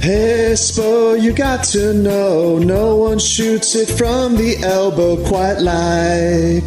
Hey, 0.00 0.54
Spo, 0.54 1.20
you 1.20 1.34
got 1.34 1.64
to 1.64 1.92
know 1.92 2.58
no 2.58 2.96
one 2.96 3.18
shoots 3.18 3.74
it 3.74 3.90
from 3.90 4.36
the 4.36 4.56
elbow 4.62 5.22
quite 5.28 5.58
like 5.58 6.64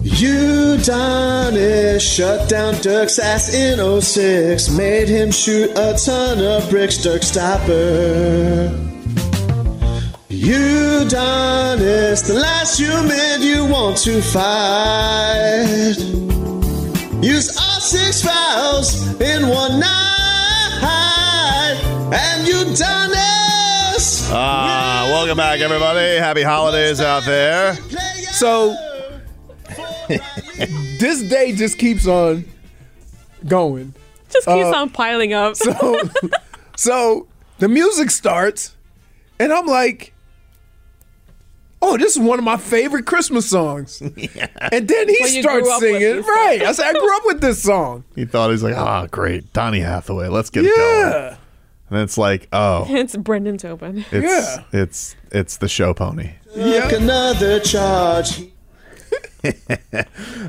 you 0.00 0.76
done 0.78 1.54
it. 1.56 2.00
Shut 2.00 2.48
down 2.48 2.74
Dirk's 2.74 3.18
ass 3.18 3.52
in 3.52 4.00
06. 4.00 4.70
Made 4.70 5.08
him 5.08 5.32
shoot 5.32 5.70
a 5.70 5.94
ton 5.94 6.44
of 6.44 6.70
bricks, 6.70 6.98
Dirk 6.98 7.24
Stopper. 7.24 8.86
It. 11.78 12.26
The 12.26 12.34
last 12.34 12.78
human 12.78 13.42
you 13.42 13.66
want 13.66 13.98
to 13.98 14.22
fight. 14.22 16.25
Use 17.22 17.56
all 17.56 17.80
six 17.80 18.22
fouls 18.22 19.20
in 19.20 19.48
one 19.48 19.80
night. 19.80 20.82
And 22.12 22.46
you've 22.46 22.76
done 22.78 23.10
it. 23.12 24.30
Ah, 24.30 25.08
welcome 25.10 25.36
back, 25.36 25.60
everybody. 25.60 26.18
Happy 26.18 26.42
holidays 26.42 27.00
out 27.00 27.24
there. 27.24 27.74
So 28.32 28.76
this 31.00 31.22
day 31.22 31.52
just 31.54 31.78
keeps 31.78 32.06
on 32.06 32.44
going. 33.46 33.94
Just 34.30 34.46
keeps 34.46 34.66
Uh, 34.66 34.76
on 34.76 34.90
piling 34.90 35.32
up. 35.32 35.56
So 35.56 36.00
so 36.76 37.26
the 37.58 37.68
music 37.68 38.10
starts 38.10 38.74
and 39.38 39.52
I'm 39.52 39.66
like 39.66 40.12
Oh, 41.88 41.96
this 41.96 42.16
is 42.16 42.18
one 42.18 42.38
of 42.38 42.44
my 42.44 42.56
favorite 42.56 43.06
Christmas 43.06 43.48
songs. 43.48 44.00
And 44.72 44.88
then 44.88 45.08
he 45.08 45.16
Well, 45.20 45.28
starts 45.42 45.62
grew 45.62 45.72
up 45.72 45.80
with 45.82 45.90
singing. 46.00 46.22
Right. 46.22 46.62
I 46.62 46.72
said, 46.72 46.86
I 46.88 46.92
grew 46.92 47.16
up 47.16 47.22
with 47.26 47.40
this 47.40 47.62
song. 47.62 48.02
He 48.16 48.24
thought 48.24 48.50
he's 48.50 48.62
like, 48.62 48.74
oh, 48.76 49.06
great, 49.10 49.52
Donny 49.52 49.80
Hathaway. 49.80 50.28
Let's 50.28 50.50
get 50.50 50.64
it 50.64 50.74
going. 50.76 51.36
And 51.90 52.00
it's 52.00 52.18
like, 52.18 52.48
oh, 52.52 52.84
it's 52.90 53.14
Brendan 53.16 53.58
Tobin. 53.58 54.04
it's 54.10 54.24
Yeah. 54.26 54.64
it's 54.72 55.14
it's 55.30 55.58
the 55.58 55.68
show 55.68 55.94
pony. 55.94 56.32
Took 56.54 56.92
another 56.92 57.60
charge. 57.60 58.42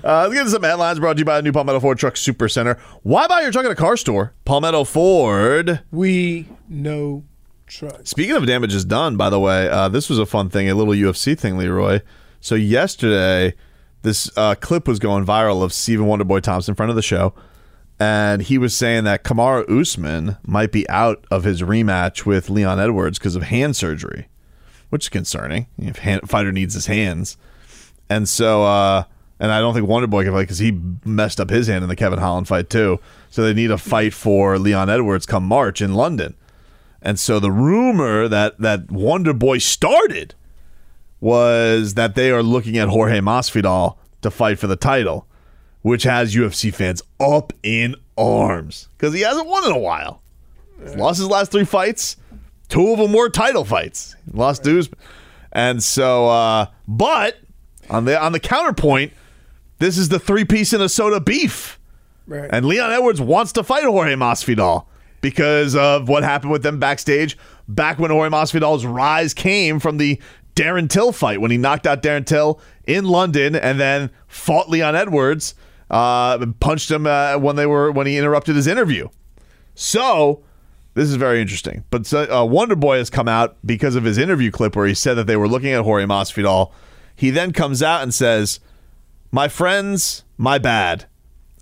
Uh, 0.03 0.23
let's 0.23 0.33
get 0.33 0.39
into 0.41 0.49
some 0.51 0.63
headlines 0.63 0.99
brought 0.99 1.13
to 1.13 1.19
you 1.19 1.25
by 1.25 1.35
the 1.37 1.41
new 1.43 1.51
Palmetto 1.51 1.79
Ford 1.79 1.99
Truck 1.99 2.17
Super 2.17 2.49
Center. 2.49 2.79
Why 3.03 3.27
buy 3.27 3.41
your 3.41 3.51
truck 3.51 3.65
at 3.65 3.71
a 3.71 3.75
car 3.75 3.95
store? 3.97 4.33
Palmetto 4.45 4.83
Ford. 4.85 5.81
We 5.91 6.47
know 6.67 7.23
trust. 7.67 8.07
Speaking 8.07 8.35
of 8.35 8.45
damages 8.45 8.85
done, 8.85 9.17
by 9.17 9.29
the 9.29 9.39
way, 9.39 9.69
uh, 9.69 9.89
this 9.89 10.09
was 10.09 10.19
a 10.19 10.25
fun 10.25 10.49
thing, 10.49 10.69
a 10.69 10.75
little 10.75 10.93
UFC 10.93 11.37
thing, 11.37 11.57
Leroy. 11.57 12.01
So 12.39 12.55
yesterday, 12.55 13.53
this 14.01 14.35
uh, 14.37 14.55
clip 14.55 14.87
was 14.87 14.99
going 14.99 15.25
viral 15.25 15.63
of 15.63 15.73
Stephen 15.73 16.07
Wonderboy 16.07 16.41
Thompson, 16.41 16.71
in 16.71 16.75
front 16.75 16.89
of 16.89 16.95
the 16.95 17.01
show, 17.01 17.33
and 17.99 18.41
he 18.41 18.57
was 18.57 18.75
saying 18.75 19.03
that 19.05 19.23
Kamaru 19.23 19.69
Usman 19.69 20.37
might 20.45 20.71
be 20.71 20.87
out 20.89 21.25
of 21.31 21.43
his 21.43 21.61
rematch 21.61 22.25
with 22.25 22.49
Leon 22.49 22.79
Edwards 22.79 23.19
because 23.19 23.35
of 23.35 23.43
hand 23.43 23.75
surgery, 23.75 24.27
which 24.89 25.05
is 25.05 25.09
concerning. 25.09 25.67
If 25.77 25.99
hand, 25.99 26.29
fighter 26.29 26.51
needs 26.51 26.73
his 26.73 26.85
hands, 26.85 27.37
and 28.09 28.29
so, 28.29 28.63
uh, 28.63 29.03
and 29.39 29.51
I 29.51 29.59
don't 29.59 29.73
think 29.73 29.87
Wonderboy 29.87 30.23
can 30.23 30.33
fight 30.33 30.41
because 30.41 30.59
he 30.59 30.79
messed 31.03 31.39
up 31.39 31.49
his 31.49 31.67
hand 31.67 31.83
in 31.83 31.89
the 31.89 31.95
Kevin 31.95 32.19
Holland 32.19 32.47
fight 32.47 32.69
too. 32.69 32.99
So 33.29 33.43
they 33.43 33.53
need 33.53 33.71
a 33.71 33.77
fight 33.77 34.13
for 34.13 34.57
Leon 34.57 34.89
Edwards 34.89 35.25
come 35.25 35.43
March 35.43 35.81
in 35.81 35.93
London. 35.93 36.35
And 37.01 37.19
so 37.19 37.39
the 37.39 37.51
rumor 37.51 38.27
that 38.27 38.59
that 38.59 38.91
Wonder 38.91 39.33
Boy 39.33 39.59
started 39.59 40.33
was 41.19 41.95
that 41.95 42.15
they 42.15 42.31
are 42.31 42.43
looking 42.43 42.77
at 42.77 42.89
Jorge 42.89 43.19
Masvidal 43.19 43.97
to 44.21 44.31
fight 44.31 44.59
for 44.59 44.67
the 44.67 44.75
title, 44.75 45.27
which 45.81 46.03
has 46.03 46.35
UFC 46.35 46.73
fans 46.73 47.01
up 47.19 47.53
in 47.63 47.95
arms 48.17 48.89
because 48.97 49.13
he 49.13 49.21
hasn't 49.21 49.47
won 49.47 49.65
in 49.65 49.71
a 49.71 49.79
while. 49.79 50.21
He's 50.81 50.95
lost 50.95 51.19
his 51.19 51.27
last 51.27 51.51
three 51.51 51.65
fights. 51.65 52.17
Two 52.69 52.91
of 52.91 52.99
them 52.99 53.13
were 53.13 53.29
title 53.29 53.65
fights. 53.65 54.15
He 54.25 54.37
lost 54.37 54.63
dues, 54.63 54.89
and 55.51 55.81
so 55.81 56.27
uh, 56.27 56.67
but 56.87 57.37
on 57.89 58.05
the 58.05 58.19
on 58.19 58.31
the 58.31 58.39
counterpoint, 58.39 59.13
this 59.79 59.97
is 59.97 60.09
the 60.09 60.19
three 60.19 60.45
piece 60.45 60.73
in 60.73 60.81
a 60.81 60.89
soda 60.89 61.19
beef. 61.19 61.79
Right. 62.27 62.49
And 62.51 62.65
Leon 62.65 62.91
Edwards 62.91 63.21
wants 63.21 63.53
to 63.53 63.63
fight 63.63 63.85
Jorge 63.85 64.15
Masvidal 64.15 64.85
because 65.27 65.75
of 65.75 66.07
what 66.07 66.23
happened 66.23 66.53
with 66.53 66.63
them 66.63 66.79
backstage 66.79 67.37
back 67.67 67.99
when 67.99 68.11
Jorge 68.11 68.29
Masvidal's 68.29 68.85
rise 68.85 69.33
came 69.33 69.77
from 69.77 69.97
the 69.97 70.21
Darren 70.55 70.89
Till 70.89 71.11
fight 71.11 71.41
when 71.41 71.51
he 71.51 71.57
knocked 71.57 71.85
out 71.85 72.01
Darren 72.01 72.25
Till 72.25 72.61
in 72.85 73.03
London 73.03 73.53
and 73.53 73.77
then 73.77 74.09
fought 74.27 74.69
Leon 74.69 74.95
Edwards, 74.95 75.53
uh, 75.91 76.37
and 76.39 76.57
punched 76.61 76.89
him 76.89 77.05
uh, 77.05 77.37
when 77.37 77.57
they 77.57 77.65
were 77.65 77.91
when 77.91 78.07
he 78.07 78.17
interrupted 78.17 78.55
his 78.55 78.67
interview. 78.67 79.09
So 79.75 80.45
this 80.93 81.09
is 81.09 81.15
very 81.15 81.41
interesting. 81.41 81.83
But 81.89 82.11
uh, 82.13 82.47
Wonder 82.49 82.77
Boy 82.77 82.99
has 82.99 83.09
come 83.09 83.27
out 83.27 83.57
because 83.65 83.95
of 83.95 84.05
his 84.05 84.17
interview 84.17 84.49
clip 84.49 84.77
where 84.77 84.87
he 84.87 84.93
said 84.93 85.15
that 85.15 85.27
they 85.27 85.35
were 85.35 85.49
looking 85.49 85.73
at 85.73 85.83
Jorge 85.83 86.05
Masvidal. 86.05 86.71
He 87.17 87.31
then 87.31 87.51
comes 87.51 87.83
out 87.83 88.01
and 88.01 88.13
says, 88.13 88.61
"My 89.29 89.49
friends, 89.49 90.23
my 90.37 90.57
bad. 90.57 91.05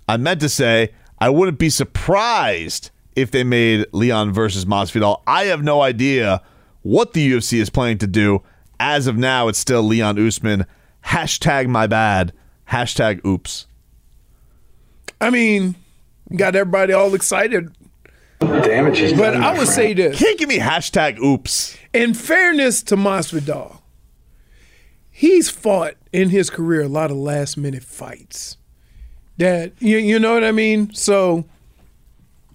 I 0.08 0.18
meant 0.18 0.40
to 0.42 0.48
say 0.48 0.92
I 1.18 1.30
wouldn't 1.30 1.58
be 1.58 1.68
surprised 1.68 2.90
if 3.16 3.30
they 3.30 3.42
made 3.42 3.86
Leon 3.92 4.32
versus 4.32 4.66
Masvidal. 4.66 5.22
I 5.26 5.44
have 5.44 5.64
no 5.64 5.80
idea 5.80 6.42
what 6.82 7.14
the 7.14 7.32
UFC 7.32 7.58
is 7.58 7.70
planning 7.70 7.98
to 7.98 8.06
do. 8.06 8.42
As 8.78 9.06
of 9.06 9.16
now, 9.16 9.48
it's 9.48 9.58
still 9.58 9.82
Leon 9.82 10.24
Usman. 10.24 10.66
Hashtag 11.06 11.66
my 11.66 11.86
bad. 11.86 12.32
Hashtag 12.70 13.24
oops. 13.24 13.66
I 15.20 15.30
mean, 15.30 15.74
got 16.36 16.54
everybody 16.54 16.92
all 16.92 17.14
excited. 17.14 17.74
Damages. 18.40 19.14
But 19.14 19.36
I 19.36 19.56
would 19.56 19.68
say 19.68 19.94
this. 19.94 20.18
Can't 20.18 20.38
give 20.38 20.48
me 20.48 20.58
hashtag 20.58 21.18
oops. 21.18 21.76
In 21.94 22.12
fairness 22.12 22.82
to 22.84 22.96
Masvidal, 22.96 23.80
he's 25.10 25.48
fought 25.48 25.94
in 26.12 26.28
his 26.28 26.50
career 26.50 26.82
a 26.82 26.88
lot 26.88 27.10
of 27.10 27.16
last 27.16 27.56
minute 27.56 27.82
fights. 27.82 28.58
That 29.38 29.72
you, 29.80 29.96
you 29.96 30.18
know 30.18 30.34
what 30.34 30.44
I 30.44 30.52
mean? 30.52 30.92
So 30.92 31.46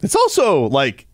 It's 0.01 0.15
also 0.15 0.67
like, 0.67 1.07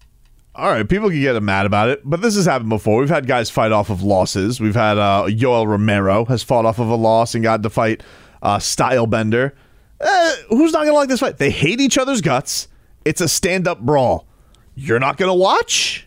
all 0.56 0.70
right, 0.72 0.88
people 0.88 1.10
can 1.10 1.22
get 1.22 1.42
mad 1.44 1.66
about 1.66 1.90
it, 1.90 2.02
but 2.04 2.22
this 2.22 2.36
has 2.36 2.46
happened 2.46 2.70
before. 2.70 3.00
We've 3.00 3.10
had 3.10 3.28
guys 3.28 3.50
fight 3.50 3.72
off 3.72 3.90
of 3.90 4.02
losses. 4.02 4.60
We've 4.60 4.76
had 4.76 4.98
uh, 4.98 5.26
Yoel 5.28 5.68
Romero 5.68 6.26
has 6.26 6.42
fought 6.44 6.66
off 6.66 6.80
of 6.80 6.90
a 6.90 6.96
loss 6.96 7.36
and 7.36 7.44
got 7.44 7.62
to 7.64 7.70
fight 7.70 8.02
uh, 8.42 8.58
Stylebender. 8.58 9.52
Eh, 10.00 10.36
who's 10.50 10.74
not 10.74 10.80
going 10.84 10.94
to 10.94 10.98
like 10.98 11.10
this 11.10 11.20
fight? 11.20 11.38
They 11.38 11.50
hate 11.52 11.80
each 11.80 11.98
other's 11.98 12.22
guts. 12.22 12.68
It's 13.06 13.22
a 13.22 13.28
stand 13.28 13.68
up 13.68 13.80
brawl. 13.82 14.28
You're 14.76 15.00
not 15.00 15.18
going 15.18 15.30
to 15.30 15.34
watch? 15.34 16.04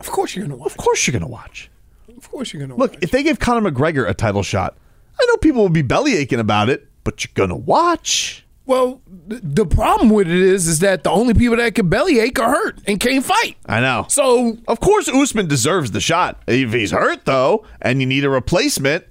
of 0.00 0.10
course 0.10 0.34
you're 0.36 0.44
gonna 0.44 0.56
watch. 0.56 0.70
Of 0.72 0.76
course 0.76 1.06
you're 1.06 1.12
going 1.12 1.22
to 1.22 1.28
watch. 1.28 1.70
Of 2.16 2.30
course 2.30 2.52
you're 2.52 2.60
gonna 2.60 2.76
Look, 2.76 2.92
watch. 2.92 3.02
if 3.02 3.10
they 3.10 3.22
gave 3.22 3.38
Conor 3.38 3.70
McGregor 3.70 4.08
a 4.08 4.12
title 4.12 4.42
shot, 4.42 4.76
I 5.18 5.24
know 5.26 5.36
people 5.38 5.62
will 5.62 5.68
be 5.70 5.82
belly 5.82 6.14
aching 6.16 6.40
about 6.40 6.68
it, 6.68 6.86
but 7.04 7.24
you're 7.24 7.30
going 7.34 7.48
to 7.50 7.54
watch. 7.56 8.43
Well, 8.66 9.00
th- 9.28 9.42
the 9.44 9.66
problem 9.66 10.10
with 10.10 10.26
it 10.28 10.36
is, 10.36 10.66
is 10.66 10.78
that 10.80 11.04
the 11.04 11.10
only 11.10 11.34
people 11.34 11.56
that 11.56 11.74
can 11.74 11.88
bellyache 11.88 12.38
are 12.38 12.50
hurt 12.50 12.78
and 12.86 12.98
can't 13.00 13.24
fight. 13.24 13.56
I 13.66 13.80
know. 13.80 14.06
So 14.08 14.56
Of 14.68 14.80
course, 14.80 15.08
Usman 15.08 15.48
deserves 15.48 15.90
the 15.90 16.00
shot. 16.00 16.42
If 16.46 16.72
he's 16.72 16.90
hurt, 16.92 17.24
though, 17.24 17.66
and 17.82 18.00
you 18.00 18.06
need 18.06 18.24
a 18.24 18.30
replacement, 18.30 19.04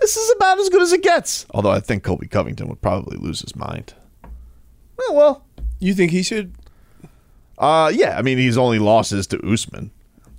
this 0.00 0.16
is 0.16 0.32
about 0.36 0.58
as 0.60 0.68
good 0.68 0.82
as 0.82 0.92
it 0.92 1.02
gets. 1.02 1.46
Although 1.50 1.70
I 1.72 1.80
think 1.80 2.02
Colby 2.04 2.26
Covington 2.28 2.68
would 2.68 2.80
probably 2.82 3.16
lose 3.16 3.40
his 3.40 3.54
mind. 3.56 3.94
Eh, 4.24 5.12
well, 5.12 5.44
You 5.80 5.94
think 5.94 6.10
he 6.12 6.22
should? 6.22 6.52
uh, 7.58 7.90
yeah. 7.94 8.16
I 8.18 8.22
mean, 8.22 8.38
he's 8.38 8.56
only 8.58 8.78
losses 8.78 9.26
to 9.28 9.38
Usman, 9.46 9.90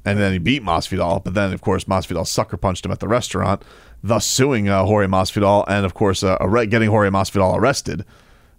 and 0.03 0.19
then 0.19 0.33
he 0.33 0.39
beat 0.39 0.63
Masvidal. 0.63 1.23
But 1.23 1.33
then, 1.33 1.53
of 1.53 1.61
course, 1.61 1.85
Masvidal 1.85 2.27
sucker 2.27 2.57
punched 2.57 2.85
him 2.85 2.91
at 2.91 2.99
the 2.99 3.07
restaurant, 3.07 3.63
thus 4.03 4.25
suing 4.25 4.67
uh, 4.69 4.83
Jorge 4.85 5.07
Masvidal, 5.07 5.65
and 5.67 5.85
of 5.85 5.93
course, 5.93 6.23
uh, 6.23 6.37
arre- 6.39 6.65
getting 6.67 6.89
Jorge 6.89 7.09
Masvidal 7.09 7.55
arrested. 7.55 8.05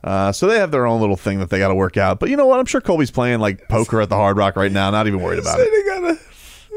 Uh, 0.04 0.31
so 0.31 0.46
they 0.46 0.58
have 0.58 0.70
their 0.70 0.87
own 0.87 1.00
little 1.00 1.16
thing 1.16 1.40
that 1.40 1.50
they 1.50 1.58
got 1.58 1.69
to 1.69 1.75
work 1.75 1.96
out. 1.96 2.20
But 2.20 2.31
you 2.31 2.37
know 2.37 2.46
what? 2.46 2.60
I'm 2.60 2.66
sure 2.66 2.81
Colby's 2.81 3.10
playing 3.10 3.40
like 3.40 3.69
poker 3.69 4.00
at 4.00 4.08
the 4.08 4.14
Hard 4.16 4.37
Rock 4.37 4.56
right 4.56 4.70
now. 4.70 4.90
Not 4.90 5.06
even 5.06 5.20
worried 5.20 5.40
about 5.40 5.58
it. 5.60 5.69
They 5.72 5.82
gotta. 5.82 6.19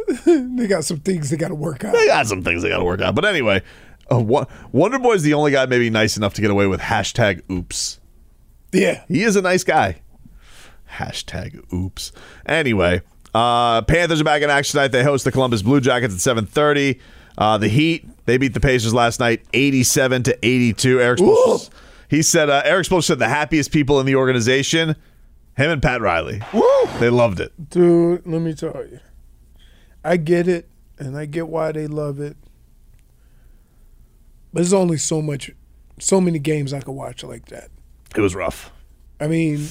they 0.58 0.68
got 0.68 0.86
some 0.86 1.00
things 1.00 1.30
they 1.30 1.38
got 1.38 1.50
to 1.50 1.56
work 1.56 1.84
out. 1.84 1.94
They 1.94 2.08
got 2.08 2.26
some 2.26 2.44
things 2.44 2.64
they 2.64 2.70
got 2.70 2.80
to 2.80 2.84
work 2.84 3.02
out. 3.02 3.14
But 3.14 3.26
anyway, 3.26 3.62
uh, 4.12 4.20
Wo- 4.20 4.48
Wonder 4.72 4.98
Boy's 4.98 5.22
the 5.22 5.34
only 5.36 5.52
guy 5.52 5.66
maybe 5.68 5.90
nice 5.90 6.18
enough 6.18 6.34
to 6.36 6.42
get 6.42 6.50
away 6.50 6.66
with 6.68 6.82
hashtag 6.82 7.42
oops. 7.52 8.00
Yeah. 8.72 9.04
He 9.08 9.24
is 9.24 9.36
a 9.36 9.42
nice 9.42 9.64
guy. 9.64 10.02
Hashtag 10.94 11.72
oops. 11.72 12.12
Anyway, 12.46 13.02
uh, 13.34 13.84
Panthers 13.84 14.22
are 14.22 14.24
back 14.24 14.42
in 14.42 14.50
action 14.50 14.78
tonight. 14.78 14.88
They 14.90 15.04
host 15.04 15.26
the 15.26 15.32
Columbus 15.32 15.62
Blue 15.62 15.82
Jackets 15.82 16.16
at 16.28 16.36
7:30. 16.38 17.00
Uh, 17.38 17.58
the 17.58 17.68
Heat 17.68 18.08
they 18.26 18.38
beat 18.38 18.54
the 18.54 18.60
Pacers 18.60 18.94
last 18.94 19.20
night, 19.20 19.44
87 19.54 20.24
to 20.24 20.46
82. 20.46 21.02
Erik 21.02 21.20
he 22.10 22.24
said 22.24 22.50
uh, 22.50 22.64
Erik 22.66 22.88
Spoelstra 22.88 23.04
said 23.04 23.20
the 23.20 23.30
happiest 23.30 23.72
people 23.72 24.00
in 24.00 24.06
the 24.06 24.16
organization, 24.16 24.96
him 25.56 25.72
and 25.72 25.82
Pat 25.82 26.02
Riley. 26.02 26.42
They 27.00 27.10
loved 27.10 27.40
it. 27.40 27.70
Dude, 27.70 28.26
let 28.26 28.42
me 28.42 28.54
tell 28.54 28.84
you. 28.90 29.00
I 30.04 30.18
get 30.18 30.48
it, 30.48 30.68
and 30.98 31.16
I 31.16 31.26
get 31.26 31.48
why 31.48 31.72
they 31.72 31.88
love 31.88 32.20
it. 32.20 32.36
But 34.52 34.62
there's 34.62 34.74
only 34.74 34.98
so 34.98 35.22
much, 35.22 35.52
so 36.00 36.20
many 36.20 36.40
games 36.40 36.74
I 36.74 36.80
could 36.82 36.94
watch 36.94 37.24
like 37.24 37.46
that. 37.48 37.70
It 38.16 38.22
was 38.22 38.34
rough. 38.34 38.72
I 39.20 39.28
mean, 39.28 39.68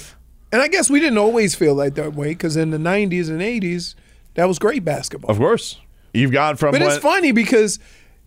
and 0.52 0.62
I 0.62 0.68
guess 0.68 0.88
we 0.88 1.00
didn't 1.00 1.18
always 1.18 1.56
feel 1.56 1.74
like 1.74 1.94
that 1.96 2.14
way 2.14 2.28
because 2.28 2.56
in 2.56 2.70
the 2.70 2.78
90s 2.78 3.28
and 3.28 3.40
80s, 3.40 3.96
that 4.34 4.46
was 4.46 4.60
great 4.60 4.84
basketball. 4.84 5.30
Of 5.30 5.38
course, 5.38 5.80
you've 6.14 6.30
gone 6.30 6.56
from 6.56 6.70
But 6.72 6.82
it's 6.82 6.98
funny 6.98 7.32
because 7.32 7.80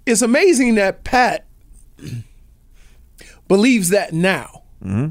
it's 0.05 0.21
amazing 0.21 0.75
that 0.75 1.05
Pat 1.05 1.45
believes 3.55 3.89
that 3.89 4.13
now. 4.13 4.63
Mm-hmm. 4.83 5.09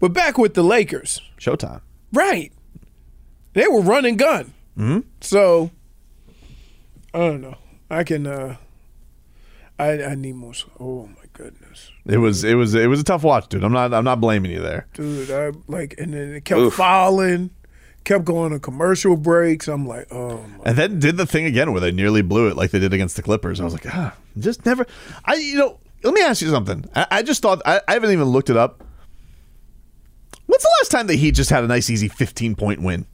But 0.00 0.12
back 0.12 0.38
with 0.38 0.54
the 0.54 0.62
Lakers, 0.62 1.20
Showtime. 1.38 1.80
right? 2.12 2.52
They 3.52 3.66
were 3.68 3.80
run 3.82 4.04
and 4.04 4.18
gun. 4.18 4.52
Mm-hmm. 4.78 5.00
So 5.20 5.70
I 7.14 7.18
don't 7.18 7.40
know. 7.40 7.56
I 7.90 8.04
can. 8.04 8.26
uh 8.26 8.56
I 9.78 10.02
I 10.02 10.14
need 10.14 10.34
more. 10.36 10.52
Oh 10.80 11.06
my 11.06 11.24
goodness, 11.32 11.90
It 12.06 12.18
was 12.18 12.44
it 12.44 12.54
was 12.54 12.74
it 12.74 12.86
was 12.88 13.00
a 13.00 13.04
tough 13.04 13.22
watch, 13.24 13.48
dude. 13.48 13.64
I'm 13.64 13.72
not 13.72 13.92
I'm 13.94 14.04
not 14.04 14.20
blaming 14.20 14.50
you 14.50 14.60
there. 14.60 14.86
dude! 14.94 15.30
I 15.30 15.52
like, 15.66 15.94
and 15.98 16.12
then 16.14 16.34
it 16.34 16.44
kept 16.44 16.72
falling, 16.74 17.50
kept 18.04 18.24
going 18.24 18.52
to 18.52 18.58
commercial 18.60 19.16
breaks. 19.16 19.68
I'm 19.68 19.86
like, 19.86 20.06
oh 20.12 20.38
my. 20.58 20.64
And 20.66 20.76
then 20.78 20.98
did 20.98 21.16
the 21.16 21.26
thing 21.26 21.44
again 21.46 21.72
where 21.72 21.80
they 21.80 21.90
nearly 21.92 22.22
blew 22.22 22.48
it 22.48 22.56
like 22.56 22.70
they 22.70 22.78
did 22.78 22.92
against 22.92 23.16
the 23.16 23.22
Clippers. 23.22 23.60
I 23.60 23.64
was 23.64 23.72
like, 23.72 23.86
ah, 23.94 24.14
just 24.38 24.64
never. 24.66 24.86
I 25.24 25.34
you 25.34 25.56
know, 25.56 25.78
let 26.02 26.14
me 26.14 26.22
ask 26.22 26.42
you 26.42 26.50
something. 26.50 26.84
I, 26.94 27.06
I 27.10 27.22
just 27.22 27.42
thought 27.42 27.62
I, 27.64 27.80
I 27.88 27.94
haven't 27.94 28.10
even 28.10 28.26
looked 28.26 28.50
it 28.50 28.56
up. 28.56 28.82
When's 30.46 30.62
the 30.62 30.72
last 30.80 30.90
time 30.90 31.06
the 31.06 31.14
Heat 31.14 31.32
just 31.32 31.50
had 31.50 31.64
a 31.64 31.66
nice 31.66 31.88
easy 31.88 32.08
15 32.08 32.56
point 32.56 32.82
win? 32.82 33.06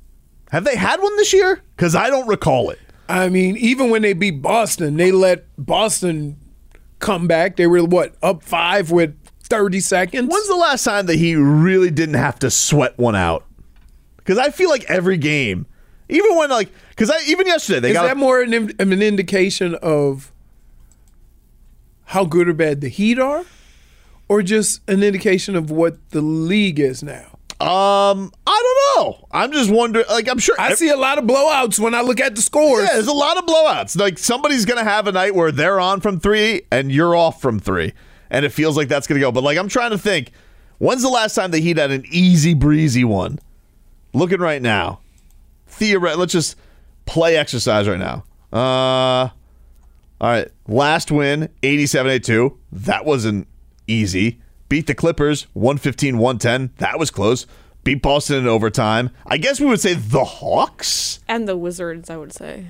Have 0.51 0.65
they 0.65 0.77
had 0.77 1.01
one 1.01 1.15
this 1.17 1.33
year? 1.33 1.63
Because 1.77 1.95
I 1.95 2.09
don't 2.09 2.27
recall 2.27 2.71
it. 2.71 2.79
I 3.09 3.29
mean, 3.29 3.57
even 3.57 3.91
when 3.91 4.03
they 4.03 4.13
beat 4.13 4.43
Boston, 4.43 4.97
they 4.97 5.13
let 5.13 5.45
Boston 5.57 6.39
come 6.99 7.27
back. 7.27 7.57
They 7.57 7.67
were 7.67 7.85
what 7.85 8.15
up 8.23 8.43
five 8.43 8.91
with 8.91 9.15
30 9.45 9.81
seconds. 9.81 10.31
When's 10.31 10.49
the 10.49 10.57
last 10.57 10.85
time 10.85 11.07
that 11.07 11.17
he 11.17 11.35
really 11.35 11.91
didn't 11.91 12.17
have 12.17 12.39
to 12.41 12.51
sweat 12.51 12.97
one 12.99 13.17
out? 13.17 13.45
Because 14.17 14.39
I 14.39 14.51
feel 14.51 14.69
like 14.69 14.85
every 14.85 15.17
game, 15.17 15.67
even 16.09 16.37
when 16.37 16.51
like, 16.51 16.71
because 16.91 17.11
I 17.11 17.19
even 17.27 17.47
yesterday 17.47 17.81
they 17.81 17.91
Is 17.91 17.95
got 17.95 18.05
that 18.05 18.17
more 18.17 18.43
an, 18.43 18.53
an 18.53 19.03
indication 19.03 19.75
of 19.77 20.33
how 22.09 22.25
good 22.25 22.49
or 22.49 22.55
bad 22.55 22.81
the 22.81 22.89
Heat 22.89 23.19
are, 23.19 23.45
or 24.29 24.43
just 24.43 24.81
an 24.89 25.03
indication 25.03 25.57
of 25.57 25.71
what 25.71 25.97
the 26.11 26.21
league 26.21 26.79
is 26.81 27.03
now? 27.03 27.39
um 27.61 28.31
I 28.47 28.63
don't 28.95 29.05
know. 29.05 29.27
I'm 29.33 29.51
just 29.51 29.69
wondering. 29.69 30.05
Like 30.09 30.29
I'm 30.29 30.39
sure 30.39 30.55
I 30.61 30.75
see 30.75 30.91
a 30.91 30.97
lot 30.97 31.19
of 31.19 31.25
blowouts 31.25 31.81
when 31.81 31.93
I 31.93 32.03
look 32.03 32.21
at 32.21 32.37
the 32.37 32.41
scores. 32.41 32.85
Yeah, 32.85 32.95
there's 32.95 33.09
a 33.09 33.13
lot 33.13 33.37
of 33.37 33.47
blowouts. 33.47 33.99
Like 33.99 34.17
somebody's 34.17 34.65
gonna 34.65 34.85
have 34.85 35.09
a 35.09 35.13
night 35.13 35.35
where 35.35 35.51
they're 35.51 35.81
on 35.81 36.01
from 36.01 36.21
three 36.21 36.63
and 36.71 36.93
you're 36.93 37.17
off 37.17 37.41
from 37.43 37.59
three, 37.59 37.95
and 38.31 38.45
it 38.45 38.51
feels 38.51 38.77
like 38.77 38.87
that's 38.87 39.09
gonna 39.09 39.19
go. 39.19 39.33
But 39.33 39.43
like 39.43 39.59
I'm 39.59 39.69
trying 39.69 39.91
to 39.91 39.99
think, 39.99 40.31
when's 40.79 41.03
the 41.03 41.09
last 41.09 41.35
time 41.35 41.51
the 41.51 41.59
Heat 41.59 41.79
had 41.79 41.91
an 41.91 42.05
easy 42.13 42.55
breezy 42.55 43.03
one? 43.03 43.41
Looking 44.13 44.39
right 44.39 44.63
now, 44.63 45.01
theoret. 45.69 46.17
Let's 46.17 46.33
just 46.33 46.55
play 47.07 47.37
exercise 47.37 47.89
right 47.89 47.99
now. 47.99 48.23
Uh, 48.57 49.31
all 50.21 50.31
right, 50.31 50.49
last 50.67 51.11
win 51.13 51.49
87-82. 51.63 52.57
That 52.73 53.05
wasn't 53.05 53.47
easy. 53.87 54.41
Beat 54.69 54.87
the 54.87 54.95
Clippers 54.95 55.47
115-110. 55.57 56.71
That 56.79 56.99
was 56.99 57.11
close. 57.11 57.47
Beat 57.85 58.03
Boston 58.03 58.37
in 58.39 58.47
overtime. 58.47 59.11
I 59.27 59.39
guess 59.39 59.61
we 59.61 59.67
would 59.67 59.81
say 59.81 59.95
the 59.95 60.25
Hawks. 60.25 61.21
And 61.29 61.49
the 61.49 61.57
Wizards, 61.57 62.11
I 62.11 62.17
would 62.17 62.33
say. 62.33 62.67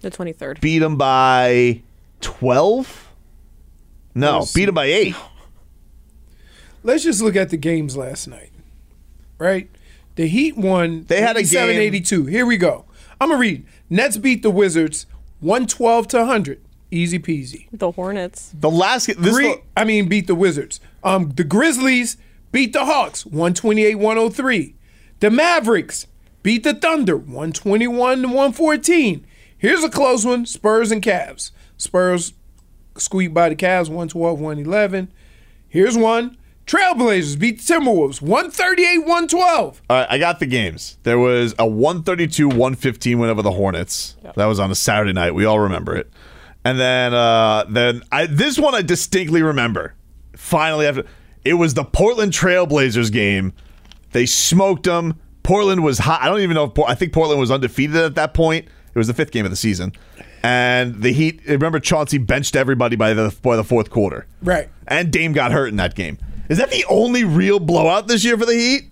The 0.00 0.10
23rd. 0.10 0.60
beat 0.60 0.78
them 0.78 0.96
by 0.96 1.82
12 2.22 3.08
no 4.14 4.46
beat 4.54 4.64
them 4.64 4.74
by 4.74 4.86
8 4.86 5.14
Let's 6.82 7.04
just 7.04 7.20
look 7.20 7.36
at 7.36 7.50
the 7.50 7.58
games 7.58 7.94
last 7.98 8.26
night. 8.26 8.50
Right? 9.38 9.68
The 10.16 10.26
Heat 10.26 10.56
won. 10.56 11.04
They 11.04 11.20
had 11.20 11.36
a 11.36 11.42
game- 11.42 11.68
82. 11.68 12.24
Here 12.24 12.46
we 12.46 12.56
go. 12.56 12.86
I'm 13.20 13.28
gonna 13.28 13.38
read. 13.38 13.66
Nets 13.90 14.16
beat 14.16 14.42
the 14.42 14.50
Wizards 14.50 15.06
112 15.40 16.08
to 16.08 16.18
100. 16.18 16.60
Easy 16.92 17.18
peasy. 17.18 17.68
The 17.72 17.90
Hornets. 17.92 18.52
the 18.58 18.70
last 18.70 19.06
this 19.06 19.16
is 19.18 19.32
Gri- 19.34 19.44
the- 19.52 19.60
I 19.76 19.84
mean, 19.84 20.08
beat 20.08 20.26
the 20.26 20.34
Wizards. 20.34 20.80
Um, 21.04 21.32
the 21.36 21.44
Grizzlies 21.44 22.16
beat 22.52 22.72
the 22.72 22.84
Hawks 22.84 23.24
128 23.26 23.94
103. 23.96 24.74
The 25.20 25.30
Mavericks 25.30 26.06
beat 26.42 26.62
the 26.64 26.74
Thunder 26.74 27.16
121 27.16 28.22
to 28.22 28.28
114. 28.28 29.26
Here's 29.56 29.84
a 29.84 29.90
close 29.90 30.24
one 30.24 30.46
Spurs 30.46 30.90
and 30.90 31.02
Cavs. 31.02 31.50
Spurs 31.76 32.32
squeaked 32.96 33.34
by 33.34 33.48
the 33.50 33.56
Cavs 33.56 33.88
112 33.88 34.40
111. 34.40 35.12
Here's 35.68 35.96
one 35.96 36.36
Trailblazers 36.70 37.36
beat 37.36 37.58
the 37.60 37.74
Timberwolves 37.74 38.22
138 38.22 38.98
112. 38.98 39.82
all 39.90 39.96
right 39.96 40.06
i 40.08 40.18
got 40.18 40.38
the 40.38 40.46
games. 40.46 40.98
There 41.02 41.18
was 41.18 41.50
a 41.54 41.64
132-115 41.66 43.18
win 43.18 43.28
over 43.28 43.42
the 43.42 43.50
hornets. 43.50 44.16
That 44.36 44.46
was 44.46 44.60
on 44.60 44.70
a 44.70 44.76
saturday 44.76 45.12
night. 45.12 45.34
We 45.34 45.44
all 45.46 45.58
remember 45.58 45.96
it. 45.96 46.08
And 46.64 46.78
then 46.78 47.12
uh 47.12 47.64
then 47.68 48.02
i 48.12 48.26
this 48.26 48.56
one 48.56 48.76
i 48.76 48.82
distinctly 48.82 49.42
remember. 49.42 49.94
Finally 50.36 50.86
after 50.86 51.04
it 51.44 51.54
was 51.54 51.74
the 51.74 51.82
portland 51.82 52.32
trailblazers 52.32 53.10
game. 53.10 53.52
They 54.12 54.24
smoked 54.24 54.84
them 54.84 55.18
portland 55.42 55.82
was 55.82 55.98
hot. 55.98 56.22
I 56.22 56.26
don't 56.28 56.38
even 56.38 56.54
know 56.54 56.64
if 56.72 56.78
i 56.86 56.94
think 56.94 57.12
portland 57.12 57.40
was 57.40 57.50
undefeated 57.50 57.96
at 57.96 58.14
that 58.14 58.32
point. 58.32 58.66
It 58.94 58.98
was 58.98 59.08
the 59.08 59.14
fifth 59.14 59.32
game 59.32 59.44
of 59.44 59.50
the 59.50 59.56
season. 59.56 59.92
And 60.44 61.02
the 61.02 61.12
heat 61.12 61.40
remember 61.48 61.80
chauncey 61.80 62.18
benched 62.18 62.54
everybody 62.54 62.94
by 62.94 63.12
the 63.12 63.36
by 63.42 63.56
the 63.56 63.64
fourth 63.64 63.90
quarter? 63.90 64.28
Right. 64.40 64.68
and 64.86 65.10
Dame 65.12 65.32
got 65.32 65.50
hurt 65.50 65.66
in 65.66 65.76
that 65.76 65.96
game. 65.96 66.18
Is 66.50 66.58
that 66.58 66.70
the 66.70 66.84
only 66.88 67.22
real 67.22 67.60
blowout 67.60 68.08
this 68.08 68.24
year 68.24 68.36
for 68.36 68.44
the 68.44 68.54
Heat? 68.54 68.82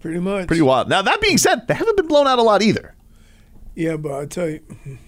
Pretty 0.00 0.20
much. 0.20 0.46
Pretty 0.46 0.62
wild. 0.62 0.88
Now 0.88 1.02
that 1.02 1.20
being 1.20 1.36
said, 1.36 1.66
they 1.66 1.74
haven't 1.74 1.96
been 1.96 2.06
blown 2.06 2.28
out 2.28 2.38
a 2.38 2.42
lot 2.42 2.62
either. 2.62 2.94
Yeah, 3.74 3.96
but 3.96 4.12
I 4.12 4.26
tell 4.26 4.48
you, 4.48 4.60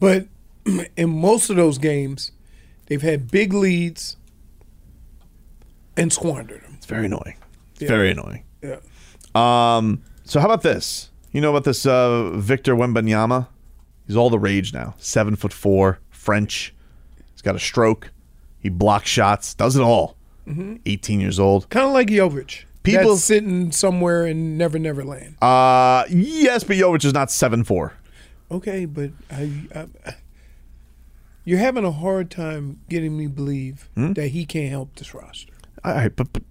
but 0.00 0.26
in 0.96 1.20
most 1.20 1.50
of 1.50 1.56
those 1.56 1.78
games, 1.78 2.32
they've 2.86 3.00
had 3.00 3.30
big 3.30 3.52
leads 3.52 4.16
and 5.96 6.12
squandered 6.12 6.62
them. 6.62 6.74
It's 6.78 6.86
very 6.86 7.06
annoying. 7.06 7.36
It's 7.80 7.88
very 7.88 8.10
annoying. 8.10 8.44
Yeah. 8.60 8.80
Um. 9.36 10.02
So 10.24 10.40
how 10.40 10.46
about 10.46 10.62
this? 10.62 11.10
You 11.30 11.40
know 11.40 11.50
about 11.50 11.62
this 11.62 11.86
uh, 11.86 12.30
Victor 12.34 12.74
Wembanyama? 12.74 13.46
He's 14.08 14.16
all 14.16 14.30
the 14.30 14.38
rage 14.40 14.72
now. 14.72 14.94
Seven 14.98 15.36
foot 15.36 15.52
four, 15.52 16.00
French. 16.10 16.74
He's 17.32 17.42
got 17.42 17.54
a 17.54 17.60
stroke. 17.60 18.10
He 18.58 18.68
blocks 18.68 19.08
shots. 19.08 19.54
Does 19.54 19.76
it 19.76 19.82
all. 19.82 20.16
Eighteen 20.86 21.20
years 21.20 21.38
old. 21.40 21.68
Kind 21.70 21.86
of 21.86 21.92
like 21.92 22.08
Jovic. 22.08 22.64
People- 22.82 23.10
that's 23.12 23.24
sitting 23.24 23.72
somewhere 23.72 24.26
in 24.26 24.58
Never 24.58 24.78
Never 24.78 25.02
Land. 25.04 25.36
Uh. 25.42 26.04
Yes, 26.10 26.64
but 26.64 26.76
Jovic 26.76 27.04
is 27.04 27.14
not 27.14 27.30
seven 27.30 27.64
four. 27.64 27.94
Okay, 28.50 28.84
but 28.84 29.10
I, 29.30 29.50
I, 29.74 29.86
I- 30.06 30.14
you're 31.44 31.58
having 31.58 31.84
a 31.84 31.90
hard 31.92 32.30
time 32.30 32.80
getting 32.88 33.16
me 33.16 33.26
believe 33.26 33.88
Hmm? 33.94 34.12
that 34.14 34.28
he 34.28 34.44
can't 34.44 34.70
help 34.70 34.94
this 34.96 35.14
roster. 35.14 35.52
All 35.82 35.94
right, 35.94 36.14
but, 36.14 36.32
but 36.32 36.42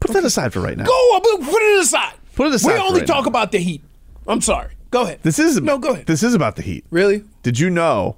put 0.00 0.12
that 0.12 0.24
aside 0.24 0.52
for 0.52 0.60
right 0.60 0.76
now. 0.76 0.84
Go 0.84 1.20
put 1.20 1.62
it 1.62 1.80
aside. 1.80 2.14
Put 2.34 2.48
it 2.48 2.54
aside 2.54 2.74
We 2.74 2.78
only 2.80 3.00
right 3.00 3.06
talk 3.06 3.24
now. 3.24 3.28
about 3.30 3.52
the 3.52 3.58
Heat. 3.58 3.82
I'm 4.26 4.40
sorry. 4.40 4.72
Go 4.90 5.02
ahead. 5.02 5.20
This 5.22 5.38
is 5.38 5.60
no. 5.60 5.78
Go 5.78 5.92
ahead. 5.94 6.06
This 6.06 6.22
is 6.22 6.34
about 6.34 6.56
the 6.56 6.62
Heat. 6.62 6.84
really? 6.90 7.24
Did 7.42 7.58
you 7.58 7.70
know 7.70 8.16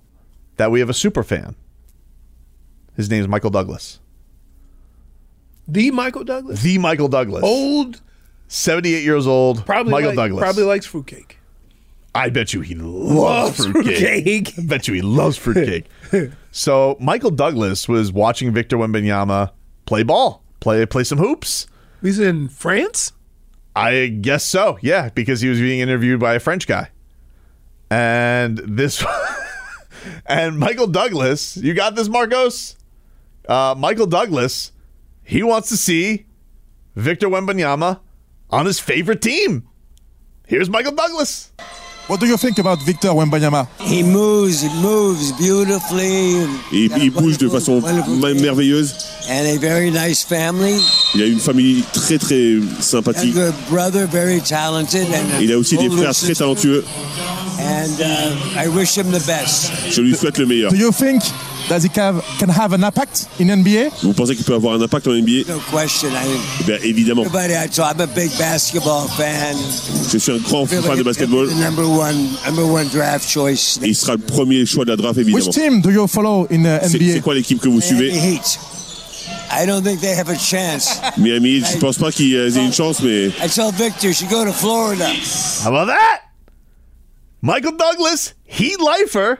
that 0.57 0.71
we 0.71 0.81
have 0.81 0.91
a 0.91 0.95
super 0.95 1.23
fan? 1.23 1.57
His 2.97 3.11
name 3.11 3.21
is 3.23 3.29
Michael 3.29 3.51
Douglas. 3.51 4.01
The 5.67 5.91
Michael 5.91 6.25
Douglas. 6.25 6.63
The 6.63 6.79
Michael 6.79 7.09
Douglas. 7.09 7.43
Old, 7.45 8.01
78 8.49 9.03
years 9.03 9.27
old. 9.27 9.65
probably 9.67 9.93
Michael 9.93 10.11
like- 10.11 10.17
Douglas. 10.17 10.43
Probably 10.43 10.65
likes 10.65 10.87
fruitcake. 10.87 11.39
I 12.17 12.31
bet 12.31 12.53
you 12.55 12.61
he 12.61 12.77
loves 12.77 13.59
Loves 13.59 13.67
fruitcake. 13.67 13.99
fruitcake. 14.49 14.59
I 14.59 14.63
bet 14.67 14.87
you 14.87 14.95
he 14.95 15.03
loves 15.03 15.37
fruitcake. 15.37 15.87
so 16.53 16.97
Michael 17.01 17.33
Douglas 17.33 17.89
was 17.89 18.13
watching 18.13 18.53
Victor 18.53 18.77
Wembanyama 18.77 19.51
play 19.85 20.05
ball, 20.05 20.43
play 20.61 20.87
play 20.87 21.03
some 21.03 21.19
hoops. 21.19 21.67
He's 22.03 22.21
in 22.21 22.49
France. 22.49 23.13
I 23.75 24.07
guess 24.07 24.45
so. 24.45 24.79
Yeah, 24.81 25.09
because 25.09 25.41
he 25.41 25.49
was 25.49 25.59
being 25.59 25.81
interviewed 25.81 26.21
by 26.21 26.35
a 26.35 26.39
French 26.41 26.69
guy. 26.69 26.91
And 27.91 28.59
this 28.59 29.05
and 30.27 30.57
Michael 30.59 30.87
Douglas, 30.87 31.57
you 31.57 31.75
got 31.75 31.97
this 31.97 32.09
Marcos? 32.09 32.77
Uh, 33.49 33.75
Michael 33.77 34.07
Douglas, 34.07 34.71
he 35.25 35.43
wants 35.43 35.69
to 35.71 35.77
see 35.77 36.27
Victor 36.97 37.29
Wembanyama 37.29 38.01
on 38.51 38.67
his 38.67 38.79
favorite 38.81 39.21
team. 39.21 39.65
Here's 40.47 40.69
Michael 40.69 40.93
Douglas. 40.95 41.51
What 42.07 42.21
do 42.21 42.27
you 42.27 42.37
think 42.37 42.59
about 42.59 42.83
Victor 42.83 43.09
Wembanyama? 43.09 43.67
He 43.81 44.03
moves, 44.03 44.61
he 44.61 44.69
moves 44.83 45.33
beautifully. 45.39 46.45
Et 46.71 46.91
il 46.99 47.11
bouge 47.11 47.39
de 47.39 47.49
façon 47.49 47.81
mer- 47.81 48.35
merveilleuse. 48.35 48.93
And 49.31 49.47
a 49.47 49.59
very 49.59 49.91
nice 49.91 50.23
family. 50.23 50.79
Il 51.15 51.23
a 51.23 51.27
une 51.27 51.39
famille 51.41 51.83
très 51.95 52.19
très 52.19 52.61
sympathique. 52.83 53.35
A 53.37 53.53
brother, 53.71 54.07
very 54.07 54.41
talented. 54.41 55.07
And 55.15 55.41
Il 55.41 55.51
a 55.53 55.57
aussi 55.59 55.79
des 55.79 55.89
frères 55.89 56.13
très 56.15 56.35
talentueux. 56.35 56.85
And 57.59 57.99
uh, 58.01 58.37
I 58.59 58.69
wish 58.69 58.95
him 58.99 59.11
the 59.11 59.25
best. 59.27 59.73
Je 59.91 60.03
lui 60.03 60.15
souhaite 60.15 60.37
le 60.37 60.45
meilleur. 60.45 60.71
Do 60.73 60.77
you 60.77 60.93
think 60.93 61.23
he 61.83 61.89
can, 61.89 62.21
can 62.39 62.49
have 62.49 62.73
an 62.73 62.83
impact 62.85 63.27
in 63.41 63.47
NBA? 63.51 63.91
Vous 64.03 64.13
pensez 64.13 64.35
qu'il 64.37 64.45
peut 64.45 64.55
avoir 64.55 64.75
un 64.75 64.83
impact 64.83 65.07
en 65.09 65.13
NBA 65.13 65.45
No 65.49 65.59
question. 65.73 66.09
I, 66.11 66.65
bien, 66.65 66.77
évidemment. 66.83 67.23
everybody 67.25 67.55
I 67.55 67.69
talk, 67.69 67.95
I'm 67.95 68.01
a 68.01 68.07
big 68.07 68.31
basketball 68.39 69.09
fan. 69.09 69.57
Je 70.13 70.19
suis 70.19 70.33
un 70.33 70.39
grand 70.39 70.67
fan 70.67 70.83
like 70.83 70.99
de 70.99 71.03
basketball. 71.03 71.47
The 71.49 71.55
number 71.55 71.85
one, 71.87 72.29
number 72.47 72.65
one 72.65 72.89
draft 72.89 73.29
choice. 73.29 73.79
Et 73.83 73.89
il 73.89 73.95
sera 73.95 74.13
le 74.13 74.19
premier 74.23 74.67
choix 74.67 74.85
de 74.85 74.91
la 74.91 74.97
draft, 74.97 75.17
Which 75.19 75.29
évidemment. 75.29 75.51
team 75.53 75.81
do 75.81 75.91
you 75.91 76.07
follow 76.07 76.47
in 76.51 76.65
uh, 76.65 76.79
C'est 76.83 76.99
c'est 76.99 76.99
NBA? 76.99 77.21
quoi 77.21 77.35
l'équipe 77.35 77.61
que 77.61 77.69
vous 77.69 77.79
Miami 77.81 77.87
suivez? 77.87 78.11
Heat. 78.13 78.59
I 79.51 79.67
don't 79.67 79.83
think 79.85 80.01
they 80.01 80.15
have 80.15 80.29
a 80.29 80.37
chance. 80.39 81.01
Miami, 81.17 81.61
je 81.61 81.79
pense 81.79 81.97
pas 81.97 82.11
qu'ils 82.11 82.35
aient 82.35 82.65
une 82.65 82.73
chance, 82.73 83.01
mais 83.03 83.27
I 83.43 83.49
tell 83.49 83.71
Victor, 83.73 84.09
you 84.09 84.13
should 84.15 84.31
go 84.31 84.45
to 84.45 84.53
Florida. 84.53 85.07
How 85.65 85.69
about 85.75 85.87
that? 85.87 86.21
Michael 87.43 87.73
Douglas, 87.77 88.33
Heat 88.47 88.79
lifer. 88.81 89.39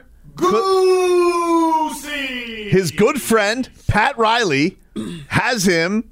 His 2.69 2.91
good 2.91 3.21
friend, 3.21 3.69
Pat 3.87 4.17
Riley, 4.17 4.77
has 5.27 5.65
him 5.65 6.11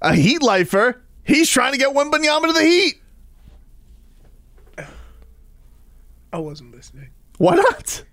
a 0.00 0.14
Heat 0.14 0.42
lifer. 0.42 1.00
He's 1.24 1.48
trying 1.48 1.72
to 1.72 1.78
get 1.78 1.94
Wembanyama 1.94 2.46
to 2.46 2.52
the 2.52 2.62
Heat. 2.64 2.94
I 6.32 6.38
wasn't 6.38 6.74
listening. 6.74 7.10
Why 7.38 7.56
not? 7.56 8.04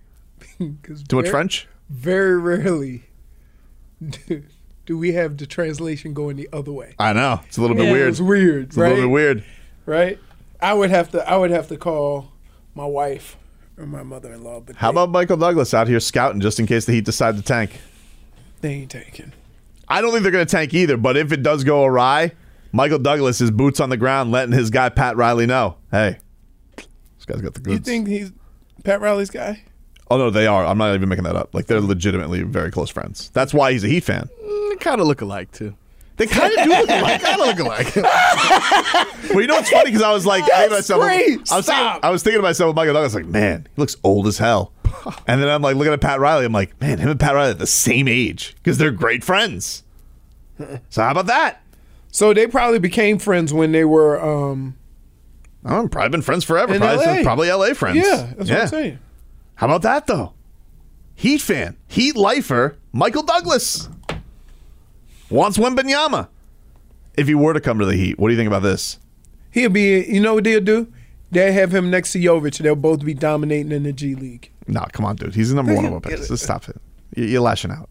'Cause 0.82 1.04
Too 1.04 1.16
much 1.16 1.24
very- 1.24 1.30
French? 1.30 1.68
Very 1.88 2.36
rarely 2.38 3.04
do, 4.06 4.42
do 4.86 4.98
we 4.98 5.12
have 5.12 5.36
the 5.38 5.46
translation 5.46 6.12
going 6.14 6.36
the 6.36 6.48
other 6.52 6.72
way. 6.72 6.94
I 6.98 7.12
know. 7.12 7.40
It's 7.46 7.56
a 7.56 7.60
little 7.62 7.76
bit 7.76 7.90
weird. 7.92 8.08
It's 8.10 8.20
weird, 8.20 8.64
It's 8.66 8.76
a 8.76 8.80
little 8.80 8.96
bit 8.96 9.06
weird. 9.10 9.44
Right? 9.86 10.18
I 10.60 10.74
would 10.74 10.90
have 10.90 11.10
to. 11.12 11.26
I 11.30 11.36
would 11.36 11.50
have 11.52 11.68
to 11.68 11.76
call 11.76 12.32
my 12.74 12.84
wife 12.84 13.36
or 13.78 13.86
my 13.86 14.02
mother-in-law. 14.02 14.60
But 14.60 14.76
How 14.76 14.88
they, 14.90 14.94
about 14.96 15.10
Michael 15.10 15.36
Douglas 15.36 15.72
out 15.74 15.88
here 15.88 16.00
scouting 16.00 16.40
just 16.40 16.58
in 16.58 16.66
case 16.66 16.84
the 16.84 16.92
Heat 16.92 17.04
decide 17.04 17.36
to 17.36 17.42
tank? 17.42 17.80
they 18.60 18.72
ain't 18.72 18.90
tanking. 18.90 19.32
I 19.88 20.00
don't 20.00 20.10
think 20.10 20.22
they're 20.24 20.32
going 20.32 20.44
to 20.46 20.50
tank 20.50 20.74
either, 20.74 20.96
but 20.96 21.16
if 21.16 21.32
it 21.32 21.42
does 21.42 21.64
go 21.64 21.84
awry, 21.84 22.32
Michael 22.72 22.98
Douglas 22.98 23.40
is 23.40 23.50
boots 23.50 23.80
on 23.80 23.88
the 23.88 23.96
ground 23.96 24.32
letting 24.32 24.52
his 24.52 24.68
guy 24.70 24.88
Pat 24.88 25.16
Riley 25.16 25.46
know, 25.46 25.76
hey, 25.90 26.18
this 26.76 27.24
guy's 27.24 27.40
got 27.40 27.54
the 27.54 27.60
goods. 27.60 27.88
You 27.88 27.92
think 27.94 28.08
he's 28.08 28.32
Pat 28.84 29.00
Riley's 29.00 29.30
guy? 29.30 29.62
Oh 30.10 30.18
no, 30.18 30.30
they 30.30 30.46
are. 30.46 30.64
I'm 30.64 30.78
not 30.78 30.94
even 30.94 31.08
making 31.08 31.24
that 31.24 31.36
up. 31.36 31.54
Like 31.54 31.66
they're 31.66 31.80
legitimately 31.80 32.42
very 32.42 32.70
close 32.70 32.90
friends. 32.90 33.30
That's 33.32 33.52
why 33.54 33.72
he's 33.72 33.84
a 33.84 33.88
Heat 33.88 34.04
fan. 34.04 34.28
Mm, 34.42 34.70
they 34.70 34.76
kind 34.76 35.00
of 35.00 35.06
look 35.06 35.20
alike 35.20 35.52
too. 35.52 35.74
They 36.18 36.26
kind 36.26 36.52
of 36.58 36.64
do 36.64 36.70
look 36.70 36.88
alike. 36.90 37.22
kind 37.22 37.40
of 37.40 37.46
look 37.46 37.58
alike. 37.60 37.96
well, 39.30 39.40
you 39.40 39.46
know 39.46 39.54
what's 39.54 39.70
funny 39.70 39.86
because 39.90 40.02
I 40.02 40.12
was 40.12 40.26
like, 40.26 40.44
to 40.44 40.68
myself. 40.70 41.02
I 41.02 41.36
was, 41.56 41.66
thinking. 41.66 42.00
I 42.02 42.10
was 42.10 42.22
thinking 42.24 42.38
to 42.40 42.42
myself 42.42 42.74
Michael 42.74 42.94
Douglas, 42.94 43.14
like, 43.14 43.26
man, 43.26 43.68
he 43.74 43.80
looks 43.80 43.96
old 44.04 44.26
as 44.26 44.38
hell. 44.38 44.72
And 45.26 45.40
then 45.40 45.48
I'm 45.48 45.62
like 45.62 45.76
looking 45.76 45.92
at 45.92 46.00
Pat 46.00 46.18
Riley. 46.18 46.44
I'm 46.44 46.52
like, 46.52 46.78
man, 46.80 46.98
him 46.98 47.08
and 47.08 47.20
Pat 47.20 47.34
Riley 47.34 47.52
are 47.52 47.54
the 47.54 47.66
same 47.66 48.08
age 48.08 48.56
because 48.56 48.78
they're 48.78 48.90
great 48.90 49.22
friends. 49.24 49.84
So 50.90 51.02
how 51.02 51.12
about 51.12 51.26
that? 51.26 51.62
So 52.10 52.34
they 52.34 52.48
probably 52.48 52.80
became 52.80 53.18
friends 53.20 53.52
when 53.54 53.70
they 53.70 53.84
were. 53.84 54.20
um 54.20 54.76
I'm 55.64 55.88
probably 55.88 56.08
been 56.10 56.22
friends 56.22 56.42
forever. 56.44 56.74
In 56.74 56.80
Probably, 56.80 57.06
LA. 57.06 57.22
probably 57.22 57.48
LA 57.52 57.74
friends. 57.74 57.98
Yeah, 57.98 58.32
that's 58.36 58.50
what 58.50 58.60
I'm 58.62 58.66
saying. 58.68 58.98
How 59.54 59.66
about 59.66 59.82
that 59.82 60.08
though? 60.08 60.32
Heat 61.14 61.40
fan, 61.40 61.76
Heat 61.86 62.16
lifer, 62.16 62.76
Michael 62.92 63.22
Douglas 63.22 63.88
wants 65.30 65.58
Wembanyama. 65.58 66.28
If 67.16 67.26
he 67.26 67.34
were 67.34 67.52
to 67.52 67.60
come 67.60 67.78
to 67.80 67.84
the 67.86 67.96
Heat, 67.96 68.18
what 68.18 68.28
do 68.28 68.32
you 68.34 68.38
think 68.38 68.46
about 68.46 68.62
this? 68.62 68.98
He'll 69.50 69.70
be. 69.70 70.04
You 70.06 70.20
know 70.20 70.34
what 70.34 70.44
they'll 70.44 70.60
do? 70.60 70.92
They'll 71.30 71.52
have 71.52 71.74
him 71.74 71.90
next 71.90 72.12
to 72.12 72.18
Jovic. 72.18 72.58
They'll 72.58 72.76
both 72.76 73.04
be 73.04 73.12
dominating 73.14 73.72
in 73.72 73.82
the 73.82 73.92
G 73.92 74.14
League. 74.14 74.50
No, 74.66 74.86
come 74.92 75.04
on, 75.04 75.16
dude. 75.16 75.34
He's 75.34 75.48
the 75.50 75.56
number 75.56 75.74
one 75.74 75.84
of 75.86 75.92
on 75.94 76.02
Just 76.02 76.38
stop 76.44 76.68
it. 76.68 76.76
You- 77.16 77.24
You're 77.24 77.40
lashing 77.40 77.70
out. 77.70 77.88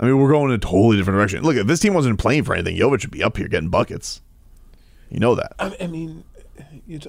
I 0.00 0.06
mean, 0.06 0.18
we're 0.18 0.30
going 0.30 0.50
in 0.50 0.54
a 0.54 0.58
totally 0.58 0.96
different 0.96 1.16
direction. 1.18 1.42
Look, 1.42 1.56
if 1.56 1.66
this 1.66 1.80
team 1.80 1.92
wasn't 1.92 2.18
playing 2.20 2.44
for 2.44 2.54
anything, 2.54 2.76
Jovic 2.76 3.02
would 3.02 3.10
be 3.10 3.22
up 3.22 3.36
here 3.36 3.48
getting 3.48 3.68
buckets. 3.68 4.20
You 5.10 5.18
know 5.18 5.34
that. 5.34 5.54
I, 5.58 5.74
I 5.80 5.86
mean, 5.88 6.22
you. 6.86 7.00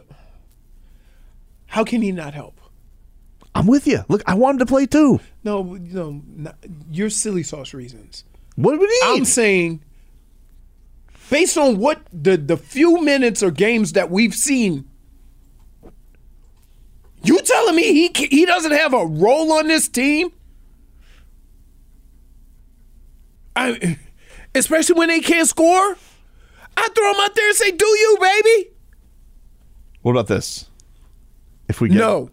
How 1.68 1.84
can 1.84 2.02
he 2.02 2.12
not 2.12 2.34
help? 2.34 2.59
I'm 3.56 3.68
with 3.68 3.88
you. 3.88 4.04
Look, 4.08 4.22
I 4.26 4.36
wanted 4.36 4.60
to 4.60 4.66
play 4.66 4.86
too. 4.86 5.20
No, 5.44 5.64
no, 5.64 6.22
not, 6.28 6.56
your 6.92 7.10
silly 7.10 7.44
sauce 7.44 7.74
reasons. 7.74 8.24
What 8.56 8.74
do 8.74 8.80
we 8.80 8.88
need? 8.88 9.00
I'm 9.04 9.26
saying, 9.26 9.82
based 11.30 11.58
on 11.58 11.78
what 11.78 12.02
the 12.12 12.38
the 12.38 12.58
few 12.58 13.02
minutes 13.02 13.42
or 13.42 13.52
games 13.52 13.94
that 13.94 14.10
we've 14.12 14.36
seen, 14.36 14.90
you 17.24 17.40
telling 17.42 17.76
me 17.76 17.84
he 17.84 18.28
he 18.28 18.46
doesn't 18.46 18.72
have 18.72 18.94
a 18.94 19.06
role 19.06 19.52
on 19.54 19.68
this 19.68 19.88
team? 19.88 20.32
I, 23.56 23.98
especially 24.56 24.98
when 24.98 25.10
they 25.10 25.20
can't 25.20 25.48
score. 25.48 25.98
I 26.78 26.88
throw 26.96 27.12
him 27.12 27.20
out 27.20 27.36
there 27.36 27.48
and 27.48 27.58
say, 27.58 27.72
"Do 27.72 27.86
you, 27.86 28.18
baby?" 28.22 28.70
What 30.02 30.12
about 30.12 30.28
this? 30.28 30.70
If 31.68 31.82
we 31.82 31.90
get 31.90 31.98
No. 31.98 32.30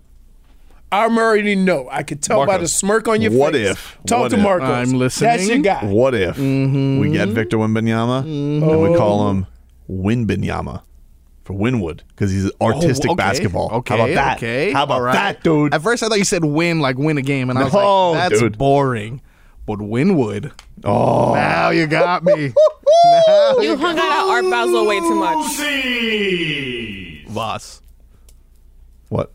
I'm 0.92 1.18
already 1.18 1.56
know. 1.56 1.88
I 1.90 2.02
could 2.04 2.22
tell 2.22 2.46
by 2.46 2.58
the 2.58 2.68
smirk 2.68 3.08
on 3.08 3.20
your 3.20 3.32
face. 3.32 3.40
what 3.40 3.52
face. 3.54 3.70
if- 3.70 3.98
Talk 4.06 4.20
what 4.20 4.30
to 4.30 4.36
if- 4.36 4.42
Marcos. 4.42 4.68
I'm 4.68 4.92
listening. 4.98 5.30
That's 5.30 5.48
your 5.48 5.58
guy. 5.58 5.84
What 5.84 6.14
if 6.14 6.36
Mm-hmm. 6.36 6.98
we 7.00 7.10
get 7.10 7.28
Victor 7.28 7.56
Wembanyama 7.58 8.20
and 8.22 8.82
we 8.82 8.96
call 8.96 9.28
him 9.30 9.46
Winbanyama 9.90 10.82
for 11.44 11.52
Winwood 11.54 12.02
because 12.08 12.30
he's 12.32 12.50
artistic 12.60 13.08
Oh, 13.10 13.12
okay. 13.14 13.16
basketball. 13.22 13.70
Okay, 13.72 13.96
How 13.96 14.04
about 14.04 14.14
that? 14.14 14.36
Okay. 14.38 14.72
How 14.72 14.84
about 14.84 14.94
all 14.94 15.02
right. 15.02 15.12
that, 15.14 15.42
dude? 15.42 15.74
At 15.74 15.82
first, 15.82 16.02
I 16.02 16.08
thought 16.08 16.18
you 16.18 16.24
said 16.24 16.44
win, 16.44 16.80
like 16.80 16.96
win 16.98 17.18
a 17.18 17.22
game, 17.22 17.50
and 17.50 17.58
I 17.58 17.64
was 17.64 17.72
No, 17.72 18.12
like, 18.12 18.30
that's 18.30 18.40
dude. 18.40 18.56
boring. 18.58 19.20
But 19.66 19.80
Winwood. 19.82 20.52
Oh, 20.84 21.34
Now 21.34 21.70
you 21.70 21.86
got 21.88 22.22
me. 22.24 22.52
You 23.60 23.76
hung 23.76 23.96
out 23.98 24.04
at 24.04 24.24
Art 24.28 24.44
Basel 24.50 24.86
way 24.86 24.98
too 25.00 25.14
much. 25.14 25.58
Boss. 27.34 27.80
what? 29.08 29.32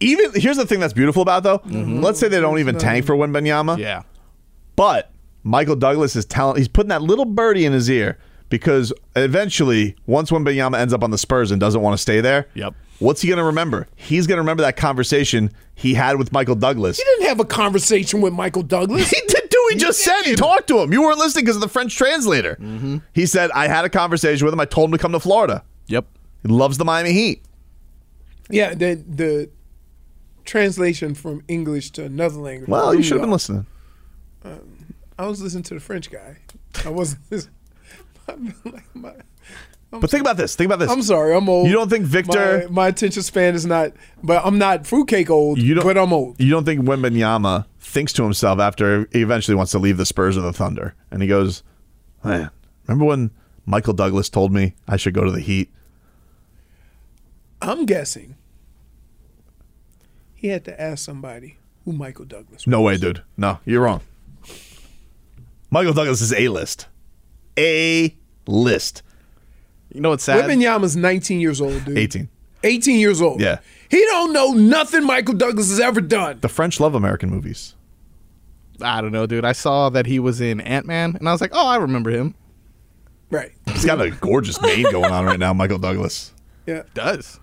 Even 0.00 0.32
here's 0.34 0.56
the 0.56 0.66
thing 0.66 0.80
that's 0.80 0.92
beautiful 0.92 1.22
about 1.22 1.42
though. 1.42 1.58
Mm-hmm. 1.58 2.00
Let's 2.00 2.18
say 2.18 2.28
they 2.28 2.40
don't 2.40 2.58
even 2.58 2.78
tank 2.78 3.04
for 3.04 3.14
Winbanyama. 3.14 3.78
Yeah. 3.78 4.02
But 4.76 5.12
Michael 5.42 5.76
Douglas 5.76 6.16
is 6.16 6.24
talent. 6.24 6.58
He's 6.58 6.68
putting 6.68 6.88
that 6.88 7.02
little 7.02 7.26
birdie 7.26 7.66
in 7.66 7.72
his 7.72 7.90
ear 7.90 8.18
because 8.48 8.92
eventually, 9.14 9.96
once 10.06 10.30
Wembanyama 10.30 10.78
ends 10.78 10.92
up 10.92 11.04
on 11.04 11.10
the 11.10 11.18
Spurs 11.18 11.50
and 11.50 11.60
doesn't 11.60 11.80
want 11.80 11.94
to 11.94 11.98
stay 11.98 12.20
there, 12.20 12.48
Yep. 12.54 12.74
What's 13.00 13.22
he 13.22 13.28
going 13.28 13.38
to 13.38 13.44
remember? 13.44 13.88
He's 13.96 14.26
going 14.26 14.36
to 14.36 14.42
remember 14.42 14.62
that 14.62 14.76
conversation 14.76 15.50
he 15.74 15.94
had 15.94 16.18
with 16.18 16.32
Michael 16.32 16.54
Douglas. 16.54 16.98
He 16.98 17.04
didn't 17.04 17.28
have 17.28 17.40
a 17.40 17.46
conversation 17.46 18.20
with 18.20 18.34
Michael 18.34 18.62
Douglas. 18.62 19.08
He 19.08 19.20
did 19.26 19.48
do. 19.48 19.68
He 19.70 19.78
just 19.78 20.00
said 20.00 20.20
he 20.24 20.34
talked 20.34 20.68
to 20.68 20.80
him. 20.80 20.92
You 20.92 21.00
weren't 21.00 21.16
listening 21.16 21.46
because 21.46 21.56
of 21.56 21.62
the 21.62 21.68
French 21.68 21.96
translator. 21.96 22.56
Mm-hmm. 22.60 22.98
He 23.14 23.24
said, 23.24 23.50
"I 23.52 23.68
had 23.68 23.86
a 23.86 23.88
conversation 23.88 24.44
with 24.44 24.52
him. 24.52 24.60
I 24.60 24.66
told 24.66 24.90
him 24.90 24.92
to 24.92 24.98
come 24.98 25.12
to 25.12 25.20
Florida. 25.20 25.64
Yep. 25.86 26.06
He 26.42 26.48
loves 26.48 26.76
the 26.76 26.84
Miami 26.84 27.12
Heat." 27.14 27.42
Yeah, 28.50 28.74
the 28.74 29.02
the 29.08 29.48
translation 30.50 31.14
from 31.14 31.42
English 31.46 31.92
to 31.92 32.04
another 32.04 32.40
language. 32.40 32.68
Well, 32.68 32.92
you 32.92 33.04
should 33.04 33.18
have 33.18 33.22
been 33.22 33.30
listening. 33.30 33.66
I 35.16 35.26
was 35.26 35.40
listening 35.40 35.62
to 35.64 35.74
the 35.74 35.80
French 35.80 36.10
guy. 36.10 36.38
I 36.84 36.88
wasn't. 36.88 37.22
listening. 37.30 37.54
like 38.64 38.94
my, 38.94 39.12
But 39.90 40.10
think 40.10 40.22
about 40.22 40.36
this. 40.36 40.56
Think 40.56 40.66
about 40.66 40.80
this. 40.80 40.90
I'm 40.90 41.02
sorry, 41.02 41.36
I'm 41.36 41.48
old. 41.48 41.68
You 41.68 41.72
don't 41.74 41.88
think 41.88 42.04
Victor? 42.04 42.64
My, 42.64 42.70
my 42.70 42.88
attention 42.88 43.22
span 43.22 43.54
is 43.54 43.64
not, 43.64 43.92
but 44.24 44.44
I'm 44.44 44.58
not 44.58 44.86
fruitcake 44.88 45.30
old. 45.30 45.58
You 45.58 45.74
don't. 45.74 45.84
but 45.84 45.96
I'm 45.96 46.12
old. 46.12 46.40
You 46.40 46.50
don't 46.50 46.64
think 46.64 46.80
Wembanyama 46.80 47.66
thinks 47.78 48.12
to 48.14 48.24
himself 48.24 48.58
after 48.58 49.08
he 49.12 49.22
eventually 49.22 49.54
wants 49.54 49.70
to 49.72 49.78
leave 49.78 49.98
the 49.98 50.06
Spurs 50.06 50.36
or 50.36 50.40
the 50.40 50.52
Thunder, 50.52 50.94
and 51.12 51.22
he 51.22 51.28
goes, 51.28 51.62
"Man, 52.24 52.50
remember 52.86 53.04
when 53.04 53.30
Michael 53.66 53.94
Douglas 53.94 54.28
told 54.28 54.52
me 54.52 54.74
I 54.88 54.96
should 54.96 55.14
go 55.14 55.22
to 55.22 55.30
the 55.30 55.40
Heat?" 55.40 55.70
I'm 57.62 57.84
guessing 57.84 58.36
he 60.40 60.48
had 60.48 60.64
to 60.64 60.80
ask 60.80 61.04
somebody 61.04 61.58
who 61.84 61.92
Michael 61.92 62.24
Douglas. 62.24 62.66
No 62.66 62.80
way, 62.80 62.96
dude. 62.96 63.22
No, 63.36 63.58
you're 63.66 63.82
wrong. 63.82 64.00
Michael 65.70 65.92
Douglas 65.92 66.22
is 66.22 66.32
a 66.32 66.48
list, 66.48 66.86
a 67.58 68.16
list. 68.46 69.02
You 69.92 70.00
know 70.00 70.10
what's 70.10 70.24
sad? 70.24 70.48
Wembanyama's 70.48 70.96
19 70.96 71.40
years 71.40 71.60
old, 71.60 71.84
dude. 71.84 71.98
18. 71.98 72.28
18 72.64 72.98
years 72.98 73.20
old. 73.20 73.40
Yeah. 73.40 73.58
He 73.90 74.00
don't 74.06 74.32
know 74.32 74.52
nothing 74.52 75.04
Michael 75.04 75.34
Douglas 75.34 75.68
has 75.68 75.78
ever 75.78 76.00
done. 76.00 76.38
The 76.40 76.48
French 76.48 76.80
love 76.80 76.94
American 76.94 77.28
movies. 77.28 77.74
I 78.80 79.02
don't 79.02 79.12
know, 79.12 79.26
dude. 79.26 79.44
I 79.44 79.52
saw 79.52 79.90
that 79.90 80.06
he 80.06 80.18
was 80.18 80.40
in 80.40 80.62
Ant 80.62 80.86
Man, 80.86 81.16
and 81.16 81.28
I 81.28 81.32
was 81.32 81.42
like, 81.42 81.50
oh, 81.52 81.66
I 81.66 81.76
remember 81.76 82.08
him. 82.10 82.34
Right. 83.28 83.52
He's 83.66 83.84
got 83.84 84.00
a 84.00 84.10
gorgeous 84.10 84.60
mane 84.62 84.90
going 84.90 85.12
on 85.12 85.26
right 85.26 85.38
now, 85.38 85.52
Michael 85.52 85.78
Douglas. 85.78 86.32
Yeah. 86.66 86.84
Does. 86.94 87.39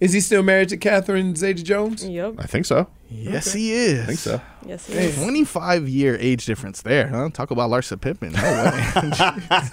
Is 0.00 0.14
he 0.14 0.20
still 0.20 0.42
married 0.42 0.70
to 0.70 0.78
Catherine 0.78 1.36
Zeta 1.36 1.62
Jones? 1.62 2.08
Yep. 2.08 2.36
I 2.38 2.46
think 2.46 2.64
so. 2.64 2.86
Yes, 3.10 3.52
he 3.52 3.72
is. 3.72 4.02
I 4.02 4.06
think 4.06 4.18
so. 4.18 4.40
Yes, 4.64 4.86
he 4.86 4.94
is. 4.94 5.16
25 5.16 5.88
year 5.88 6.16
age 6.18 6.46
difference 6.46 6.80
there, 6.82 7.08
huh? 7.08 7.28
Talk 7.32 7.50
about 7.50 7.70
Larsa 7.70 8.00
Pippen. 8.00 8.32
No 8.32 8.42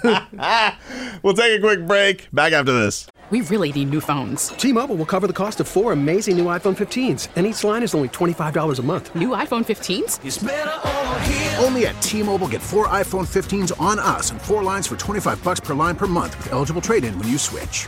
way. 0.03 0.71
We'll 1.23 1.33
take 1.33 1.57
a 1.57 1.61
quick 1.61 1.85
break. 1.87 2.27
Back 2.33 2.53
after 2.53 2.71
this. 2.73 3.07
We 3.31 3.41
really 3.41 3.71
need 3.73 3.89
new 3.89 3.99
phones. 3.99 4.49
T-Mobile 4.49 4.95
will 4.95 5.05
cover 5.05 5.27
the 5.27 5.33
cost 5.33 5.59
of 5.59 5.67
four 5.67 5.91
amazing 5.91 6.37
new 6.37 6.45
iPhone 6.45 6.77
15s, 6.77 7.27
and 7.35 7.45
each 7.45 7.63
line 7.63 7.83
is 7.83 7.93
only 7.93 8.07
$25 8.09 8.79
a 8.79 8.81
month. 8.83 9.13
New 9.15 9.29
iPhone 9.29 9.65
15s? 9.65 11.61
Only 11.63 11.87
at 11.87 12.01
T-Mobile 12.01 12.47
get 12.47 12.61
four 12.61 12.87
iPhone 12.87 13.27
15s 13.27 13.79
on 13.81 13.99
us 13.99 14.31
and 14.31 14.41
four 14.41 14.63
lines 14.63 14.87
for 14.87 14.95
25 14.95 15.43
bucks 15.43 15.59
per 15.59 15.73
line 15.73 15.95
per 15.95 16.07
month 16.07 16.37
with 16.37 16.53
eligible 16.53 16.81
trade-in 16.81 17.17
when 17.19 17.27
you 17.27 17.37
switch. 17.37 17.87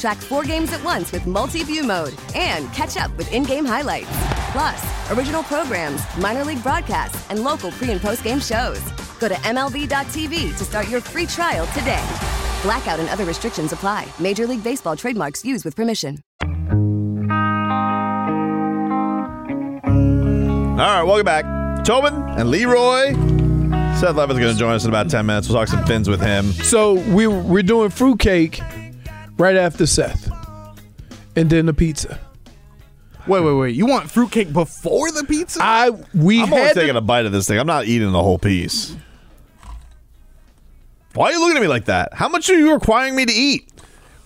Track 0.00 0.16
four 0.16 0.44
games 0.44 0.72
at 0.72 0.82
once 0.82 1.12
with 1.12 1.26
multi 1.26 1.62
view 1.62 1.84
mode 1.84 2.14
and 2.34 2.72
catch 2.72 2.96
up 2.96 3.14
with 3.18 3.30
in 3.32 3.42
game 3.42 3.66
highlights. 3.66 4.08
Plus, 4.50 5.10
original 5.10 5.42
programs, 5.42 6.00
minor 6.16 6.42
league 6.42 6.62
broadcasts, 6.62 7.28
and 7.28 7.44
local 7.44 7.70
pre 7.72 7.90
and 7.90 8.00
post 8.00 8.24
game 8.24 8.40
shows. 8.40 8.80
Go 9.18 9.28
to 9.28 9.34
MLB.tv 9.34 10.56
to 10.56 10.64
start 10.64 10.88
your 10.88 11.02
free 11.02 11.26
trial 11.26 11.66
today. 11.78 12.02
Blackout 12.62 12.98
and 12.98 13.10
other 13.10 13.26
restrictions 13.26 13.74
apply. 13.74 14.08
Major 14.18 14.46
League 14.46 14.64
Baseball 14.64 14.96
trademarks 14.96 15.44
used 15.44 15.66
with 15.66 15.76
permission. 15.76 16.18
All 20.80 20.86
right, 20.86 21.02
welcome 21.02 21.26
back. 21.26 21.84
Tobin 21.84 22.14
and 22.38 22.50
Leroy. 22.50 23.12
Seth 23.98 24.16
Levin's 24.16 24.38
going 24.40 24.54
to 24.54 24.58
join 24.58 24.72
us 24.72 24.84
in 24.84 24.88
about 24.88 25.10
10 25.10 25.26
minutes. 25.26 25.46
We'll 25.48 25.58
talk 25.58 25.68
some 25.68 25.84
fins 25.84 26.08
with 26.08 26.22
him. 26.22 26.52
So 26.52 26.94
we 26.94 27.26
we're 27.26 27.62
doing 27.62 27.90
fruitcake 27.90 28.60
right 29.40 29.56
after 29.56 29.86
Seth, 29.86 30.30
and 31.34 31.48
then 31.50 31.66
the 31.66 31.74
pizza. 31.74 32.20
wait, 33.26 33.40
wait, 33.42 33.54
wait. 33.54 33.74
You 33.74 33.86
want 33.86 34.10
fruitcake 34.10 34.52
before 34.52 35.10
the 35.10 35.24
pizza? 35.24 35.60
I 35.62 35.90
we 36.14 36.42
I'm 36.42 36.52
only 36.52 36.64
had 36.66 36.74
taking 36.74 36.92
to- 36.92 36.98
a 36.98 37.02
bite 37.02 37.26
of 37.26 37.32
this 37.32 37.48
thing. 37.48 37.58
I'm 37.58 37.66
not 37.66 37.86
eating 37.86 38.12
the 38.12 38.22
whole 38.22 38.38
piece. 38.38 38.94
Why 41.14 41.26
are 41.30 41.32
you 41.32 41.40
looking 41.40 41.56
at 41.56 41.62
me 41.62 41.68
like 41.68 41.86
that? 41.86 42.14
How 42.14 42.28
much 42.28 42.48
are 42.50 42.54
you 42.58 42.72
requiring 42.72 43.16
me 43.16 43.26
to 43.26 43.32
eat? 43.32 43.66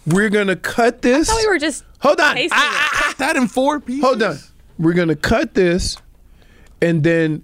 we're 0.06 0.28
gonna 0.28 0.54
cut 0.56 1.00
this. 1.00 1.30
I 1.30 1.32
thought 1.32 1.40
we 1.40 1.48
were 1.48 1.58
just 1.58 1.82
Hold 2.00 2.20
on. 2.20 2.34
tasting 2.36 2.58
it. 2.58 2.90
Cut 2.92 3.16
that 3.16 3.36
in 3.36 3.48
four 3.48 3.80
pieces. 3.80 4.04
Hold 4.04 4.22
on. 4.22 4.36
We're 4.78 4.92
gonna 4.92 5.16
cut 5.16 5.54
this, 5.54 5.96
and 6.82 7.02
then 7.02 7.42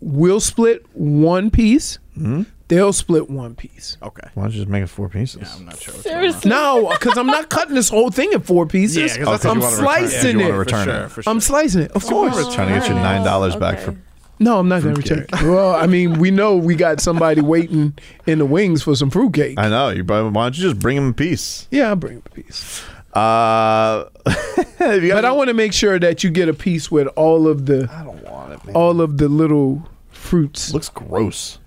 we'll 0.00 0.40
split 0.40 0.84
one 0.92 1.52
piece. 1.52 1.98
Mm-hmm. 2.18 2.42
They'll 2.70 2.92
split 2.92 3.28
one 3.28 3.54
piece. 3.54 3.96
Okay. 4.02 4.26
Why 4.34 4.44
don't 4.44 4.52
you 4.52 4.60
just 4.60 4.68
make 4.70 4.82
it 4.82 4.86
four 4.86 5.08
pieces? 5.08 5.46
I'm 5.56 5.66
not 5.66 5.78
sure. 5.80 5.92
Seriously. 5.94 6.48
No, 6.48 6.88
because 6.90 7.18
I'm 7.18 7.26
not 7.26 7.50
cutting 7.50 7.74
this 7.74 7.88
whole 7.90 8.10
thing 8.10 8.32
in 8.32 8.40
four 8.40 8.64
pieces. 8.66 8.96
Yeah, 8.96 9.24
'cause 9.24 9.42
that's 9.42 9.44
Oh, 9.46 9.54
'cause 9.54 9.56
I'm 9.56 9.56
you 9.58 9.62
wanna 9.62 9.76
return 9.76 10.04
it. 10.04 10.08
slicing 10.10 10.38
You 10.38 10.44
wanna 10.44 10.54
it. 10.54 10.58
return 10.58 10.84
For 10.84 10.90
it. 10.90 10.94
sure, 11.00 11.08
for 11.08 11.22
sure. 11.24 11.30
I'm 11.32 11.40
slicing 11.40 11.82
it, 11.82 11.90
of 11.92 12.04
course. 12.06 12.54
Trying 12.54 12.68
to 12.72 12.74
get 12.80 12.88
you 12.88 12.94
nine 12.94 13.24
dollars 13.24 13.56
back 13.56 13.80
for. 13.80 13.94
No, 14.42 14.58
I'm 14.58 14.68
not 14.68 14.82
going 14.82 14.94
to 14.94 15.00
return. 15.02 15.18
Fruitcake. 15.26 15.42
it. 15.42 15.50
Well, 15.50 15.74
I 15.74 15.86
mean, 15.86 16.18
we 16.18 16.30
know 16.30 16.56
we 16.56 16.74
got 16.74 16.98
somebody 17.02 17.42
waiting 17.42 17.92
in 18.26 18.38
the 18.38 18.46
wings 18.46 18.82
for 18.82 18.94
some 18.96 19.10
fruitcake. 19.10 19.58
I 19.58 19.68
know. 19.68 19.90
You 19.90 20.02
probably, 20.02 20.30
why 20.30 20.44
don't 20.44 20.56
you 20.56 20.62
just 20.62 20.78
bring 20.80 20.96
him 20.96 21.08
a 21.08 21.12
piece? 21.12 21.68
Yeah, 21.70 21.88
I'll 21.88 21.96
bring 21.96 22.14
him 22.14 22.22
a 22.24 22.30
piece. 22.30 22.80
Uh, 23.12 24.04
have 24.78 25.02
you 25.02 25.08
guys- 25.10 25.12
But 25.18 25.24
I 25.26 25.32
want 25.32 25.48
to 25.48 25.54
make 25.54 25.74
sure 25.74 25.98
that 25.98 26.24
you 26.24 26.30
get 26.30 26.48
a 26.48 26.54
piece 26.54 26.90
with 26.90 27.06
all 27.16 27.48
of 27.48 27.66
the 27.66 27.86
I 27.92 28.02
don't 28.02 28.24
want 28.24 28.52
it. 28.54 28.64
Man. 28.64 28.74
all 28.74 29.02
of 29.02 29.18
the 29.18 29.28
little 29.28 29.86
fruits. 30.10 30.72
looks 30.72 30.88
gross. 30.88 31.58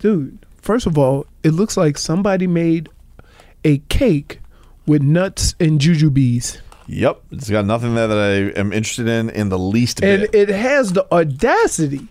Dude, 0.00 0.44
first 0.60 0.86
of 0.86 0.98
all, 0.98 1.26
it 1.42 1.50
looks 1.52 1.76
like 1.76 1.96
somebody 1.98 2.46
made 2.46 2.88
a 3.64 3.78
cake 3.88 4.40
with 4.86 5.02
nuts 5.02 5.54
and 5.60 5.78
jujubes. 5.80 6.58
Yep, 6.86 7.22
it's 7.30 7.48
got 7.48 7.66
nothing 7.66 7.94
there 7.94 8.08
that 8.08 8.18
I 8.18 8.58
am 8.58 8.72
interested 8.72 9.06
in 9.06 9.30
in 9.30 9.48
the 9.48 9.58
least 9.58 10.02
And 10.02 10.22
bit. 10.22 10.34
it 10.34 10.48
has 10.48 10.92
the 10.92 11.06
audacity, 11.14 12.08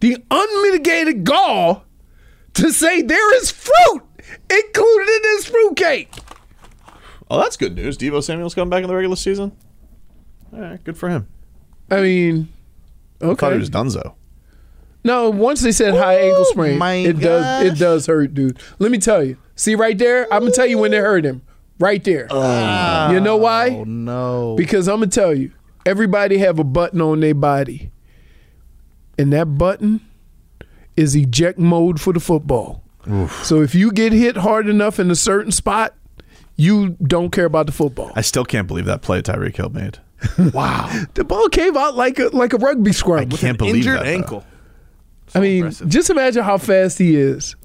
the 0.00 0.18
unmitigated 0.30 1.24
gall 1.24 1.84
to 2.54 2.70
say 2.70 3.02
there 3.02 3.36
is 3.38 3.50
fruit 3.50 4.02
included 4.50 5.08
in 5.08 5.22
this 5.22 5.46
fruitcake. 5.46 6.12
oh, 7.30 7.38
that's 7.40 7.56
good 7.56 7.74
news. 7.74 7.98
Deebo 7.98 8.22
Samuel's 8.22 8.54
coming 8.54 8.70
back 8.70 8.82
in 8.82 8.88
the 8.88 8.94
regular 8.94 9.16
season. 9.16 9.50
All 10.52 10.60
right, 10.60 10.84
good 10.84 10.96
for 10.98 11.08
him. 11.08 11.26
I 11.90 12.02
mean, 12.02 12.48
I 13.20 13.24
thought 13.24 13.42
okay. 13.44 13.52
he 13.54 13.58
was 13.58 13.70
Dunzo. 13.70 14.14
No, 15.04 15.30
once 15.30 15.60
they 15.62 15.72
said 15.72 15.94
high 15.94 16.18
ankle 16.20 16.44
sprain, 16.44 16.78
my 16.78 16.94
it 16.94 17.18
does 17.18 17.66
it 17.66 17.78
does 17.78 18.06
hurt, 18.06 18.34
dude. 18.34 18.58
Let 18.78 18.90
me 18.90 18.98
tell 18.98 19.22
you. 19.24 19.36
See 19.56 19.74
right 19.74 19.96
there, 19.98 20.32
I'm 20.32 20.40
gonna 20.40 20.52
tell 20.52 20.66
you 20.66 20.78
when 20.78 20.92
it 20.92 21.00
hurt 21.00 21.24
him. 21.24 21.42
Right 21.78 22.02
there. 22.04 22.28
Oh, 22.30 23.10
you 23.10 23.20
know 23.20 23.36
why? 23.36 23.70
Oh 23.70 23.84
no. 23.84 24.54
Because 24.56 24.88
I'm 24.88 24.96
gonna 25.00 25.08
tell 25.08 25.34
you, 25.34 25.52
everybody 25.84 26.38
have 26.38 26.58
a 26.58 26.64
button 26.64 27.00
on 27.00 27.20
their 27.20 27.34
body, 27.34 27.90
and 29.18 29.32
that 29.32 29.58
button 29.58 30.00
is 30.96 31.16
eject 31.16 31.58
mode 31.58 32.00
for 32.00 32.12
the 32.12 32.20
football. 32.20 32.82
So 33.42 33.62
if 33.62 33.74
you 33.74 33.90
get 33.90 34.12
hit 34.12 34.36
hard 34.36 34.68
enough 34.68 35.00
in 35.00 35.10
a 35.10 35.16
certain 35.16 35.50
spot, 35.50 35.92
you 36.54 36.90
don't 37.02 37.30
care 37.30 37.46
about 37.46 37.66
the 37.66 37.72
football. 37.72 38.12
I 38.14 38.20
still 38.20 38.44
can't 38.44 38.68
believe 38.68 38.84
that 38.84 39.02
play 39.02 39.20
Tyreek 39.22 39.56
Hill 39.56 39.70
made. 39.70 39.98
wow. 40.54 40.88
The 41.14 41.24
ball 41.24 41.48
came 41.48 41.76
out 41.76 41.96
like 41.96 42.20
a 42.20 42.28
like 42.28 42.52
a 42.52 42.58
rugby 42.58 42.92
scrum. 42.92 43.18
I 43.18 43.24
can't 43.24 43.58
believe 43.58 43.76
Injured 43.76 44.00
that. 44.00 44.26
though. 44.28 44.44
Ankle. 45.34 45.40
I 45.42 45.44
mean, 45.48 45.56
impressive. 45.58 45.88
just 45.88 46.10
imagine 46.10 46.42
how 46.44 46.58
fast 46.58 46.98
he 46.98 47.16
is. 47.16 47.56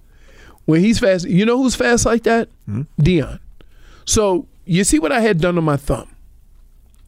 When 0.66 0.82
he's 0.82 1.00
fast, 1.00 1.28
you 1.28 1.46
know 1.46 1.58
who's 1.58 1.76
fast 1.76 2.06
like 2.06 2.24
that? 2.24 2.50
Hmm? 2.66 2.82
Dion. 3.00 3.40
So 4.06 4.48
you 4.66 4.84
see 4.84 5.00
what 5.00 5.12
I 5.12 5.22
had 5.22 5.40
done 5.40 5.58
on 5.58 5.64
my 5.64 5.78
thumb, 5.78 6.10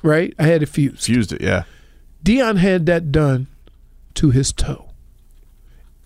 right? 0.03 0.33
I 0.39 0.43
had 0.43 0.63
it 0.63 0.67
fused. 0.69 1.03
Fused 1.03 1.33
it, 1.33 1.41
yeah. 1.41 1.63
Dion 2.23 2.55
had 2.57 2.85
that 2.85 3.11
done 3.11 3.47
to 4.15 4.29
his 4.31 4.51
toe, 4.53 4.89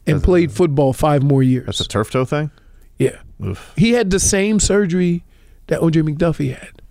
and 0.05 0.21
played 0.23 0.51
football 0.51 0.93
five 0.93 1.23
more 1.23 1.41
years. 1.43 1.65
That's 1.65 1.79
a 1.79 1.87
turf 1.87 2.11
toe 2.11 2.25
thing. 2.25 2.51
yeah, 2.99 3.17
Oof. 3.43 3.73
he 3.75 3.91
had 3.93 4.09
the 4.11 4.19
same 4.19 4.59
surgery 4.59 5.23
that 5.67 5.79
OJ 5.81 6.07
McDuffie 6.07 6.55
had. 6.55 6.81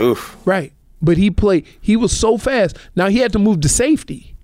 Oof. 0.00 0.36
Right. 0.46 0.72
But 1.02 1.16
he 1.18 1.30
played, 1.30 1.66
he 1.80 1.96
was 1.96 2.16
so 2.16 2.38
fast. 2.38 2.76
Now 2.96 3.08
he 3.08 3.18
had 3.18 3.32
to 3.32 3.38
move 3.38 3.60
to 3.60 3.68
safety, 3.68 4.34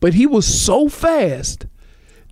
but 0.00 0.14
he 0.14 0.26
was 0.26 0.46
so 0.46 0.88
fast 0.88 1.66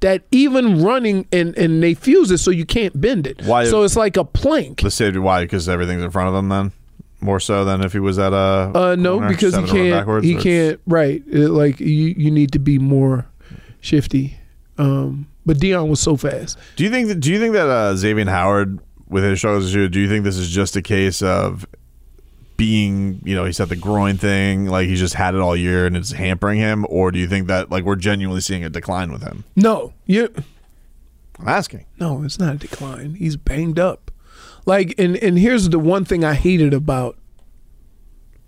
that 0.01 0.23
even 0.31 0.83
running 0.83 1.27
and 1.33 1.57
and 1.59 1.83
they 1.83 1.95
fuse 1.95 2.31
it 2.31 2.39
so 2.39 2.51
you 2.51 2.65
can't 2.65 3.01
bend 3.01 3.27
it. 3.27 3.43
Why- 3.45 3.65
So 3.67 3.83
it's 3.83 3.97
like 3.97 4.17
a 4.17 4.25
plank. 4.25 4.81
The 4.83 4.91
safety, 4.91 5.19
why? 5.19 5.43
Because 5.45 5.69
everything's 5.69 6.03
in 6.03 6.11
front 6.11 6.29
of 6.29 6.35
them 6.35 6.49
then? 6.49 6.73
More 7.21 7.41
so 7.41 7.65
than 7.65 7.83
if 7.83 7.93
he 7.93 7.99
was 7.99 8.17
at 8.19 8.33
a. 8.33 8.71
Uh, 8.75 8.97
no, 8.97 9.19
because 9.19 9.57
he 9.57 9.67
set 9.67 9.77
it 9.77 9.93
over 9.93 10.21
can't. 10.21 10.25
He 10.25 10.37
can't. 10.37 10.81
Right. 10.87 11.23
It- 11.27 11.49
like 11.51 11.81
you, 11.81 12.15
you 12.17 12.31
need 12.31 12.53
to 12.53 12.61
be 12.61 12.79
more 12.79 13.27
shifty. 13.81 14.39
Um, 14.79 15.27
but 15.45 15.59
Dion 15.59 15.89
was 15.89 15.99
so 15.99 16.17
fast. 16.17 16.57
Do 16.77 16.85
you 16.85 16.91
think 16.91 17.09
that? 17.09 17.17
Do 17.17 17.33
you 17.33 17.41
think 17.41 17.55
that 17.55 17.67
uh, 17.69 17.97
Xavier 17.97 18.27
Howard, 18.27 18.79
with 19.09 19.25
his 19.25 19.39
struggles 19.41 19.73
do 19.73 19.89
you 20.01 20.09
think 20.09 20.23
this 20.25 20.37
is 20.37 20.49
just 20.49 20.77
a 20.77 20.83
case 20.83 21.23
of 21.23 21.67
being, 22.59 23.23
you 23.25 23.35
know, 23.35 23.45
he's 23.45 23.57
had 23.57 23.71
the 23.71 23.77
groin 23.77 24.19
thing, 24.19 24.67
like 24.67 24.89
he's 24.89 24.99
just 24.99 25.15
had 25.15 25.35
it 25.35 25.41
all 25.41 25.57
year 25.57 25.87
and 25.87 25.97
it's 25.97 26.13
hampering 26.13 26.59
him, 26.59 26.85
or 26.91 27.11
do 27.11 27.19
you 27.19 27.27
think 27.27 27.47
that 27.47 27.71
like 27.71 27.85
we're 27.85 27.97
genuinely 27.97 28.43
seeing 28.43 28.63
a 28.63 28.69
decline 28.69 29.11
with 29.11 29.23
him? 29.23 29.45
No, 29.57 29.95
you. 30.05 30.35
I'm 31.39 31.49
asking. 31.49 31.87
No, 31.99 32.23
it's 32.25 32.39
not 32.39 32.57
a 32.57 32.59
decline. 32.59 33.15
He's 33.15 33.37
banged 33.37 33.79
up. 33.79 34.11
Like, 34.67 34.95
and 34.99 35.17
and 35.17 35.39
here's 35.39 35.71
the 35.71 35.79
one 35.79 36.05
thing 36.05 36.25
I 36.25 36.35
hated 36.35 36.75
about 36.75 37.17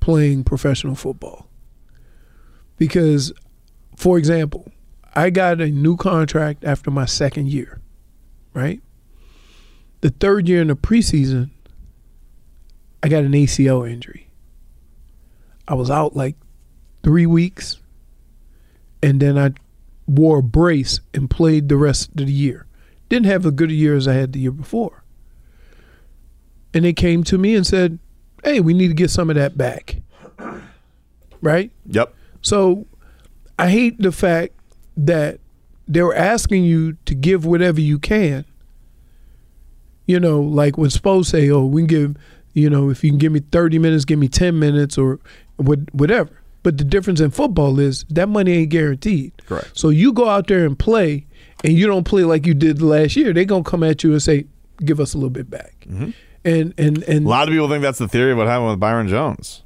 playing 0.01 0.44
professional 0.44 0.96
football. 0.96 1.46
Because, 2.77 3.33
for 3.96 4.18
example, 4.18 4.73
I 5.14 5.31
got 5.31 5.61
a 5.61 5.68
new 5.68 5.96
contract 5.96 6.64
after 6.64 6.90
my 6.90 7.05
second 7.05 7.49
year, 7.49 7.81
right? 8.55 8.81
The 10.01 10.11
third 10.11 10.49
year 10.49 10.62
in 10.62 10.68
the 10.68 10.77
preseason, 10.77 11.51
I 13.03 13.09
got 13.09 13.25
an 13.25 13.33
ACL 13.33 13.89
injury. 13.89 14.29
I 15.67 15.75
was 15.75 15.91
out 15.91 16.17
like 16.17 16.37
three 17.03 17.27
weeks, 17.27 17.79
and 19.03 19.21
then 19.21 19.39
I 19.39 19.53
wore 20.07 20.39
a 20.39 20.43
brace 20.43 21.01
and 21.15 21.31
played 21.31 21.69
the 21.69 21.77
rest 21.77 22.11
of 22.11 22.27
the 22.27 22.33
year. 22.33 22.67
Didn't 23.09 23.27
have 23.27 23.47
a 23.47 23.51
good 23.51 23.71
a 23.71 23.75
year 23.75 23.97
as 23.97 24.07
I 24.09 24.15
had 24.15 24.33
the 24.33 24.41
year 24.41 24.51
before. 24.51 25.03
And 26.75 26.85
they 26.85 26.93
came 26.93 27.25
to 27.25 27.39
me 27.39 27.55
and 27.55 27.67
said, 27.67 27.99
Hey, 28.45 28.61
we 28.61 28.75
need 28.75 28.89
to 28.89 28.95
get 28.95 29.11
some 29.11 29.31
of 29.31 29.37
that 29.37 29.57
back. 29.57 29.97
Right? 31.43 31.71
Yep. 31.87 32.15
So 32.43 32.87
I 33.59 33.71
hate 33.71 33.99
the 33.99 34.13
fact 34.13 34.53
that 34.95 35.41
they 35.89 36.03
were 36.03 36.15
asking 36.15 36.65
you 36.65 36.99
to 37.07 37.15
give 37.15 37.47
whatever 37.47 37.81
you 37.81 37.99
can. 37.99 38.45
You 40.07 40.21
know, 40.21 40.43
like 40.43 40.77
when 40.77 40.91
Spo 40.91 41.25
say, 41.25 41.49
"Oh, 41.49 41.65
we 41.65 41.81
can 41.81 41.87
give, 41.87 42.17
you 42.55 42.69
know, 42.71 42.91
if 42.91 43.03
you 43.05 43.11
can 43.11 43.19
give 43.19 43.33
me 43.33 43.41
thirty 43.41 43.79
minutes, 43.79 44.05
give 44.05 44.19
me 44.19 44.29
ten 44.29 44.59
minutes, 44.59 44.97
or 44.99 45.19
whatever." 45.57 46.31
But 46.63 46.77
the 46.79 46.85
difference 46.85 47.21
in 47.21 47.31
football 47.31 47.79
is 47.81 48.05
that 48.11 48.29
money 48.29 48.53
ain't 48.53 48.71
guaranteed. 48.71 49.33
Correct. 49.47 49.71
So 49.75 49.89
you 49.89 50.13
go 50.13 50.29
out 50.29 50.47
there 50.47 50.67
and 50.67 50.79
play, 50.79 51.27
and 51.65 51.73
you 51.73 51.87
don't 51.87 52.05
play 52.05 52.25
like 52.25 52.47
you 52.47 52.53
did 52.55 52.83
last 52.83 53.17
year. 53.17 53.33
They're 53.33 53.45
gonna 53.47 53.65
come 53.65 53.83
at 53.83 54.03
you 54.05 54.13
and 54.13 54.23
say, 54.23 54.45
"Give 54.85 55.01
us 55.01 55.15
a 55.15 55.17
little 55.17 55.31
bit 55.31 55.49
back." 55.51 55.87
Mhm. 55.89 56.13
And 56.45 56.75
and 56.79 57.03
and 57.05 57.25
A 57.27 57.29
lot 57.29 57.49
of 57.49 57.53
people 57.53 57.69
think 57.69 57.83
that's 57.83 57.99
the 57.99 58.09
theory 58.09 58.33
of 58.33 58.39
what 58.39 58.47
happened 58.47 58.71
with 58.71 58.81
Byron 58.81 59.09
Jones. 59.09 59.63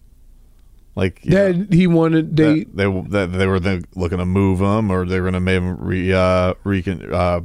Like 0.97 1.25
you 1.25 1.33
know, 1.33 1.53
that 1.53 1.73
he 1.73 1.89
wanted 1.89 2.37
they 2.37 2.65
that 2.65 2.77
they 2.77 3.01
that 3.11 3.27
they 3.33 3.47
were 3.49 3.59
then 3.59 3.85
looking 3.97 4.19
to 4.19 4.25
move 4.25 4.61
him, 4.61 4.91
or 4.91 5.05
they 5.05 5.19
were 5.21 5.25
going 5.31 5.35
to 5.35 5.41
make 5.41 5.61
him 5.61 5.77
re, 5.81 6.13
uh, 6.13 6.55
recon, 6.63 7.13
uh, 7.13 7.41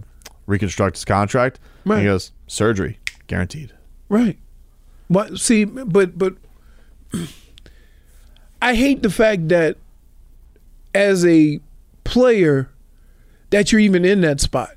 reconstruct 0.45 0.97
his 0.97 1.05
contract. 1.05 1.59
And 1.85 1.91
Right. 1.93 1.99
he 2.01 2.05
goes 2.05 2.31
surgery 2.45 2.99
guaranteed. 3.25 3.71
Right. 4.07 4.37
But 5.09 5.39
see, 5.39 5.65
but 5.65 6.17
but 6.17 6.35
I 8.61 8.75
hate 8.75 9.01
the 9.01 9.09
fact 9.09 9.49
that 9.49 9.77
as 10.93 11.25
a 11.25 11.59
player 12.03 12.69
that 13.49 13.71
you're 13.71 13.81
even 13.81 14.05
in 14.05 14.21
that 14.21 14.39
spot. 14.39 14.75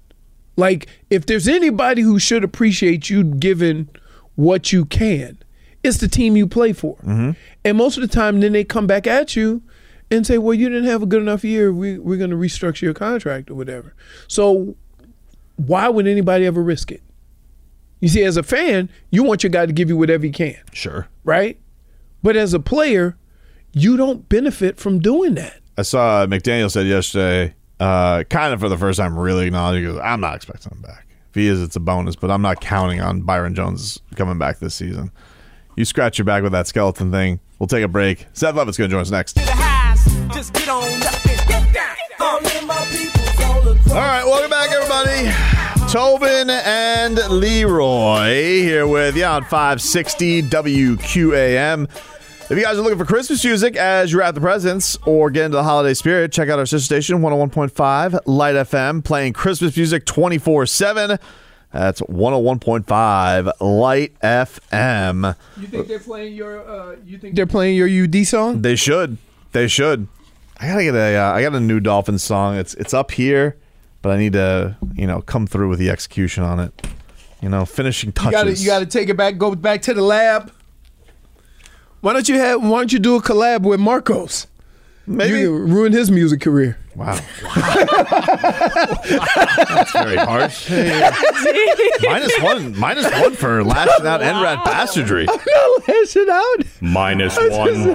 Like 0.56 0.86
if 1.10 1.26
there's 1.26 1.48
anybody 1.48 2.02
who 2.02 2.18
should 2.18 2.44
appreciate 2.44 3.10
you 3.10 3.24
given 3.24 3.88
what 4.36 4.72
you 4.72 4.84
can, 4.84 5.38
it's 5.82 5.98
the 5.98 6.08
team 6.08 6.36
you 6.36 6.46
play 6.46 6.72
for. 6.72 6.96
Mm-hmm. 6.98 7.32
And 7.64 7.78
most 7.78 7.96
of 7.96 8.02
the 8.02 8.08
time 8.08 8.40
then 8.40 8.52
they 8.52 8.64
come 8.64 8.86
back 8.86 9.06
at 9.06 9.34
you 9.34 9.62
and 10.10 10.26
say, 10.26 10.38
"Well, 10.38 10.54
you 10.54 10.68
didn't 10.68 10.88
have 10.88 11.02
a 11.02 11.06
good 11.06 11.22
enough 11.22 11.42
year. 11.42 11.72
We 11.72 11.98
we're 11.98 12.18
going 12.18 12.30
to 12.30 12.36
restructure 12.36 12.82
your 12.82 12.94
contract 12.94 13.50
or 13.50 13.54
whatever." 13.54 13.94
So 14.28 14.76
why 15.56 15.88
would 15.88 16.06
anybody 16.06 16.46
ever 16.46 16.62
risk 16.62 16.92
it? 16.92 17.02
You 18.02 18.08
see, 18.08 18.24
as 18.24 18.36
a 18.36 18.42
fan, 18.42 18.90
you 19.10 19.22
want 19.22 19.44
your 19.44 19.50
guy 19.50 19.64
to 19.64 19.72
give 19.72 19.88
you 19.88 19.96
whatever 19.96 20.26
he 20.26 20.32
can. 20.32 20.56
Sure. 20.72 21.06
Right? 21.22 21.56
But 22.20 22.36
as 22.36 22.52
a 22.52 22.58
player, 22.58 23.16
you 23.72 23.96
don't 23.96 24.28
benefit 24.28 24.80
from 24.80 24.98
doing 24.98 25.36
that. 25.36 25.60
I 25.78 25.82
saw 25.82 26.26
McDaniel 26.26 26.68
said 26.68 26.88
yesterday, 26.88 27.54
uh, 27.78 28.24
kind 28.24 28.52
of 28.52 28.58
for 28.58 28.68
the 28.68 28.76
first 28.76 28.98
time, 28.98 29.16
really 29.16 29.46
acknowledging, 29.46 29.84
goes, 29.84 30.00
I'm 30.02 30.20
not 30.20 30.34
expecting 30.34 30.72
him 30.72 30.82
back. 30.82 31.06
If 31.30 31.36
he 31.36 31.46
is, 31.46 31.62
it's 31.62 31.76
a 31.76 31.80
bonus, 31.80 32.16
but 32.16 32.32
I'm 32.32 32.42
not 32.42 32.60
counting 32.60 33.00
on 33.00 33.22
Byron 33.22 33.54
Jones 33.54 34.00
coming 34.16 34.36
back 34.36 34.58
this 34.58 34.74
season. 34.74 35.12
You 35.76 35.84
scratch 35.84 36.18
your 36.18 36.24
back 36.24 36.42
with 36.42 36.52
that 36.52 36.66
skeleton 36.66 37.12
thing. 37.12 37.38
We'll 37.60 37.68
take 37.68 37.84
a 37.84 37.88
break. 37.88 38.26
Seth 38.32 38.56
Levitt's 38.56 38.78
going 38.78 38.90
to 38.90 38.94
join 38.94 39.02
us 39.02 39.12
next. 39.12 39.36
Just 40.34 40.52
get 40.54 40.68
on 40.68 40.82
up 40.82 41.26
and 41.26 41.48
get 41.48 41.72
down. 41.72 41.96
All 42.18 42.38
in 42.38 42.66
my 42.66 42.84
people 42.90 43.44
all 43.44 43.68
across. 43.68 43.90
All 43.92 43.96
right, 43.96 44.24
welcome 44.24 44.50
back, 44.50 44.72
everybody. 44.72 45.62
Tobin 45.92 46.48
and 46.48 47.16
Leroy 47.28 48.62
here 48.62 48.87
with 48.87 49.14
you 49.14 49.26
on 49.26 49.42
560 49.42 50.44
WQAM. 50.44 51.85
If 51.85 52.50
you 52.50 52.62
guys 52.62 52.78
are 52.78 52.81
looking 52.81 52.96
for 52.96 53.05
Christmas 53.05 53.44
music 53.44 53.76
as 53.76 54.11
you're 54.11 54.22
at 54.22 54.35
the 54.35 54.40
presents 54.40 54.96
or 55.05 55.31
get 55.31 55.44
into 55.44 55.59
the 55.59 55.62
holiday 55.62 55.92
spirit, 55.92 56.33
check 56.33 56.48
out 56.48 56.59
our 56.59 56.64
sister 56.64 56.87
station, 56.87 57.18
101.5 57.18 58.20
Light 58.24 58.55
FM, 58.55 59.05
playing 59.05 59.35
Christmas 59.35 59.76
music 59.76 60.07
24 60.07 60.64
7. 60.64 61.18
That's 61.74 62.00
101.5 62.00 63.52
Light 63.61 64.18
FM. 64.20 65.37
You 65.59 65.66
think 65.66 65.88
they're 65.88 65.98
playing 65.98 66.35
your? 66.35 66.66
Uh, 66.66 66.96
you 67.05 67.18
think 67.18 67.35
they're 67.35 67.46
playing 67.46 67.76
your 67.76 68.05
UD 68.05 68.26
song? 68.26 68.62
They 68.62 68.76
should. 68.76 69.18
They 69.52 69.68
should. 69.68 70.09
I 70.59 70.68
gotta 70.68 70.85
get 70.85 70.94
a. 70.94 71.16
Uh, 71.16 71.33
I 71.35 71.42
got 71.42 71.55
a 71.55 71.61
new 71.61 71.81
Dolphins 71.81 72.22
song. 72.22 72.57
It's 72.57 72.72
it's 72.76 72.94
up 72.94 73.11
here, 73.11 73.59
but 74.02 74.10
I 74.10 74.18
need 74.18 74.34
to 74.34 74.76
you 74.94 75.06
know 75.06 75.22
come 75.22 75.46
through 75.46 75.68
with 75.70 75.78
the 75.78 75.88
execution 75.90 76.42
on 76.44 76.60
it. 76.60 76.72
You 77.40 77.48
know, 77.48 77.64
finishing 77.64 78.08
You 78.08 78.12
touches. 78.12 78.32
got 78.32 78.44
to 78.44 78.52
you 78.52 78.66
got 78.66 78.78
to 78.80 78.86
take 78.86 79.08
it 79.08 79.16
back. 79.16 79.36
Go 79.38 79.54
back 79.54 79.82
to 79.82 79.94
the 79.94 80.02
lab. 80.02 80.52
Why 82.00 82.12
don't 82.12 82.28
you 82.28 82.36
have? 82.38 82.62
Why 82.62 82.78
don't 82.78 82.92
you 82.92 82.98
do 82.98 83.16
a 83.16 83.22
collab 83.22 83.62
with 83.62 83.80
Marcos? 83.80 84.46
Maybe 85.06 85.40
you 85.40 85.52
ruin 85.56 85.92
his 85.92 86.10
music 86.12 86.40
career. 86.40 86.78
Wow, 86.94 87.18
that's 88.62 89.92
very 89.92 90.16
harsh. 90.16 90.70
minus 92.02 92.38
one, 92.40 92.78
minus 92.78 93.10
one 93.20 93.34
for 93.34 93.64
lashing 93.64 94.06
out 94.06 94.20
NRAD 94.20 94.64
bastardry. 94.64 95.26
I'm 95.28 95.36
not 95.44 95.88
lashing 95.88 96.26
out. 96.30 96.56
Minus 96.80 97.36
I'm 97.38 97.50
one. 97.50 97.74
just, 97.74 97.88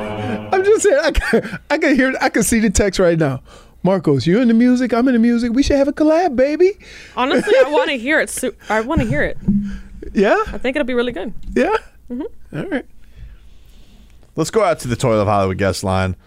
I'm 0.54 0.64
just 0.66 0.84
saying. 0.84 1.00
I 1.06 1.12
can, 1.12 1.60
I 1.70 1.78
can 1.78 1.96
hear. 1.96 2.14
I 2.20 2.30
can 2.30 2.44
see 2.44 2.60
the 2.60 2.70
text 2.70 3.00
right 3.00 3.18
now. 3.18 3.42
Marcos, 3.88 4.28
you 4.28 4.42
in 4.42 4.50
the 4.50 4.54
music? 4.54 4.94
I'm 4.94 5.08
in 5.08 5.14
the 5.14 5.20
music. 5.20 5.54
We 5.54 5.64
should 5.64 5.78
have 5.78 5.88
a 5.88 5.94
collab, 5.94 6.36
baby. 6.36 6.78
Honestly, 7.16 7.54
I 7.58 7.70
want 7.70 7.90
to 7.90 7.98
hear 7.98 8.20
it. 8.20 8.30
Su- 8.30 8.54
I 8.68 8.82
want 8.82 9.00
to 9.00 9.08
hear 9.08 9.24
it. 9.24 9.38
Yeah. 10.14 10.36
I 10.48 10.58
think 10.58 10.76
it'll 10.76 10.86
be 10.86 10.94
really 10.94 11.14
good. 11.14 11.34
Yeah. 11.56 11.74
Mm-hmm. 12.12 12.58
All 12.58 12.66
right. 12.66 12.86
Let's 14.36 14.52
go 14.52 14.62
out 14.62 14.80
to 14.80 14.90
the 14.90 14.98
Toyota 14.98 15.22
of 15.22 15.28
Hollywood 15.30 15.58
guest 15.58 15.86
line. 15.86 16.18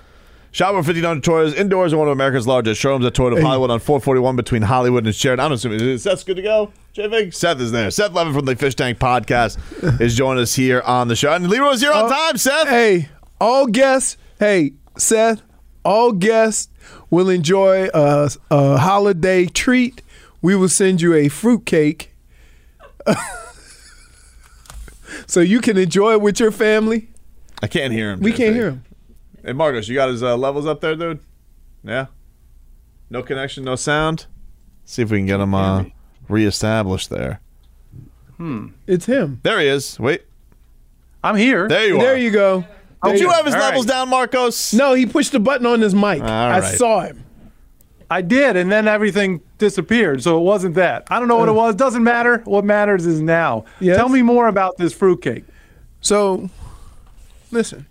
Shop 0.52 0.70
over 0.72 0.82
50 0.82 1.02
dollars 1.02 1.20
Toyota 1.20 1.54
indoors 1.54 1.92
in 1.92 1.98
one 1.98 2.08
of 2.08 2.12
America's 2.12 2.46
largest 2.46 2.80
showrooms 2.80 3.04
at 3.04 3.12
Toyota 3.12 3.36
of 3.36 3.42
Hollywood 3.42 3.70
on 3.70 3.78
441 3.78 4.36
between 4.36 4.62
Hollywood 4.62 5.04
and 5.04 5.14
Sheridan. 5.14 5.44
I'm 5.44 5.52
assuming 5.52 5.80
is 5.82 6.02
Seth's 6.02 6.24
good 6.24 6.36
to 6.36 6.42
go. 6.42 6.72
J-Vig? 6.94 7.34
Seth 7.34 7.60
is 7.60 7.72
there. 7.72 7.90
Seth 7.90 8.12
Levin 8.14 8.32
from 8.32 8.46
the 8.46 8.56
Fish 8.56 8.74
Tank 8.74 8.98
Podcast 8.98 10.00
is 10.00 10.16
joining 10.16 10.42
us 10.42 10.54
here 10.54 10.80
on 10.80 11.08
the 11.08 11.14
show. 11.14 11.30
And 11.30 11.46
Leroy's 11.46 11.82
here 11.82 11.92
on 11.92 12.08
time, 12.08 12.38
Seth. 12.38 12.68
Hey, 12.68 13.10
all 13.38 13.66
guests. 13.66 14.16
Hey, 14.38 14.72
Seth. 14.96 15.42
All 15.84 16.12
guests 16.12 16.68
will 17.08 17.28
enjoy 17.28 17.88
a, 17.94 18.30
a 18.50 18.78
holiday 18.78 19.46
treat. 19.46 20.02
We 20.42 20.54
will 20.54 20.68
send 20.68 21.00
you 21.00 21.14
a 21.14 21.28
fruitcake 21.28 22.14
so 25.26 25.40
you 25.40 25.60
can 25.60 25.76
enjoy 25.76 26.12
it 26.12 26.20
with 26.20 26.40
your 26.40 26.50
family. 26.50 27.08
I 27.62 27.66
can't 27.66 27.92
hear 27.92 28.12
him. 28.12 28.20
We 28.20 28.32
can't 28.32 28.54
hear 28.54 28.68
him. 28.70 28.84
Hey, 29.44 29.52
Marcos, 29.52 29.88
you 29.88 29.94
got 29.94 30.08
his 30.08 30.22
uh, 30.22 30.36
levels 30.36 30.66
up 30.66 30.80
there, 30.80 30.94
dude? 30.96 31.20
Yeah? 31.82 32.06
No 33.08 33.22
connection, 33.22 33.64
no 33.64 33.76
sound? 33.76 34.26
See 34.84 35.02
if 35.02 35.10
we 35.10 35.18
can 35.18 35.26
get 35.26 35.40
him 35.40 35.54
uh, 35.54 35.84
reestablished 36.28 37.10
there. 37.10 37.40
Hmm. 38.36 38.68
It's 38.86 39.06
him. 39.06 39.40
There 39.42 39.60
he 39.60 39.66
is. 39.66 39.98
Wait. 40.00 40.22
I'm 41.22 41.36
here. 41.36 41.68
There 41.68 41.86
you 41.86 41.96
are. 41.96 42.02
There 42.02 42.16
you 42.16 42.30
go. 42.30 42.64
There 43.02 43.12
Did 43.12 43.20
you 43.20 43.30
have 43.30 43.46
his 43.46 43.54
All 43.54 43.60
levels 43.60 43.86
right. 43.86 43.92
down, 43.92 44.08
Marcos? 44.10 44.74
No, 44.74 44.92
he 44.94 45.06
pushed 45.06 45.32
the 45.32 45.40
button 45.40 45.66
on 45.66 45.80
his 45.80 45.94
mic. 45.94 46.22
I 46.22 46.60
right. 46.60 46.78
saw 46.78 47.00
him. 47.00 47.24
I 48.10 48.22
did, 48.22 48.56
and 48.56 48.70
then 48.70 48.88
everything 48.88 49.40
disappeared. 49.58 50.22
So 50.22 50.36
it 50.36 50.42
wasn't 50.42 50.74
that. 50.74 51.06
I 51.10 51.18
don't 51.18 51.28
know 51.28 51.36
what 51.36 51.48
it 51.48 51.52
was. 51.52 51.76
Doesn't 51.76 52.02
matter. 52.02 52.38
What 52.44 52.64
matters 52.64 53.06
is 53.06 53.20
now. 53.20 53.64
Yes. 53.78 53.96
Tell 53.96 54.08
me 54.08 54.20
more 54.20 54.48
about 54.48 54.76
this 54.76 54.92
fruitcake. 54.92 55.44
So, 56.00 56.50
listen. 57.52 57.86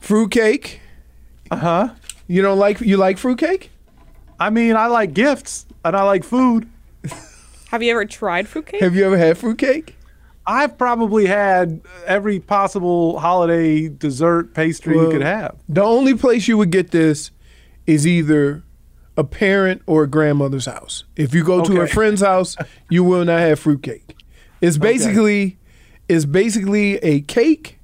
Fruitcake. 0.00 0.80
Uh 1.50 1.56
huh. 1.56 1.88
You 2.26 2.40
don't 2.40 2.58
like 2.58 2.80
you 2.80 2.96
like 2.96 3.18
fruitcake? 3.18 3.70
I 4.40 4.50
mean, 4.50 4.76
I 4.76 4.86
like 4.86 5.12
gifts 5.12 5.66
and 5.84 5.94
I 5.94 6.02
like 6.02 6.24
food. 6.24 6.68
Have 7.70 7.82
you 7.82 7.90
ever 7.90 8.06
tried 8.06 8.48
fruitcake? 8.48 8.80
Have 8.80 8.96
you 8.96 9.04
ever 9.04 9.18
had 9.18 9.36
fruitcake? 9.36 9.97
I've 10.48 10.78
probably 10.78 11.26
had 11.26 11.82
every 12.06 12.40
possible 12.40 13.20
holiday 13.20 13.88
dessert 13.88 14.54
pastry 14.54 14.96
you 14.96 15.10
could 15.10 15.20
have. 15.20 15.58
The 15.68 15.82
only 15.82 16.14
place 16.14 16.48
you 16.48 16.56
would 16.56 16.70
get 16.70 16.90
this 16.90 17.30
is 17.86 18.06
either 18.06 18.62
a 19.18 19.24
parent 19.24 19.82
or 19.86 20.04
a 20.04 20.06
grandmother's 20.06 20.64
house. 20.64 21.04
If 21.16 21.34
you 21.34 21.44
go 21.44 21.62
to 21.62 21.82
a 21.82 21.86
friend's 21.86 22.22
house, 22.22 22.56
you 22.88 23.04
will 23.04 23.26
not 23.26 23.40
have 23.40 23.60
fruitcake. 23.60 24.16
It's 24.62 24.78
basically 24.78 25.58
it's 26.08 26.24
basically 26.24 26.96
a 26.98 27.20
cake 27.20 27.78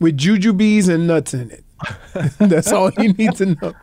with 0.00 0.18
jujubes 0.18 0.92
and 0.92 1.06
nuts 1.06 1.34
in 1.34 1.52
it. 1.52 1.64
That's 2.38 2.72
all 2.72 2.90
you 2.98 3.12
need 3.12 3.36
to 3.36 3.46
know. 3.46 3.74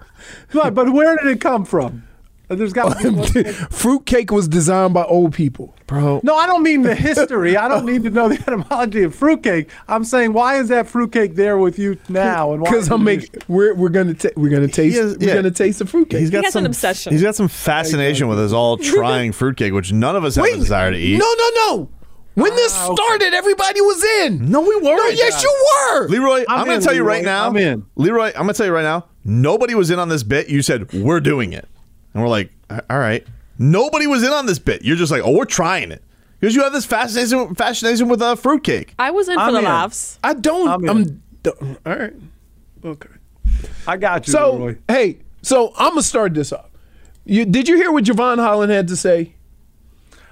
But, 0.54 0.74
but 0.74 0.94
where 0.94 1.18
did 1.18 1.28
it 1.28 1.42
come 1.42 1.66
from? 1.66 2.08
There's 2.50 2.74
got 2.74 3.00
to 3.00 3.12
be 3.34 3.44
Fruitcake 3.72 4.32
was 4.32 4.48
designed 4.48 4.94
by 4.94 5.04
old 5.06 5.34
people, 5.34 5.74
bro. 5.88 6.20
No, 6.24 6.36
I 6.36 6.46
don't 6.46 6.62
mean 6.62 6.82
the 6.84 6.94
history. 6.94 7.58
I 7.58 7.68
don't 7.68 7.86
need 7.86 8.04
to 8.04 8.10
know 8.10 8.30
the 8.30 8.36
etymology 8.42 9.04
of 9.04 9.16
fruitcake. 9.16 9.70
I'm 9.88 10.04
saying 10.04 10.34
why 10.34 10.58
is 10.60 10.68
that 10.68 10.88
fruitcake 10.88 11.36
there 11.36 11.58
with 11.58 11.80
you 11.80 11.98
now? 12.10 12.54
And 12.54 12.64
Because 12.64 12.92
I'm 12.92 13.04
making 13.04 13.30
we're 13.48 13.74
we're 13.74 13.90
gonna 13.90 14.14
ta- 14.14 14.30
we're 14.36 14.50
gonna 14.50 14.68
taste 14.68 14.98
has- 14.98 15.18
we're 15.18 15.30
yeah. 15.30 15.36
gonna 15.36 15.52
taste 15.52 15.80
the 15.80 15.86
fruitcake. 15.86 16.20
He's 16.20 16.30
got 16.30 16.40
He 16.40 16.46
has 16.46 16.54
some 16.54 16.64
an 16.66 16.68
obsession. 16.68 17.14
He's 17.14 17.24
got 17.24 17.36
some 17.36 17.48
fascination 17.48 18.28
with 18.28 18.40
us 18.40 18.52
all 18.52 18.78
trying 18.94 19.32
fruitcake, 19.32 19.74
which 19.74 19.92
none 19.94 20.16
of 20.16 20.24
us 20.24 20.36
have 20.36 20.46
a 20.46 20.56
desire 20.56 20.92
to 20.92 20.98
eat. 20.98 21.18
No, 21.18 21.34
no, 21.38 21.50
no. 21.56 21.90
When 22.36 22.54
this 22.56 22.74
Ah, 22.76 22.94
started, 22.96 23.34
everybody 23.36 23.80
was 23.82 24.04
in. 24.26 24.50
No, 24.50 24.62
we 24.62 24.76
weren't. 24.76 24.98
No, 24.98 25.08
yes, 25.08 25.42
you 25.44 25.66
were. 25.94 26.08
Leroy, 26.10 26.44
I'm, 26.50 26.62
I'm 26.62 26.66
gonna 26.66 26.82
tell 26.82 26.94
you 26.96 27.04
right 27.04 27.24
now. 27.24 27.48
I'm 27.48 27.56
in. 27.58 27.86
Leroy, 27.96 28.28
I'm 28.30 28.34
going 28.44 28.48
to 28.50 28.54
tell 28.56 28.66
you 28.66 28.72
right 28.74 28.82
now. 28.84 29.06
Nobody 29.24 29.76
was 29.76 29.90
in 29.92 30.00
on 30.00 30.10
this 30.10 30.24
bit. 30.24 30.50
You 30.50 30.62
said 30.64 30.92
we're 30.94 31.20
doing 31.20 31.54
it, 31.54 31.68
and 32.14 32.24
we're 32.24 32.30
like, 32.30 32.52
all 32.90 33.00
right. 33.00 33.26
Nobody 33.60 34.08
was 34.08 34.24
in 34.24 34.32
on 34.32 34.46
this 34.46 34.60
bit. 34.60 34.84
You're 34.84 34.96
just 34.96 35.12
like, 35.12 35.22
oh, 35.24 35.32
we're 35.32 35.46
trying 35.46 35.92
it 35.92 36.02
because 36.40 36.56
you 36.56 36.64
have 36.64 36.74
this 36.74 36.86
fascination 36.86 37.54
fascination 37.56 38.10
with 38.10 38.22
uh, 38.22 38.36
fruitcake. 38.36 38.96
I 38.98 39.12
was 39.12 39.30
in 39.30 39.36
for 39.36 39.42
I'm 39.42 39.54
the 39.54 39.60
in. 39.60 39.66
laughs. 39.66 40.18
I 40.24 40.34
don't. 40.34 40.68
I'm 40.68 40.90
I'm. 40.90 40.98
in. 41.04 41.22
d- 41.44 41.52
all 41.62 41.96
right. 41.96 42.14
Okay. 42.84 43.10
I 43.88 43.98
got 43.98 44.28
you, 44.28 44.32
So 44.32 44.54
Leroy. 44.56 44.78
hey, 44.88 45.20
so 45.44 45.72
I'm 45.78 45.92
gonna 45.92 46.02
start 46.04 46.34
this 46.34 46.52
off. 46.52 46.70
You 47.26 47.46
did 47.46 47.68
you 47.70 47.76
hear 47.78 47.92
what 47.92 48.04
Jevon 48.06 48.38
Holland 48.40 48.72
had 48.72 48.88
to 48.90 48.96
say 48.98 49.36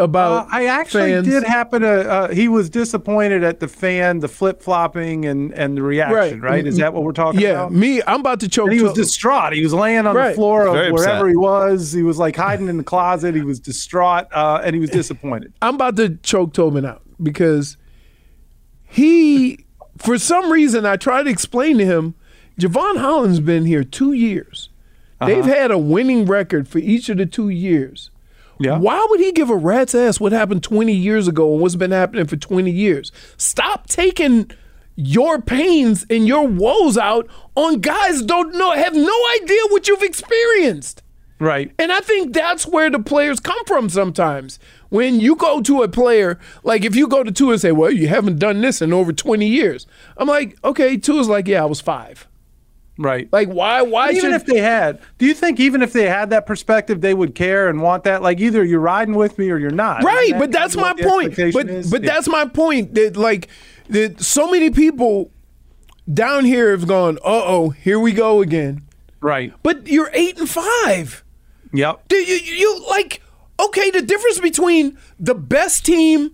about? 0.03 0.45
Uh, 0.45 0.49
I 0.51 0.65
actually 0.65 1.11
fans? 1.11 1.27
did 1.27 1.43
happen 1.43 1.81
to. 1.81 2.09
Uh, 2.09 2.33
he 2.33 2.47
was 2.47 2.69
disappointed 2.69 3.43
at 3.43 3.59
the 3.59 3.67
fan, 3.67 4.19
the 4.19 4.27
flip 4.27 4.61
flopping, 4.61 5.25
and 5.25 5.51
and 5.53 5.77
the 5.77 5.81
reaction. 5.81 6.41
Right? 6.41 6.65
Is 6.67 6.77
that 6.77 6.93
what 6.93 7.03
we're 7.03 7.11
talking 7.13 7.39
yeah, 7.39 7.49
about? 7.51 7.71
Yeah. 7.71 7.77
Me. 7.77 8.01
I'm 8.05 8.19
about 8.19 8.39
to 8.41 8.49
choke. 8.49 8.67
And 8.69 8.75
he 8.77 8.83
was 8.83 8.93
distraught. 8.93 9.53
He 9.53 9.63
was 9.63 9.73
laying 9.73 10.05
on 10.05 10.15
Right. 10.15 10.29
the 10.29 10.35
floor 10.35 10.67
of 10.67 10.73
Very 10.73 10.91
wherever 10.91 11.25
upset. 11.25 11.29
he 11.29 11.35
was. 11.37 11.91
He 11.93 12.03
was 12.03 12.17
like 12.19 12.35
hiding 12.35 12.67
in 12.67 12.77
the 12.77 12.83
closet. 12.83 13.33
He 13.35 13.41
was 13.41 13.59
distraught, 13.59 14.27
uh, 14.33 14.61
and 14.63 14.73
he 14.75 14.79
was 14.81 14.89
disappointed. 14.89 15.53
I'm 15.61 15.75
about 15.75 15.95
to 15.97 16.17
choke 16.17 16.53
Tobin 16.53 16.85
out 16.85 17.01
because 17.21 17.77
he, 18.87 19.65
for 19.97 20.17
some 20.17 20.51
reason, 20.51 20.85
I 20.85 20.97
tried 20.97 21.23
to 21.23 21.29
explain 21.29 21.77
to 21.77 21.85
him, 21.85 22.15
Jevon 22.59 22.97
Holland's 22.97 23.39
been 23.39 23.65
here 23.65 23.83
two 23.83 24.13
years. 24.13 24.69
They've 25.25 25.39
Uh-huh. 25.39 25.47
had 25.53 25.71
a 25.71 25.77
winning 25.77 26.25
record 26.25 26.67
for 26.67 26.79
each 26.79 27.09
of 27.09 27.17
the 27.17 27.25
two 27.25 27.49
years. 27.49 28.10
Yeah. 28.63 28.77
Why 28.77 29.05
would 29.09 29.19
he 29.19 29.31
give 29.31 29.49
a 29.49 29.55
rat's 29.55 29.95
ass 29.95 30.19
what 30.19 30.31
happened 30.31 30.63
20 30.63 30.93
years 30.93 31.27
ago 31.27 31.51
and 31.53 31.61
what's 31.61 31.75
been 31.75 31.91
happening 31.91 32.27
for 32.27 32.35
20 32.37 32.69
years? 32.71 33.11
Stop 33.37 33.87
taking 33.87 34.51
your 34.95 35.41
pains 35.41 36.05
and 36.09 36.27
your 36.27 36.47
woes 36.47 36.97
out 36.97 37.27
on 37.55 37.79
guys 37.79 38.19
who 38.19 38.27
don't 38.27 38.55
know 38.55 38.71
have 38.71 38.93
no 38.93 39.27
idea 39.41 39.61
what 39.69 39.87
you've 39.87 40.03
experienced. 40.03 41.01
Right. 41.39 41.71
And 41.79 41.91
I 41.91 42.01
think 42.01 42.33
that's 42.33 42.67
where 42.67 42.91
the 42.91 42.99
players 42.99 43.39
come 43.39 43.65
from 43.65 43.89
sometimes. 43.89 44.59
When 44.89 45.19
you 45.19 45.35
go 45.35 45.59
to 45.63 45.81
a 45.81 45.87
player, 45.87 46.37
like 46.63 46.85
if 46.85 46.95
you 46.95 47.07
go 47.07 47.23
to 47.23 47.31
Tua 47.31 47.53
and 47.53 47.61
say, 47.61 47.71
Well, 47.71 47.89
you 47.89 48.07
haven't 48.07 48.37
done 48.37 48.61
this 48.61 48.79
in 48.79 48.93
over 48.93 49.11
20 49.11 49.47
years. 49.47 49.87
I'm 50.17 50.27
like, 50.27 50.55
okay, 50.63 50.97
Tua's 50.97 51.27
like, 51.27 51.47
Yeah, 51.47 51.63
I 51.63 51.65
was 51.65 51.81
five. 51.81 52.27
Right. 52.97 53.27
Like, 53.31 53.47
why 53.47 53.81
why 53.81 54.09
even 54.09 54.21
should 54.21 54.31
if 54.33 54.45
they 54.45 54.59
had, 54.59 54.99
do 55.17 55.25
you 55.25 55.33
think 55.33 55.59
even 55.59 55.81
if 55.81 55.91
they 55.93 56.07
had 56.07 56.29
that 56.31 56.45
perspective, 56.45 57.01
they 57.01 57.13
would 57.13 57.33
care 57.33 57.67
and 57.69 57.81
want 57.81 58.03
that? 58.03 58.21
Like 58.21 58.39
either 58.39 58.63
you're 58.63 58.79
riding 58.81 59.15
with 59.15 59.37
me 59.39 59.49
or 59.49 59.57
you're 59.57 59.71
not. 59.71 60.03
Right, 60.03 60.31
that 60.31 60.39
but 60.39 60.51
that's 60.51 60.75
my 60.75 60.91
of 60.91 60.97
what 60.97 60.97
the 60.97 61.03
point. 61.03 61.53
But 61.53 61.69
is? 61.69 61.89
but 61.89 62.03
Yeah. 62.03 62.13
that's 62.13 62.27
my 62.27 62.45
point. 62.45 62.93
That 62.93 63.17
like 63.17 63.47
that 63.89 64.21
so 64.21 64.51
many 64.51 64.69
people 64.69 65.31
down 66.11 66.45
here 66.45 66.71
have 66.71 66.87
gone, 66.87 67.17
uh 67.19 67.41
oh, 67.43 67.69
here 67.71 67.99
we 67.99 68.11
go 68.11 68.41
again. 68.41 68.83
right. 69.21 69.51
But 69.63 69.87
you're 69.87 70.11
eight 70.13 70.37
and 70.37 70.49
five. 70.49 71.23
Yep. 71.73 72.07
Do 72.09 72.17
you, 72.17 72.35
you 72.35 72.85
like 72.89 73.21
okay? 73.59 73.89
The 73.89 74.01
difference 74.03 74.39
between 74.39 74.97
the 75.19 75.33
best 75.33 75.85
team 75.85 76.31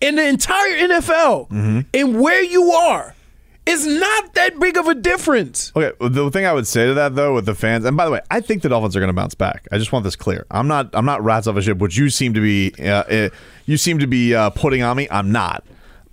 in 0.00 0.16
the 0.16 0.26
entire 0.28 0.76
NFL 0.88 1.48
Mm-hmm. 1.48 1.80
and 1.94 2.20
where 2.20 2.42
you 2.44 2.70
are 2.70 3.14
is 3.66 3.86
not 3.86 4.34
that 4.34 4.58
big 4.60 4.76
of 4.76 4.86
a 4.86 4.94
difference. 4.94 5.72
Okay, 5.74 5.92
the 6.00 6.30
thing 6.30 6.46
I 6.46 6.52
would 6.52 6.66
say 6.66 6.86
to 6.86 6.94
that 6.94 7.14
though, 7.14 7.34
with 7.34 7.46
the 7.46 7.54
fans, 7.54 7.84
and 7.84 7.96
by 7.96 8.04
the 8.04 8.12
way, 8.12 8.20
I 8.30 8.40
think 8.40 8.62
the 8.62 8.68
Dolphins 8.68 8.96
are 8.96 9.00
going 9.00 9.08
to 9.08 9.14
bounce 9.14 9.34
back. 9.34 9.66
I 9.72 9.78
just 9.78 9.92
want 9.92 10.04
this 10.04 10.16
clear. 10.16 10.46
I'm 10.50 10.68
not. 10.68 10.90
I'm 10.92 11.04
not 11.04 11.22
rats 11.22 11.46
off 11.46 11.56
a 11.56 11.62
ship, 11.62 11.78
which 11.78 11.96
you 11.96 12.08
seem 12.08 12.34
to 12.34 12.40
be. 12.40 12.72
Uh, 12.78 13.02
uh, 13.02 13.28
you 13.66 13.76
seem 13.76 13.98
to 13.98 14.06
be 14.06 14.34
uh, 14.34 14.50
putting 14.50 14.82
on 14.82 14.96
me. 14.96 15.08
I'm 15.10 15.32
not. 15.32 15.64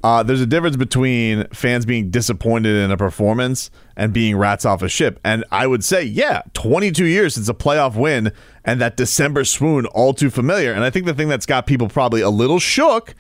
Uh, 0.03 0.21
there's 0.21 0.41
a 0.41 0.45
difference 0.45 0.75
between 0.75 1.47
fans 1.53 1.85
being 1.85 2.09
disappointed 2.11 2.75
in 2.75 2.91
a 2.91 2.97
performance 2.97 3.71
and 3.95 4.11
being 4.11 4.35
rats 4.35 4.65
off 4.65 4.81
a 4.81 4.89
ship. 4.89 5.17
And 5.23 5.45
I 5.49 5.65
would 5.65 5.81
say, 5.81 6.03
yeah, 6.03 6.41
22 6.53 7.05
years 7.05 7.35
since 7.35 7.47
a 7.47 7.53
playoff 7.53 7.95
win 7.95 8.33
and 8.65 8.81
that 8.81 8.97
December 8.97 9.45
swoon, 9.45 9.85
all 9.85 10.13
too 10.13 10.29
familiar. 10.29 10.73
And 10.73 10.83
I 10.83 10.89
think 10.89 11.05
the 11.05 11.13
thing 11.13 11.29
that's 11.29 11.45
got 11.45 11.67
people 11.67 11.87
probably 11.87 12.19
a 12.19 12.29
little 12.29 12.59
shook 12.59 13.15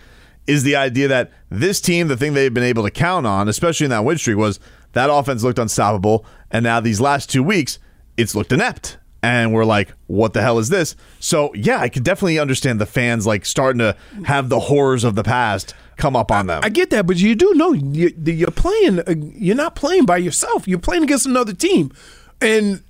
is 0.47 0.63
the 0.63 0.75
idea 0.75 1.07
that 1.07 1.31
this 1.49 1.79
team, 1.79 2.07
the 2.07 2.17
thing 2.17 2.33
they've 2.33 2.53
been 2.53 2.63
able 2.63 2.83
to 2.83 2.91
count 2.91 3.25
on, 3.25 3.47
especially 3.47 3.85
in 3.85 3.91
that 3.91 4.03
win 4.03 4.17
streak, 4.17 4.37
was 4.37 4.59
that 4.93 5.09
offense 5.09 5.43
looked 5.43 5.59
unstoppable. 5.59 6.25
And 6.51 6.63
now 6.63 6.79
these 6.79 6.99
last 7.01 7.29
two 7.29 7.43
weeks, 7.43 7.79
it's 8.17 8.35
looked 8.35 8.51
inept. 8.51 8.97
And 9.21 9.53
we're 9.53 9.63
like, 9.63 9.93
what 10.07 10.33
the 10.33 10.41
hell 10.41 10.59
is 10.59 10.67
this? 10.67 10.97
So, 11.19 11.53
yeah, 11.55 11.79
I 11.79 11.87
could 11.87 12.03
definitely 12.03 12.39
understand 12.39 12.81
the 12.81 12.85
fans 12.85 13.25
like 13.25 13.45
starting 13.45 13.79
to 13.79 13.95
have 14.25 14.49
the 14.49 14.59
horrors 14.59 15.05
of 15.05 15.15
the 15.15 15.23
past 15.23 15.73
come 15.95 16.15
up 16.15 16.29
on 16.29 16.47
them. 16.47 16.61
I 16.61 16.67
get 16.67 16.89
that, 16.89 17.07
but 17.07 17.15
you 17.17 17.33
do 17.33 17.53
know 17.53 17.71
you, 17.71 18.13
you're 18.25 18.51
playing. 18.51 18.99
uh, 18.99 19.13
You're 19.17 19.55
not 19.55 19.75
playing 19.75 20.05
by 20.05 20.17
yourself. 20.17 20.67
You're 20.67 20.79
playing 20.79 21.03
against 21.03 21.25
another 21.25 21.53
team, 21.53 21.93
and 22.41 22.83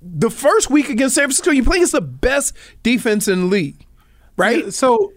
the 0.00 0.30
first 0.30 0.70
week 0.70 0.88
against 0.88 1.16
San 1.16 1.24
Francisco, 1.24 1.50
you're 1.50 1.64
playing 1.64 1.80
against 1.80 1.92
the 1.92 2.00
best 2.00 2.54
defense 2.82 3.26
in 3.26 3.40
the 3.40 3.46
league, 3.46 3.84
right? 4.36 4.72
So 4.72 5.12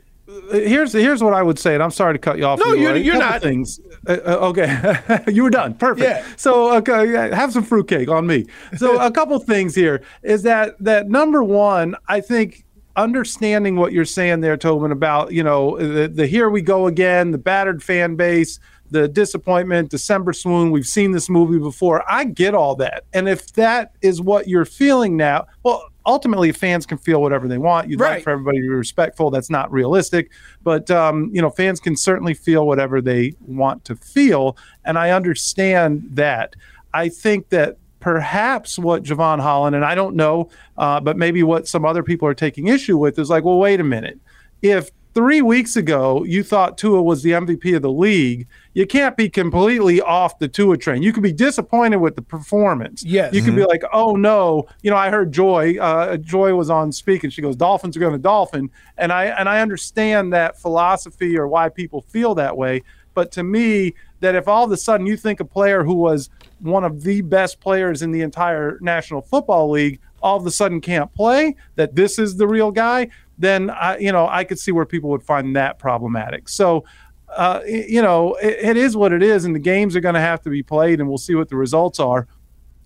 here's 0.51 0.93
here's 0.93 1.21
what 1.23 1.33
I 1.33 1.41
would 1.43 1.59
say, 1.59 1.73
and 1.73 1.83
I'm 1.83 1.91
sorry 1.91 2.13
to 2.13 2.19
cut 2.19 2.37
you 2.37 2.45
off. 2.45 2.59
No, 2.59 2.65
Leroy. 2.71 2.81
you're- 2.81 3.01
you're 3.01 3.17
not. 3.17 3.41
Things. 3.41 3.79
Uh, 4.07 4.17
uh, 4.25 4.37
okay, 4.49 5.21
you 5.31 5.43
were 5.43 5.49
done. 5.49 5.73
Perfect. 5.75 6.07
Yeah. 6.09 6.25
So 6.37 6.75
okay, 6.77 7.07
have 7.35 7.51
some 7.53 7.63
fruitcake 7.63 8.09
on 8.09 8.25
me. 8.27 8.45
So 8.77 8.99
a 8.99 9.11
couple 9.19 9.37
things 9.39 9.75
here 9.75 10.01
is 10.23 10.43
that 10.43 10.75
that 10.79 11.09
number 11.09 11.43
one, 11.43 11.95
I 12.07 12.21
think 12.21 12.65
understanding 12.95 13.75
what 13.75 13.91
you're 13.91 14.05
saying 14.05 14.41
there, 14.41 14.55
Tobin, 14.57 14.91
about 14.91 15.31
you 15.31 15.43
know 15.43 15.77
the, 15.77 16.07
the 16.07 16.27
here 16.27 16.49
we 16.49 16.61
go 16.61 16.87
again, 16.87 17.31
the 17.31 17.37
battered 17.37 17.83
fan 17.83 18.15
base. 18.15 18.59
The 18.91 19.07
disappointment, 19.07 19.89
December 19.89 20.33
swoon. 20.33 20.69
We've 20.69 20.85
seen 20.85 21.13
this 21.13 21.27
movie 21.27 21.57
before. 21.57 22.03
I 22.07 22.25
get 22.25 22.53
all 22.53 22.75
that, 22.75 23.05
and 23.11 23.27
if 23.27 23.51
that 23.53 23.93
is 24.03 24.21
what 24.21 24.47
you're 24.47 24.65
feeling 24.65 25.17
now, 25.17 25.47
well, 25.63 25.83
ultimately 26.05 26.51
fans 26.51 26.85
can 26.85 26.97
feel 26.97 27.21
whatever 27.21 27.47
they 27.47 27.57
want. 27.57 27.89
You'd 27.89 27.99
Right. 27.99 28.15
like 28.15 28.23
for 28.23 28.31
everybody 28.31 28.57
to 28.57 28.63
be 28.63 28.67
respectful. 28.69 29.31
That's 29.31 29.49
not 29.49 29.71
realistic, 29.71 30.31
but 30.63 30.89
um, 30.91 31.29
you 31.33 31.41
know, 31.41 31.49
fans 31.49 31.79
can 31.79 31.95
certainly 31.95 32.33
feel 32.33 32.67
whatever 32.67 33.01
they 33.01 33.33
want 33.41 33.85
to 33.85 33.95
feel, 33.95 34.57
and 34.85 34.97
I 34.97 35.11
understand 35.11 36.03
that. 36.11 36.55
I 36.93 37.09
think 37.09 37.49
that 37.49 37.77
perhaps 37.99 38.77
what 38.77 39.03
Jevon 39.03 39.39
Holland 39.39 39.75
and 39.75 39.85
I 39.85 39.95
don't 39.95 40.15
know, 40.15 40.49
uh, 40.77 40.99
but 40.99 41.17
maybe 41.17 41.41
what 41.41 41.67
some 41.67 41.85
other 41.85 42.03
people 42.03 42.27
are 42.27 42.33
taking 42.33 42.67
issue 42.67 42.97
with 42.97 43.17
is 43.17 43.29
like, 43.29 43.45
well, 43.45 43.57
wait 43.57 43.79
a 43.79 43.83
minute, 43.83 44.19
if 44.61 44.91
three 45.13 45.41
weeks 45.41 45.75
ago 45.75 46.23
you 46.23 46.43
thought 46.43 46.77
Tua 46.77 47.01
was 47.01 47.23
the 47.23 47.31
MVP 47.31 47.75
of 47.75 47.81
the 47.81 47.91
league, 47.91 48.47
you 48.73 48.87
can't 48.87 49.15
be 49.15 49.29
completely 49.29 50.01
off 50.01 50.39
the 50.39 50.47
Tua 50.47 50.77
train. 50.77 51.03
You 51.03 51.13
could 51.13 51.23
be 51.23 51.31
disappointed 51.31 51.97
with 51.97 52.15
the 52.15 52.21
performance. 52.21 53.03
Yes. 53.03 53.33
You 53.33 53.41
could 53.41 53.55
be 53.55 53.65
like, 53.65 53.83
oh 53.93 54.15
no, 54.15 54.67
you 54.81 54.89
know, 54.89 54.97
I 54.97 55.09
heard 55.09 55.31
Joy. 55.31 55.77
Uh, 55.79 56.17
Joy 56.17 56.55
was 56.55 56.69
on 56.69 56.91
speak, 56.91 57.23
and 57.23 57.31
she 57.31 57.41
goes, 57.41 57.55
"Dolphins 57.55 57.95
are 57.95 57.99
going 57.99 58.13
to 58.13 58.19
dolphin," 58.19 58.69
and 58.97 59.13
I 59.13 59.25
and 59.25 59.47
I 59.47 59.61
understand 59.61 60.33
that 60.33 60.59
philosophy 60.59 61.37
or 61.37 61.47
why 61.47 61.69
people 61.69 62.01
feel 62.01 62.35
that 62.35 62.57
way. 62.57 62.83
But 63.13 63.31
to 63.33 63.43
me, 63.43 63.93
that 64.21 64.33
if 64.33 64.47
all 64.47 64.63
of 64.63 64.71
a 64.71 64.77
sudden 64.77 65.05
you 65.05 65.17
think 65.17 65.39
a 65.39 65.45
player 65.45 65.83
who 65.83 65.93
was 65.93 66.29
one 66.59 66.83
of 66.83 67.03
the 67.03 67.21
best 67.21 67.59
players 67.59 68.01
in 68.01 68.11
the 68.11 68.21
entire 68.21 68.79
National 68.81 69.21
Football 69.21 69.69
League 69.69 69.99
all 70.23 70.37
of 70.37 70.45
a 70.45 70.51
sudden 70.51 70.79
can't 70.79 71.13
play, 71.13 71.55
that 71.75 71.95
this 71.95 72.17
is 72.17 72.37
the 72.37 72.47
real 72.47 72.71
guy, 72.71 73.09
then 73.37 73.69
I, 73.69 73.97
you 73.97 74.11
know, 74.11 74.27
I 74.27 74.43
could 74.43 74.59
see 74.59 74.71
where 74.71 74.85
people 74.85 75.09
would 75.09 75.23
find 75.23 75.55
that 75.55 75.79
problematic. 75.79 76.47
So, 76.49 76.85
uh, 77.29 77.61
you 77.65 78.01
know, 78.01 78.35
it, 78.35 78.57
it 78.61 78.77
is 78.77 78.95
what 78.95 79.11
it 79.11 79.23
is, 79.23 79.45
and 79.45 79.55
the 79.55 79.59
games 79.59 79.95
are 79.95 80.01
going 80.01 80.15
to 80.15 80.21
have 80.21 80.41
to 80.43 80.49
be 80.49 80.61
played, 80.61 80.99
and 80.99 81.09
we'll 81.09 81.17
see 81.17 81.35
what 81.35 81.49
the 81.49 81.55
results 81.55 81.99
are. 81.99 82.27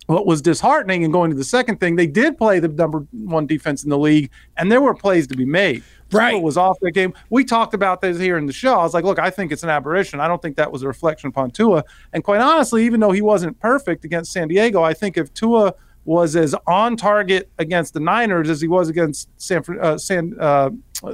what 0.08 0.24
was 0.24 0.40
disheartening 0.40 1.04
and 1.04 1.12
going 1.12 1.30
to 1.30 1.36
the 1.36 1.44
second 1.44 1.78
thing, 1.78 1.94
they 1.94 2.06
did 2.06 2.38
play 2.38 2.58
the 2.60 2.68
number 2.68 3.06
one 3.12 3.46
defense 3.46 3.84
in 3.84 3.90
the 3.90 3.98
league, 3.98 4.30
and 4.56 4.72
there 4.72 4.80
were 4.80 4.94
plays 4.94 5.26
to 5.26 5.36
be 5.36 5.44
made. 5.44 5.84
Right. 6.10 6.30
Tua 6.30 6.40
was 6.40 6.56
off 6.56 6.78
that 6.80 6.92
game. 6.92 7.12
We 7.28 7.44
talked 7.44 7.74
about 7.74 8.00
this 8.00 8.18
here 8.18 8.38
in 8.38 8.46
the 8.46 8.52
show. 8.52 8.72
I 8.72 8.82
was 8.84 8.94
like, 8.94 9.04
look, 9.04 9.18
I 9.18 9.28
think 9.28 9.52
it's 9.52 9.64
an 9.64 9.68
aberration. 9.68 10.18
I 10.18 10.26
don't 10.26 10.40
think 10.40 10.56
that 10.56 10.72
was 10.72 10.82
a 10.82 10.86
reflection 10.86 11.28
upon 11.28 11.50
Tua. 11.50 11.84
And 12.14 12.24
quite 12.24 12.40
honestly, 12.40 12.86
even 12.86 13.00
though 13.00 13.12
he 13.12 13.20
wasn't 13.20 13.60
perfect 13.60 14.06
against 14.06 14.32
San 14.32 14.48
Diego, 14.48 14.82
I 14.82 14.94
think 14.94 15.18
if 15.18 15.32
Tua 15.34 15.74
was 16.08 16.36
as 16.36 16.54
on 16.66 16.96
target 16.96 17.50
against 17.58 17.92
the 17.92 18.00
Niners 18.00 18.48
as 18.48 18.62
he 18.62 18.66
was 18.66 18.88
against 18.88 19.28
San 19.36 19.62
uh, 19.78 19.98
San 19.98 20.34
uh, 20.40 20.70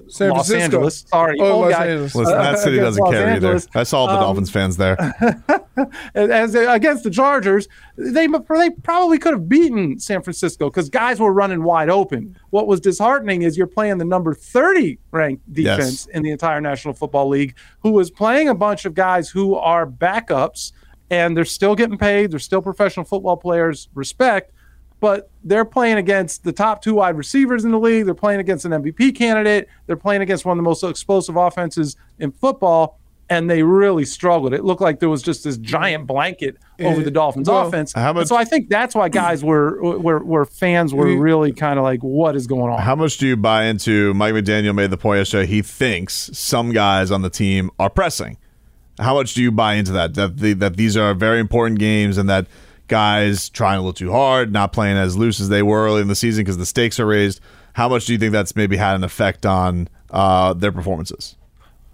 San 0.08 0.30
Los 0.30 0.46
Francisco. 0.48 0.62
Angeles. 0.62 1.04
Sorry, 1.08 1.38
Oh, 1.40 1.58
Los 1.58 1.72
guy. 1.72 1.86
Angeles. 1.88 2.14
Listen, 2.14 2.38
that 2.38 2.54
Uh, 2.54 2.56
city 2.56 2.76
doesn't 2.78 3.02
Los 3.02 3.12
care 3.12 3.26
Angeles. 3.26 3.66
either. 3.68 3.80
I 3.80 3.82
saw 3.82 4.06
the 4.06 4.12
Um, 4.12 4.20
Dolphins 4.20 4.50
fans 4.50 4.76
there. 4.76 4.96
as 6.14 6.54
against 6.54 7.02
the 7.04 7.10
Chargers, 7.10 7.66
they 7.96 8.26
they 8.28 8.70
probably 8.82 9.18
could 9.18 9.34
have 9.34 9.48
beaten 9.48 9.98
San 9.98 10.22
Francisco 10.22 10.70
because 10.70 10.88
guys 10.88 11.18
were 11.20 11.32
running 11.32 11.64
wide 11.64 11.90
open. 11.90 12.36
What 12.50 12.66
was 12.68 12.80
disheartening 12.80 13.42
is 13.42 13.56
you're 13.58 13.66
playing 13.66 13.98
the 13.98 14.04
number 14.04 14.32
30 14.32 14.98
ranked 15.10 15.52
defense 15.52 16.06
in 16.06 16.22
the 16.22 16.30
entire 16.30 16.60
National 16.60 16.94
Football 16.94 17.28
League, 17.28 17.56
who 17.80 17.90
was 17.90 18.10
playing 18.10 18.48
a 18.48 18.54
bunch 18.54 18.84
of 18.84 18.94
guys 18.94 19.28
who 19.28 19.56
are 19.56 19.86
backups 19.86 20.72
and 21.10 21.36
they're 21.36 21.44
still 21.44 21.74
getting 21.74 21.98
paid. 21.98 22.30
They're 22.30 22.38
still 22.38 22.62
professional 22.62 23.04
football 23.04 23.36
players. 23.36 23.88
Respect. 23.94 24.52
But 25.00 25.30
they're 25.42 25.64
playing 25.64 25.98
against 25.98 26.44
the 26.44 26.52
top 26.52 26.82
two 26.82 26.94
wide 26.94 27.16
receivers 27.16 27.64
in 27.64 27.72
the 27.72 27.78
league. 27.78 28.06
They're 28.06 28.14
playing 28.14 28.40
against 28.40 28.64
an 28.64 28.72
MVP 28.72 29.14
candidate. 29.14 29.68
They're 29.86 29.96
playing 29.96 30.22
against 30.22 30.44
one 30.44 30.56
of 30.56 30.64
the 30.64 30.68
most 30.68 30.82
explosive 30.82 31.36
offenses 31.36 31.96
in 32.18 32.32
football 32.32 32.98
and 33.30 33.48
they 33.48 33.62
really 33.62 34.04
struggled. 34.04 34.52
It 34.52 34.64
looked 34.64 34.80
like 34.80 35.00
there 35.00 35.08
was 35.08 35.22
just 35.22 35.44
this 35.44 35.56
giant 35.56 36.06
blanket 36.06 36.56
over 36.80 37.02
the 37.02 37.10
Dolphins' 37.10 37.48
Well, 37.48 37.66
offense. 37.66 37.94
much- 37.96 38.28
so 38.28 38.36
I 38.36 38.44
think 38.44 38.68
that's 38.68 38.94
why 38.94 39.08
guys 39.08 39.42
were 39.42 39.98
were, 39.98 40.22
were 40.22 40.44
fans 40.44 40.92
were 40.92 41.06
mm. 41.06 41.20
really 41.20 41.52
kind 41.52 41.78
of 41.78 41.84
like, 41.84 42.00
"What 42.00 42.36
is 42.36 42.46
going 42.46 42.72
on?" 42.72 42.80
How 42.80 42.94
much 42.94 43.18
do 43.18 43.26
you 43.26 43.36
buy 43.36 43.64
into? 43.64 44.12
Mike 44.14 44.34
McDaniel 44.34 44.74
made 44.74 44.90
the 44.90 44.96
point 44.96 45.18
yesterday. 45.18 45.46
He 45.46 45.62
thinks 45.62 46.30
some 46.34 46.72
guys 46.72 47.10
on 47.10 47.22
the 47.22 47.30
team 47.30 47.70
are 47.78 47.90
pressing. 47.90 48.36
How 48.98 49.14
much 49.14 49.34
do 49.34 49.42
you 49.42 49.50
buy 49.50 49.74
into 49.74 49.92
that? 49.92 50.14
That 50.14 50.36
the, 50.38 50.52
that 50.54 50.76
these 50.76 50.96
are 50.96 51.14
very 51.14 51.40
important 51.40 51.78
games, 51.78 52.18
and 52.18 52.28
that 52.28 52.46
guys 52.88 53.48
trying 53.48 53.78
a 53.78 53.80
little 53.80 53.92
too 53.92 54.12
hard, 54.12 54.52
not 54.52 54.72
playing 54.72 54.96
as 54.96 55.16
loose 55.16 55.40
as 55.40 55.48
they 55.48 55.62
were 55.62 55.84
early 55.84 56.02
in 56.02 56.08
the 56.08 56.14
season 56.14 56.44
because 56.44 56.58
the 56.58 56.66
stakes 56.66 57.00
are 57.00 57.06
raised. 57.06 57.40
How 57.74 57.88
much 57.88 58.06
do 58.06 58.12
you 58.12 58.18
think 58.18 58.32
that's 58.32 58.54
maybe 58.54 58.76
had 58.76 58.94
an 58.94 59.04
effect 59.04 59.44
on 59.46 59.88
uh, 60.10 60.54
their 60.54 60.72
performances? 60.72 61.36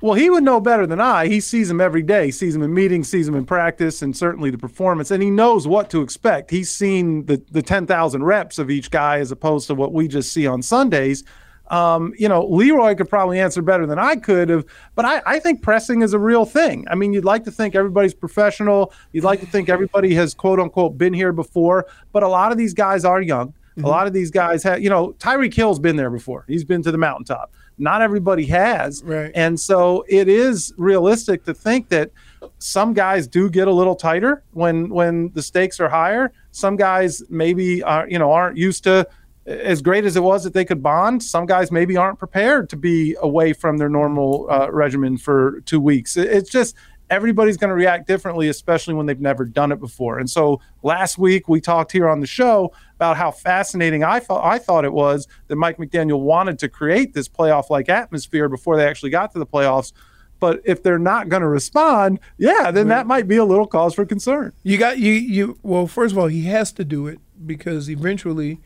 Well, 0.02 0.14
he 0.14 0.30
would 0.30 0.44
know 0.44 0.60
better 0.60 0.86
than 0.86 1.00
I. 1.00 1.26
He 1.26 1.40
sees 1.40 1.68
them 1.68 1.80
every 1.80 2.02
day. 2.02 2.26
He 2.26 2.30
sees 2.30 2.54
them 2.54 2.62
in 2.62 2.72
meetings, 2.72 3.08
sees 3.08 3.26
them 3.26 3.34
in 3.34 3.44
practice, 3.44 4.00
and 4.00 4.16
certainly 4.16 4.50
the 4.50 4.56
performance. 4.56 5.10
And 5.10 5.22
he 5.22 5.30
knows 5.30 5.68
what 5.68 5.90
to 5.90 6.00
expect. 6.00 6.50
He's 6.50 6.70
seen 6.70 7.26
the 7.26 7.42
the 7.50 7.62
ten 7.62 7.86
thousand 7.86 8.24
reps 8.24 8.58
of 8.58 8.70
each 8.70 8.90
guy 8.90 9.18
as 9.18 9.30
opposed 9.30 9.66
to 9.66 9.74
what 9.74 9.92
we 9.92 10.08
just 10.08 10.32
see 10.32 10.46
on 10.46 10.62
Sundays. 10.62 11.22
Um, 11.70 12.12
you 12.18 12.28
know, 12.28 12.44
Leroy 12.46 12.94
could 12.94 13.08
probably 13.08 13.38
answer 13.40 13.62
better 13.62 13.86
than 13.86 13.98
I 13.98 14.16
could 14.16 14.48
have, 14.48 14.64
but 14.94 15.04
I, 15.04 15.22
I 15.24 15.38
think 15.38 15.62
pressing 15.62 16.02
is 16.02 16.12
a 16.12 16.18
real 16.18 16.44
thing. 16.44 16.84
I 16.90 16.96
mean, 16.96 17.12
you'd 17.12 17.24
like 17.24 17.44
to 17.44 17.50
think 17.50 17.74
everybody's 17.74 18.14
professional. 18.14 18.92
You'd 19.12 19.24
like 19.24 19.40
to 19.40 19.46
think 19.46 19.68
everybody 19.68 20.14
has 20.14 20.34
quote 20.34 20.60
unquote 20.60 20.98
been 20.98 21.14
here 21.14 21.32
before, 21.32 21.86
but 22.12 22.22
a 22.22 22.28
lot 22.28 22.52
of 22.52 22.58
these 22.58 22.74
guys 22.74 23.04
are 23.04 23.22
young. 23.22 23.54
A 23.84 23.88
lot 23.88 24.06
of 24.06 24.12
these 24.12 24.30
guys 24.30 24.62
have, 24.64 24.82
you 24.82 24.90
know, 24.90 25.12
Tyreek 25.18 25.54
Hill's 25.54 25.78
been 25.78 25.96
there 25.96 26.10
before. 26.10 26.44
He's 26.46 26.64
been 26.64 26.82
to 26.82 26.92
the 26.92 26.98
mountaintop. 26.98 27.54
Not 27.78 28.02
everybody 28.02 28.44
has. 28.46 29.02
Right. 29.02 29.32
And 29.34 29.58
so 29.58 30.04
it 30.08 30.28
is 30.28 30.74
realistic 30.76 31.44
to 31.44 31.54
think 31.54 31.88
that 31.88 32.10
some 32.58 32.92
guys 32.92 33.26
do 33.26 33.48
get 33.48 33.68
a 33.68 33.72
little 33.72 33.94
tighter 33.94 34.42
when 34.52 34.90
when 34.90 35.30
the 35.32 35.42
stakes 35.42 35.80
are 35.80 35.88
higher. 35.88 36.32
Some 36.50 36.76
guys 36.76 37.22
maybe 37.30 37.82
are, 37.82 38.08
you 38.08 38.18
know, 38.18 38.32
aren't 38.32 38.58
used 38.58 38.84
to 38.84 39.08
as 39.50 39.82
great 39.82 40.04
as 40.04 40.16
it 40.16 40.22
was 40.22 40.44
that 40.44 40.54
they 40.54 40.64
could 40.64 40.82
bond. 40.82 41.22
Some 41.22 41.46
guys 41.46 41.72
maybe 41.72 41.96
aren't 41.96 42.18
prepared 42.18 42.70
to 42.70 42.76
be 42.76 43.16
away 43.20 43.52
from 43.52 43.78
their 43.78 43.88
normal 43.88 44.46
uh, 44.50 44.70
regimen 44.70 45.18
for 45.18 45.60
two 45.62 45.80
weeks. 45.80 46.16
It's 46.16 46.50
just 46.50 46.76
everybody's 47.10 47.56
going 47.56 47.70
to 47.70 47.74
react 47.74 48.06
differently, 48.06 48.48
especially 48.48 48.94
when 48.94 49.06
they've 49.06 49.20
never 49.20 49.44
done 49.44 49.72
it 49.72 49.80
before. 49.80 50.20
And 50.20 50.30
so 50.30 50.60
last 50.82 51.18
week 51.18 51.48
we 51.48 51.60
talked 51.60 51.90
here 51.90 52.08
on 52.08 52.20
the 52.20 52.26
show 52.26 52.72
about 52.94 53.16
how 53.16 53.32
fascinating 53.32 54.04
I 54.04 54.20
thought 54.20 54.44
I 54.44 54.58
thought 54.58 54.84
it 54.84 54.92
was 54.92 55.26
that 55.48 55.56
Mike 55.56 55.78
McDaniel 55.78 56.20
wanted 56.20 56.58
to 56.60 56.68
create 56.68 57.12
this 57.12 57.28
playoff-like 57.28 57.88
atmosphere 57.88 58.48
before 58.48 58.76
they 58.76 58.86
actually 58.86 59.10
got 59.10 59.32
to 59.32 59.38
the 59.38 59.46
playoffs. 59.46 59.92
But 60.38 60.62
if 60.64 60.82
they're 60.82 60.98
not 60.98 61.28
going 61.28 61.42
to 61.42 61.48
respond, 61.48 62.18
yeah, 62.38 62.70
then 62.70 62.88
that 62.88 63.06
might 63.06 63.28
be 63.28 63.36
a 63.36 63.44
little 63.44 63.66
cause 63.66 63.92
for 63.92 64.06
concern. 64.06 64.54
You 64.62 64.78
got 64.78 64.98
you 64.98 65.12
you 65.12 65.58
well, 65.62 65.86
first 65.86 66.12
of 66.12 66.18
all, 66.18 66.28
he 66.28 66.44
has 66.44 66.72
to 66.72 66.84
do 66.84 67.08
it 67.08 67.18
because 67.44 67.90
eventually 67.90 68.60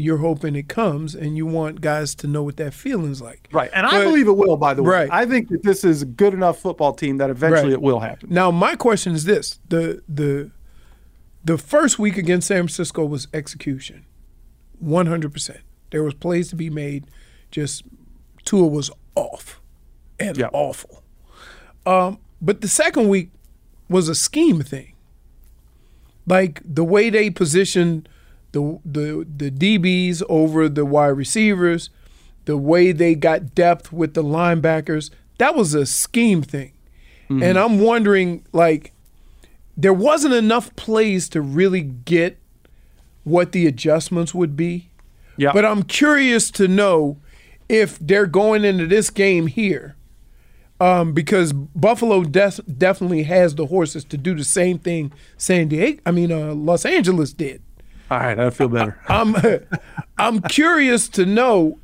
you're 0.00 0.18
hoping 0.18 0.56
it 0.56 0.68
comes 0.68 1.14
and 1.14 1.36
you 1.36 1.46
want 1.46 1.80
guys 1.80 2.14
to 2.16 2.26
know 2.26 2.42
what 2.42 2.56
that 2.56 2.74
feeling's 2.74 3.20
like. 3.22 3.48
Right. 3.52 3.70
And 3.72 3.86
I 3.86 4.02
believe 4.04 4.26
it 4.28 4.36
will, 4.36 4.56
by 4.56 4.74
the 4.74 4.82
way. 4.82 4.90
Right. 4.90 5.08
I 5.12 5.26
think 5.26 5.48
that 5.48 5.62
this 5.62 5.84
is 5.84 6.02
a 6.02 6.06
good 6.06 6.34
enough 6.34 6.58
football 6.58 6.92
team 6.94 7.18
that 7.18 7.30
eventually 7.30 7.64
Right. 7.64 7.72
it 7.72 7.82
will 7.82 8.00
happen. 8.00 8.28
Now 8.30 8.50
my 8.50 8.76
question 8.76 9.14
is 9.14 9.24
this. 9.24 9.60
The 9.68 10.02
the 10.08 10.50
the 11.44 11.58
first 11.58 11.98
week 11.98 12.16
against 12.16 12.48
San 12.48 12.58
Francisco 12.64 13.04
was 13.04 13.28
execution. 13.32 14.04
One 14.78 15.06
hundred 15.06 15.32
percent. 15.32 15.60
There 15.90 16.02
was 16.02 16.14
plays 16.14 16.48
to 16.50 16.56
be 16.56 16.68
made, 16.70 17.06
just 17.50 17.84
Tua 18.44 18.66
was 18.66 18.90
off 19.14 19.60
and 20.20 20.42
awful. 20.52 21.02
Um, 21.86 22.18
but 22.42 22.60
the 22.60 22.68
second 22.68 23.08
week 23.08 23.30
was 23.88 24.08
a 24.08 24.14
scheme 24.14 24.62
thing. 24.62 24.92
Like 26.26 26.60
the 26.62 26.84
way 26.84 27.08
they 27.08 27.30
positioned 27.30 28.08
the 28.52 28.78
the 28.84 29.26
the 29.36 29.50
DBs 29.50 30.22
over 30.28 30.68
the 30.68 30.84
wide 30.84 31.08
receivers, 31.08 31.90
the 32.44 32.56
way 32.56 32.92
they 32.92 33.14
got 33.14 33.54
depth 33.54 33.92
with 33.92 34.14
the 34.14 34.22
linebackers, 34.22 35.10
that 35.38 35.54
was 35.54 35.74
a 35.74 35.86
scheme 35.86 36.42
thing. 36.42 36.72
And 37.30 37.58
I'm 37.58 37.78
wondering, 37.80 38.42
like, 38.52 38.92
there 39.76 39.92
wasn't 39.92 40.32
enough 40.32 40.74
plays 40.76 41.28
to 41.28 41.42
really 41.42 41.82
get 41.82 42.38
what 43.22 43.52
the 43.52 43.66
adjustments 43.66 44.34
would 44.34 44.56
be. 44.56 44.88
Yeah. 45.36 45.52
But 45.52 45.66
I'm 45.66 45.82
curious 45.82 46.50
to 46.52 46.66
know 46.66 47.18
if 47.68 47.98
they're 47.98 48.26
going 48.26 48.64
into 48.64 48.86
this 48.86 49.10
game 49.10 49.46
here, 49.46 49.94
um, 50.80 51.12
because 51.12 51.52
Buffalo 51.52 52.24
des- 52.24 52.62
definitely 52.62 53.24
has 53.24 53.54
the 53.54 53.66
horses 53.66 54.04
to 54.04 54.16
do 54.16 54.34
the 54.34 54.44
same 54.44 54.78
thing 54.78 55.12
San 55.36 55.68
Diego, 55.68 56.00
I 56.06 56.12
mean, 56.12 56.32
uh, 56.32 56.54
Los 56.54 56.86
Angeles 56.86 57.32
did. 57.32 57.62
All 58.10 58.18
right, 58.18 58.38
I 58.38 58.50
feel 58.50 58.68
better. 58.68 59.00
I'm 59.08 59.36
I'm 60.16 60.40
curious 60.42 61.08
to 61.10 61.26
know 61.26 61.78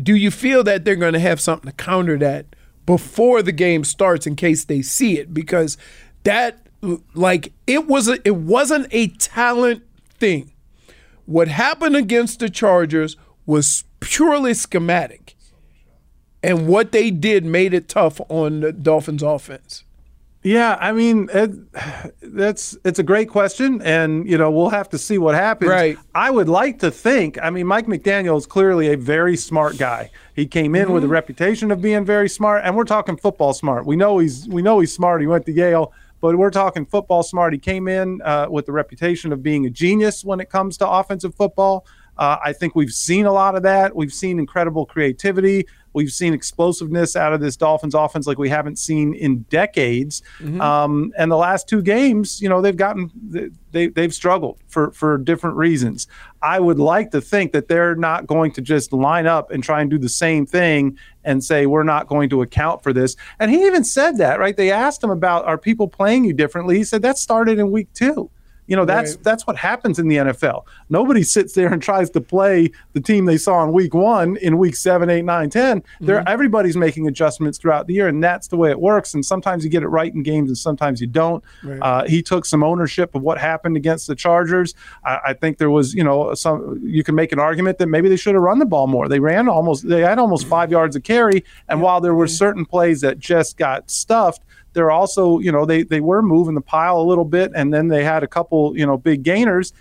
do 0.00 0.14
you 0.14 0.30
feel 0.30 0.64
that 0.64 0.84
they're 0.84 0.96
going 0.96 1.12
to 1.12 1.20
have 1.20 1.40
something 1.40 1.70
to 1.70 1.76
counter 1.76 2.18
that 2.18 2.46
before 2.84 3.42
the 3.42 3.52
game 3.52 3.84
starts 3.84 4.26
in 4.26 4.36
case 4.36 4.64
they 4.64 4.82
see 4.82 5.18
it 5.18 5.32
because 5.32 5.78
that 6.24 6.58
like 7.14 7.52
it 7.66 7.86
was 7.86 8.08
a, 8.08 8.18
it 8.26 8.36
wasn't 8.36 8.86
a 8.90 9.08
talent 9.08 9.82
thing. 10.10 10.52
What 11.26 11.48
happened 11.48 11.96
against 11.96 12.40
the 12.40 12.50
Chargers 12.50 13.16
was 13.46 13.84
purely 14.00 14.52
schematic. 14.54 15.36
And 16.42 16.66
what 16.68 16.92
they 16.92 17.10
did 17.10 17.44
made 17.44 17.72
it 17.72 17.88
tough 17.88 18.20
on 18.28 18.60
the 18.60 18.72
Dolphins 18.72 19.22
offense. 19.22 19.83
Yeah, 20.44 20.76
I 20.78 20.92
mean, 20.92 21.30
it, 21.32 21.52
that's 22.22 22.76
it's 22.84 22.98
a 22.98 23.02
great 23.02 23.30
question, 23.30 23.80
and 23.80 24.28
you 24.28 24.36
know 24.36 24.50
we'll 24.50 24.68
have 24.68 24.90
to 24.90 24.98
see 24.98 25.16
what 25.16 25.34
happens. 25.34 25.70
Right. 25.70 25.98
I 26.14 26.30
would 26.30 26.50
like 26.50 26.80
to 26.80 26.90
think. 26.90 27.38
I 27.42 27.48
mean, 27.48 27.66
Mike 27.66 27.86
McDaniel 27.86 28.36
is 28.36 28.44
clearly 28.44 28.92
a 28.92 28.96
very 28.96 29.38
smart 29.38 29.78
guy. 29.78 30.10
He 30.36 30.46
came 30.46 30.74
in 30.74 30.92
with 30.92 31.02
a 31.02 31.08
reputation 31.08 31.70
of 31.70 31.80
being 31.80 32.04
very 32.04 32.28
smart, 32.28 32.62
and 32.64 32.76
we're 32.76 32.84
talking 32.84 33.16
football 33.16 33.54
smart. 33.54 33.86
We 33.86 33.96
know 33.96 34.18
he's 34.18 34.46
we 34.46 34.60
know 34.60 34.80
he's 34.80 34.94
smart. 34.94 35.22
He 35.22 35.26
went 35.26 35.46
to 35.46 35.52
Yale, 35.52 35.94
but 36.20 36.36
we're 36.36 36.50
talking 36.50 36.84
football 36.84 37.22
smart. 37.22 37.54
He 37.54 37.58
came 37.58 37.88
in 37.88 38.20
uh, 38.20 38.48
with 38.50 38.66
the 38.66 38.72
reputation 38.72 39.32
of 39.32 39.42
being 39.42 39.64
a 39.64 39.70
genius 39.70 40.26
when 40.26 40.40
it 40.40 40.50
comes 40.50 40.76
to 40.76 40.88
offensive 40.88 41.34
football. 41.34 41.86
Uh, 42.18 42.36
I 42.44 42.52
think 42.52 42.74
we've 42.74 42.92
seen 42.92 43.24
a 43.24 43.32
lot 43.32 43.56
of 43.56 43.62
that. 43.62 43.96
We've 43.96 44.12
seen 44.12 44.38
incredible 44.38 44.84
creativity. 44.84 45.66
We've 45.94 46.10
seen 46.10 46.34
explosiveness 46.34 47.16
out 47.16 47.32
of 47.32 47.40
this 47.40 47.56
Dolphins 47.56 47.94
offense 47.94 48.26
like 48.26 48.36
we 48.36 48.50
haven't 48.50 48.78
seen 48.78 49.14
in 49.14 49.42
decades. 49.48 50.22
Um, 50.60 51.12
and 51.16 51.30
the 51.30 51.36
last 51.36 51.68
two 51.68 51.80
games, 51.80 52.42
you 52.42 52.48
know, 52.48 52.60
they've 52.60 52.76
gotten 52.76 53.10
they 53.70 53.86
they've 53.88 54.12
struggled 54.12 54.58
for 54.68 54.90
for 54.90 55.16
different 55.18 55.56
reasons. 55.56 56.06
I 56.42 56.60
would 56.60 56.78
like 56.78 57.10
to 57.12 57.20
think 57.20 57.52
that 57.52 57.68
they're 57.68 57.94
not 57.94 58.26
going 58.26 58.52
to 58.52 58.60
just 58.60 58.92
line 58.92 59.26
up 59.26 59.50
and 59.50 59.62
try 59.62 59.80
and 59.80 59.88
do 59.88 59.98
the 59.98 60.08
same 60.08 60.44
thing 60.44 60.98
and 61.24 61.42
say 61.42 61.66
we're 61.66 61.84
not 61.84 62.06
going 62.06 62.28
to 62.30 62.42
account 62.42 62.82
for 62.82 62.92
this. 62.92 63.16
And 63.38 63.50
he 63.50 63.64
even 63.64 63.84
said 63.84 64.18
that, 64.18 64.38
right? 64.38 64.56
They 64.56 64.70
asked 64.70 65.02
him 65.02 65.10
about 65.10 65.46
are 65.46 65.56
people 65.56 65.88
playing 65.88 66.24
you 66.24 66.32
differently? 66.32 66.76
He 66.76 66.84
said 66.84 67.02
that 67.02 67.18
started 67.18 67.58
in 67.58 67.70
week 67.70 67.88
two. 67.94 68.30
You 68.66 68.76
know, 68.76 68.84
that's 68.84 69.14
Right. 69.16 69.24
that's 69.24 69.46
what 69.46 69.56
happens 69.56 69.98
in 69.98 70.08
the 70.08 70.16
NFL. 70.16 70.66
Nobody 70.88 71.22
sits 71.22 71.52
there 71.52 71.72
and 71.72 71.82
tries 71.82 72.10
to 72.10 72.20
play 72.20 72.70
the 72.94 73.00
team 73.00 73.26
they 73.26 73.36
saw 73.36 73.62
in 73.62 73.72
week 73.72 73.92
one 73.94 74.36
in 74.38 74.56
week 74.58 74.74
seven, 74.76 75.10
eight, 75.10 75.24
nine, 75.24 75.50
ten. 75.50 75.82
Mm-hmm. 76.00 76.26
everybody's 76.26 76.76
making 76.76 77.06
adjustments 77.06 77.58
throughout 77.58 77.86
the 77.86 77.94
year, 77.94 78.08
and 78.08 78.22
that's 78.22 78.48
the 78.48 78.56
way 78.56 78.70
it 78.70 78.80
works. 78.80 79.14
And 79.14 79.24
sometimes 79.24 79.64
you 79.64 79.70
get 79.70 79.82
it 79.82 79.88
right 79.88 80.12
in 80.12 80.22
games, 80.22 80.48
and 80.48 80.56
sometimes 80.56 81.00
you 81.00 81.06
don't. 81.06 81.42
Right. 81.62 81.78
Uh, 81.80 82.04
he 82.06 82.22
took 82.22 82.46
some 82.46 82.62
ownership 82.64 83.14
of 83.14 83.22
what 83.22 83.38
happened 83.38 83.76
against 83.76 84.06
the 84.06 84.14
Chargers. 84.14 84.74
I, 85.04 85.18
I 85.26 85.32
think 85.34 85.58
there 85.58 85.70
was, 85.70 85.94
you 85.94 86.04
know, 86.04 86.32
some 86.34 86.80
you 86.82 87.04
can 87.04 87.14
make 87.14 87.32
an 87.32 87.38
argument 87.38 87.78
that 87.78 87.88
maybe 87.88 88.08
they 88.08 88.16
should 88.16 88.34
have 88.34 88.42
run 88.42 88.58
the 88.58 88.66
ball 88.66 88.86
more. 88.86 89.08
They 89.08 89.20
ran 89.20 89.48
almost, 89.48 89.86
they 89.88 90.00
had 90.00 90.18
almost 90.18 90.46
five 90.46 90.70
yards 90.70 90.96
of 90.96 91.02
carry, 91.02 91.44
and 91.68 91.82
while 91.82 92.00
there 92.00 92.14
were 92.14 92.26
certain 92.28 92.64
plays 92.64 93.00
that 93.02 93.18
just 93.18 93.56
got 93.58 93.90
stuffed, 93.90 94.42
they're 94.74 94.90
also, 94.90 95.38
you 95.38 95.50
know, 95.50 95.64
they 95.64 95.82
they 95.82 96.00
were 96.00 96.22
moving 96.22 96.54
the 96.54 96.60
pile 96.60 97.00
a 97.00 97.02
little 97.02 97.24
bit, 97.24 97.52
and 97.54 97.72
then 97.72 97.88
they 97.88 98.04
had 98.04 98.22
a 98.22 98.26
couple, 98.26 98.76
you 98.76 98.86
know, 98.86 98.98
big 98.98 99.22
gainers. 99.22 99.72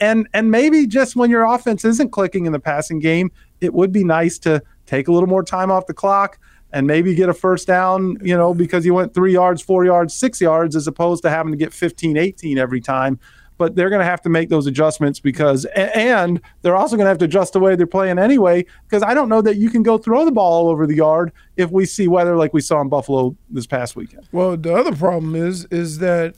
And 0.00 0.28
and 0.34 0.50
maybe 0.50 0.86
just 0.86 1.16
when 1.16 1.30
your 1.30 1.44
offense 1.44 1.84
isn't 1.84 2.10
clicking 2.10 2.46
in 2.46 2.52
the 2.52 2.60
passing 2.60 2.98
game, 2.98 3.30
it 3.60 3.72
would 3.72 3.92
be 3.92 4.04
nice 4.04 4.38
to 4.40 4.62
take 4.86 5.08
a 5.08 5.12
little 5.12 5.28
more 5.28 5.42
time 5.42 5.70
off 5.70 5.86
the 5.86 5.94
clock 5.94 6.38
and 6.72 6.86
maybe 6.86 7.14
get 7.14 7.28
a 7.28 7.34
first 7.34 7.66
down, 7.66 8.16
you 8.22 8.36
know, 8.36 8.54
because 8.54 8.86
you 8.86 8.94
went 8.94 9.12
three 9.12 9.32
yards, 9.32 9.60
four 9.60 9.84
yards, 9.84 10.14
six 10.14 10.40
yards, 10.40 10.76
as 10.76 10.86
opposed 10.86 11.22
to 11.22 11.30
having 11.30 11.52
to 11.52 11.58
get 11.58 11.72
15, 11.72 12.16
18 12.16 12.58
every 12.58 12.80
time. 12.80 13.18
But 13.60 13.76
they're 13.76 13.90
going 13.90 14.00
to 14.00 14.06
have 14.06 14.22
to 14.22 14.30
make 14.30 14.48
those 14.48 14.66
adjustments 14.66 15.20
because, 15.20 15.66
and 15.66 16.40
they're 16.62 16.76
also 16.76 16.96
going 16.96 17.04
to 17.04 17.10
have 17.10 17.18
to 17.18 17.26
adjust 17.26 17.52
the 17.52 17.60
way 17.60 17.76
they're 17.76 17.86
playing 17.86 18.18
anyway. 18.18 18.64
Because 18.84 19.02
I 19.02 19.12
don't 19.12 19.28
know 19.28 19.42
that 19.42 19.56
you 19.58 19.68
can 19.68 19.82
go 19.82 19.98
throw 19.98 20.24
the 20.24 20.32
ball 20.32 20.64
all 20.64 20.70
over 20.70 20.86
the 20.86 20.96
yard 20.96 21.30
if 21.58 21.70
we 21.70 21.84
see 21.84 22.08
weather 22.08 22.36
like 22.36 22.54
we 22.54 22.62
saw 22.62 22.80
in 22.80 22.88
Buffalo 22.88 23.36
this 23.50 23.66
past 23.66 23.96
weekend. 23.96 24.26
Well, 24.32 24.56
the 24.56 24.74
other 24.74 24.96
problem 24.96 25.34
is 25.34 25.66
is 25.66 25.98
that 25.98 26.36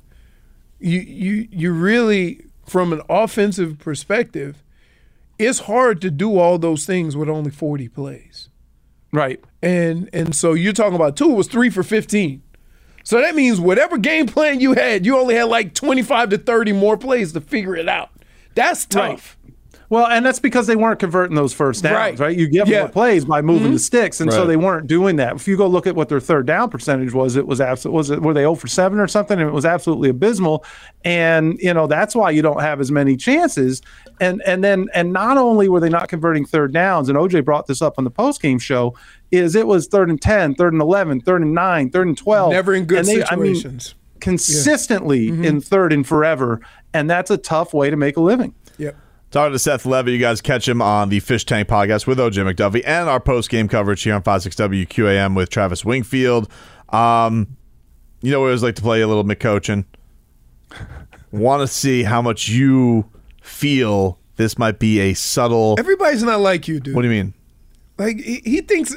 you 0.81 0.99
you 0.99 1.49
you 1.53 1.73
really 1.73 2.45
from 2.67 2.93
an 2.93 3.03
offensive 3.09 3.79
perspective, 3.79 4.65
it's 5.39 5.61
hard 5.61 6.01
to 6.01 6.11
do 6.11 6.39
all 6.39 6.59
those 6.59 6.85
things 6.85 7.17
with 7.17 7.29
only 7.29 7.53
40 7.53 7.89
plays. 7.89 8.49
Right. 9.13 9.45
And 9.63 10.11
and 10.13 10.35
so 10.35 10.55
you're 10.55 10.73
talking 10.73 10.97
about 10.97 11.17
Tua 11.17 11.35
was 11.35 11.47
3 11.47 11.71
for 11.71 11.85
15. 11.85 12.43
So 13.05 13.21
that 13.21 13.35
means 13.35 13.61
whatever 13.61 13.99
game 13.99 14.27
plan 14.27 14.61
you 14.61 14.73
had, 14.75 15.05
you 15.05 15.19
only 15.19 15.35
had 15.35 15.45
like 15.45 15.75
25 15.75 16.31
to 16.31 16.39
30 16.39 16.73
more 16.73 16.97
plays 16.97 17.33
to 17.33 17.41
figure 17.41 17.77
it 17.77 17.89
out. 17.89 18.11
That's 18.55 18.85
tough. 18.87 19.37
Well, 19.93 20.07
and 20.07 20.25
that's 20.25 20.39
because 20.39 20.67
they 20.67 20.75
weren't 20.75 20.99
converting 20.99 21.37
those 21.37 21.53
first 21.53 21.83
downs, 21.83 21.95
Right. 21.95 22.19
right? 22.19 22.35
You 22.39 22.49
get 22.49 22.67
Yeah. 22.67 22.79
more 22.81 22.89
plays 22.89 23.27
by 23.27 23.43
moving 23.43 23.69
Mhm. 23.69 23.75
the 23.75 23.79
sticks, 23.79 24.23
and 24.23 24.33
so 24.33 24.47
they 24.47 24.57
weren't 24.57 24.87
doing 24.87 25.17
that. 25.17 25.35
If 25.37 25.47
you 25.47 25.55
go 25.59 25.67
look 25.67 25.87
at 25.87 25.95
what 25.95 26.09
their 26.09 26.19
third 26.19 26.47
down 26.47 26.71
percentage 26.71 27.13
was, 27.13 27.37
it 27.37 27.47
was 27.47 27.61
absolutely 27.61 27.97
was 27.99 28.11
it 28.11 28.23
were 28.23 28.33
they 28.33 28.41
0 28.41 28.55
for 28.55 28.69
seven 28.69 28.99
or 28.99 29.07
something, 29.07 29.39
and 29.39 29.47
it 29.47 29.53
was 29.53 29.67
absolutely 29.67 30.09
abysmal. 30.09 30.65
And 31.05 31.59
you 31.61 31.75
know 31.75 31.87
that's 31.87 32.17
why 32.17 32.31
you 32.31 32.41
don't 32.41 32.63
have 32.63 32.81
as 32.81 32.91
many 32.91 33.17
chances. 33.19 33.83
And 34.19 34.41
and 34.47 34.65
then 34.65 34.87
and 34.95 35.13
not 35.13 35.37
only 35.37 35.69
were 35.69 35.79
they 35.81 35.91
not 35.91 36.09
converting 36.09 36.47
third 36.47 36.73
downs, 36.73 37.11
and 37.11 37.19
OJ 37.19 37.43
brought 37.43 37.67
this 37.67 37.83
up 37.83 37.97
on 37.99 38.05
the 38.05 38.11
post 38.11 38.41
game 38.41 38.59
show, 38.59 38.95
is 39.31 39.55
it 39.55 39.67
was 39.67 39.89
third 39.89 40.09
and 40.09 40.23
10, 40.23 40.55
third 40.55 40.73
and 40.73 40.81
11, 40.81 41.21
third 41.21 41.43
and 41.43 41.53
nine, 41.53 41.91
third 41.91 42.07
and 42.07 42.17
twelve, 42.17 42.53
Never 42.53 42.73
in 42.73 42.87
good 42.87 43.01
And 43.01 43.09
they- 43.09 43.25
I 43.31 43.37
mean, 43.37 43.57
situations. 43.57 43.95
consistently 44.21 45.25
Yeah. 45.27 45.33
Mhm. 45.33 45.45
in 45.45 45.61
third 45.61 45.93
and 45.93 46.07
forever, 46.07 46.61
and 46.95 47.11
that's 47.11 47.31
a 47.31 47.37
tough 47.37 47.75
way 47.75 47.91
to 47.91 47.97
make 47.97 48.17
a 48.17 48.21
living. 48.23 48.55
Yep. 49.33 49.41
Talking 49.41 49.53
to 49.55 49.59
Seth 49.59 49.87
Levy, 49.87 50.13
you 50.13 50.19
guys 50.19 50.43
catch 50.43 50.69
him 50.69 50.83
on 50.83 51.09
the 51.09 51.19
Fish 51.19 51.47
Tank 51.47 51.67
podcast 51.67 52.07
with 52.07 52.19
OJ 52.19 52.53
McDuffie 52.53 52.83
and 52.85 53.09
our 53.09 53.19
post 53.19 53.49
game 53.49 53.67
coverage 53.67 54.03
here 54.03 54.15
on 54.15 54.23
56 54.23 54.55
WQAM 54.57 55.35
with 55.35 55.49
Travis 55.49 55.87
Wingfield. 55.87 56.51
Um, 56.91 57.57
you 58.21 58.31
know, 58.31 58.41
we 58.41 58.47
always 58.49 58.63
like 58.63 58.75
to 58.75 58.83
play 58.83 59.01
a 59.01 59.07
little 59.09 59.25
McCoachin. 59.25 59.87
Want 61.33 61.63
to 61.63 61.67
see 61.67 62.03
how 62.03 62.21
much 62.21 62.51
you 62.51 63.09
feel 63.43 64.19
this 64.37 64.59
might 64.59 64.79
be 64.79 65.01
a 65.01 65.15
subtle. 65.15 65.77
Everybody's 65.79 66.23
not 66.23 66.41
like 66.41 66.69
you, 66.69 66.79
dude. 66.79 66.95
What 66.95 67.01
do 67.01 67.09
you 67.09 67.15
mean? 67.15 67.33
Like 67.97 68.21
he, 68.21 68.43
he 68.45 68.61
thinks. 68.61 68.95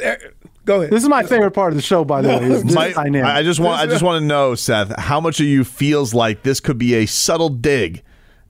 Go 0.66 0.82
ahead. 0.82 0.92
This 0.92 1.04
is 1.04 1.08
my 1.08 1.24
favorite 1.24 1.52
part 1.52 1.72
of 1.72 1.78
the 1.78 1.82
show, 1.82 2.04
by 2.04 2.22
the 2.22 2.28
way. 2.28 2.44
is 2.44 2.66
My- 2.76 2.94
I 2.98 3.38
I 3.38 3.44
just 3.44 3.62
want 3.62 3.80
I 3.80 3.86
just 3.86 4.04
want 4.04 4.22
to 4.22 4.26
know, 4.26 4.54
Seth, 4.54 5.00
how 5.00 5.22
much 5.22 5.40
of 5.40 5.46
you 5.46 5.64
feels 5.64 6.14
like 6.14 6.44
this 6.44 6.60
could 6.60 6.78
be 6.78 6.96
a 6.96 7.06
subtle 7.06 7.48
dig 7.48 8.04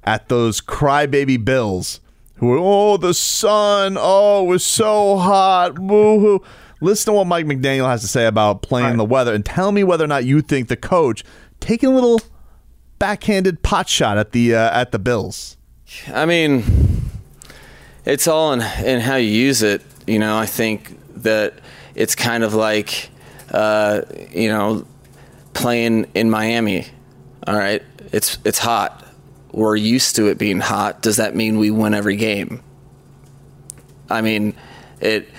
at 0.06 0.30
those 0.30 0.62
crybaby 0.62 1.44
Bills 1.44 2.00
who 2.36 2.54
are 2.54 2.60
oh 2.60 2.98
the 2.98 3.14
sun, 3.14 3.98
oh 4.00 4.44
it 4.44 4.48
was 4.48 4.64
so 4.64 5.18
hot, 5.18 5.80
woo-hoo. 5.80 6.42
Listen 6.82 7.14
to 7.14 7.18
what 7.18 7.28
Mike 7.28 7.46
McDaniel 7.46 7.88
has 7.88 8.02
to 8.02 8.08
say 8.08 8.26
about 8.26 8.62
playing 8.62 8.92
in 8.92 8.98
the 8.98 9.06
weather 9.06 9.34
and 9.34 9.46
tell 9.46 9.72
me 9.72 9.84
whether 9.84 10.04
or 10.04 10.08
not 10.08 10.26
you 10.26 10.42
think 10.42 10.68
the 10.68 10.76
coach 10.76 11.24
taking 11.60 11.90
a 11.90 11.96
little 11.96 12.22
backhanded 13.00 13.64
pot 13.64 13.90
shot 13.90 14.18
at 14.18 14.34
the 14.34 14.54
uh, 14.54 14.80
at 14.80 14.92
the 14.92 15.00
Bills. 15.00 15.58
I 16.14 16.26
mean, 16.26 16.64
it's 18.04 18.28
all 18.28 18.54
in, 18.54 18.62
in 18.84 19.00
how 19.00 19.16
you 19.16 19.30
use 19.30 19.62
it. 19.64 19.82
You 20.06 20.20
know, 20.20 20.38
I 20.38 20.46
think 20.46 21.00
that 21.22 21.54
it's 21.96 22.14
kind 22.14 22.44
of 22.44 22.54
like, 22.54 23.10
uh, 23.52 24.02
you 24.32 24.50
know, 24.50 24.86
playing 25.54 26.08
in 26.14 26.30
Miami. 26.30 26.88
All 27.48 27.56
right, 27.56 27.82
it's 28.12 28.38
it's 28.44 28.60
hot. 28.60 29.05
We're 29.56 29.78
used 29.78 30.18
to 30.18 30.28
it 30.28 30.38
being 30.38 30.60
hot. 30.60 31.02
Does 31.02 31.16
that 31.16 31.34
mean 31.34 31.58
we 31.58 31.72
win 31.72 31.94
every 31.94 32.18
game? 32.18 32.62
I 34.10 34.22
mean, 34.22 34.54
it 35.00 35.30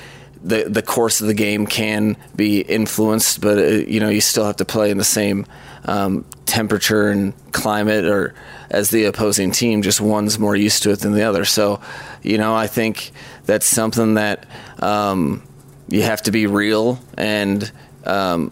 the 0.43 0.65
the 0.65 0.83
course 0.83 1.21
of 1.21 1.27
the 1.27 1.35
game 1.35 1.67
can 1.67 2.17
be 2.35 2.61
influenced, 2.61 3.43
but 3.43 3.59
uh 3.59 3.63
you 3.63 4.01
know 4.01 4.09
you 4.09 4.23
still 4.23 4.47
have 4.47 4.57
to 4.57 4.65
play 4.65 4.91
in 4.91 4.97
the 4.97 5.05
same 5.05 5.45
um, 5.85 6.25
temperature 6.47 7.11
and 7.11 7.35
climate, 7.53 8.07
or 8.07 8.35
as 8.71 8.89
the 8.89 9.05
opposing 9.05 9.51
team. 9.51 9.83
Just 9.83 10.01
one's 10.01 10.39
more 10.39 10.57
used 10.57 10.83
to 10.85 10.93
it 10.93 11.01
than 11.01 11.13
the 11.13 11.25
other. 11.25 11.45
So, 11.45 11.81
you 12.23 12.39
know, 12.39 12.55
I 12.55 12.69
think 12.69 13.13
that's 13.45 13.67
something 13.67 14.15
that 14.15 14.47
um, 14.81 15.43
you 15.89 16.03
have 16.03 16.23
to 16.23 16.31
be 16.31 16.47
real 16.47 16.99
and 17.19 17.71
um, 18.05 18.51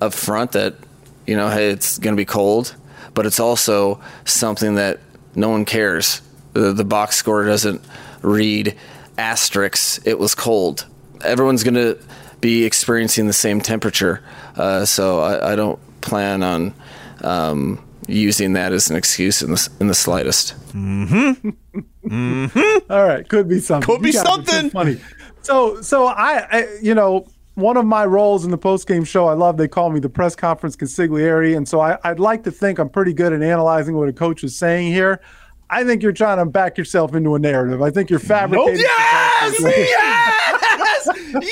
upfront 0.00 0.52
that 0.52 0.74
you 1.26 1.36
know, 1.36 1.48
hey, 1.48 1.70
it's 1.70 1.98
going 1.98 2.14
to 2.14 2.20
be 2.20 2.26
cold, 2.26 2.74
but 3.14 3.26
it's 3.26 3.40
also 3.40 4.00
something 4.24 4.76
that 4.76 5.00
no 5.36 5.48
one 5.50 5.64
cares. 5.64 6.22
The, 6.54 6.72
the 6.72 6.84
box 6.84 7.16
score 7.16 7.44
doesn't 7.44 7.82
read 8.22 8.76
asterisks. 9.18 10.00
It 10.04 10.18
was 10.18 10.34
cold. 10.34 10.86
Everyone's 11.22 11.62
going 11.62 11.74
to 11.74 11.98
be 12.40 12.64
experiencing 12.64 13.26
the 13.26 13.32
same 13.32 13.60
temperature, 13.60 14.22
uh, 14.56 14.84
so 14.84 15.20
I, 15.20 15.52
I 15.52 15.56
don't 15.56 15.78
plan 16.00 16.42
on 16.42 16.74
um, 17.22 17.82
using 18.06 18.52
that 18.54 18.72
as 18.72 18.90
an 18.90 18.96
excuse 18.96 19.42
in 19.42 19.50
the 19.50 19.68
in 19.80 19.86
the 19.86 19.94
slightest. 19.94 20.54
Mm-hmm. 20.72 21.50
mm-hmm. 22.08 22.92
All 22.92 23.06
right, 23.06 23.26
could 23.28 23.48
be 23.48 23.60
something. 23.60 23.86
Could 23.86 24.02
be 24.02 24.08
You 24.08 24.14
guys 24.14 24.22
are 24.22 24.26
so 24.26 24.34
something. 24.34 24.70
funny. 24.70 25.00
So, 25.42 25.80
so 25.80 26.06
I, 26.06 26.46
I, 26.50 26.68
you 26.82 26.94
know, 26.94 27.26
one 27.56 27.76
of 27.76 27.84
my 27.84 28.04
roles 28.06 28.44
in 28.44 28.50
the 28.50 28.58
post 28.58 28.86
game 28.86 29.02
show, 29.04 29.26
I 29.26 29.32
love. 29.34 29.56
They 29.56 29.66
call 29.68 29.90
me 29.90 29.98
the 30.00 30.08
press 30.08 30.36
conference 30.36 30.76
consigliere, 30.76 31.56
and 31.56 31.66
so 31.68 31.80
I, 31.80 31.98
I'd 32.04 32.20
like 32.20 32.44
to 32.44 32.50
think 32.50 32.78
I'm 32.78 32.88
pretty 32.88 33.12
good 33.12 33.32
at 33.32 33.42
analyzing 33.42 33.96
what 33.96 34.08
a 34.08 34.12
coach 34.12 34.44
is 34.44 34.56
saying 34.56 34.92
here. 34.92 35.20
I 35.68 35.82
think 35.82 36.00
you're 36.02 36.12
trying 36.12 36.38
to 36.38 36.46
back 36.46 36.78
yourself 36.78 37.14
into 37.16 37.34
a 37.34 37.40
narrative. 37.40 37.82
I 37.82 37.90
think 37.90 38.08
you're 38.08 38.20
fabricating. 38.20 38.76
Yes! 38.78 39.60
Yes! 39.60 41.08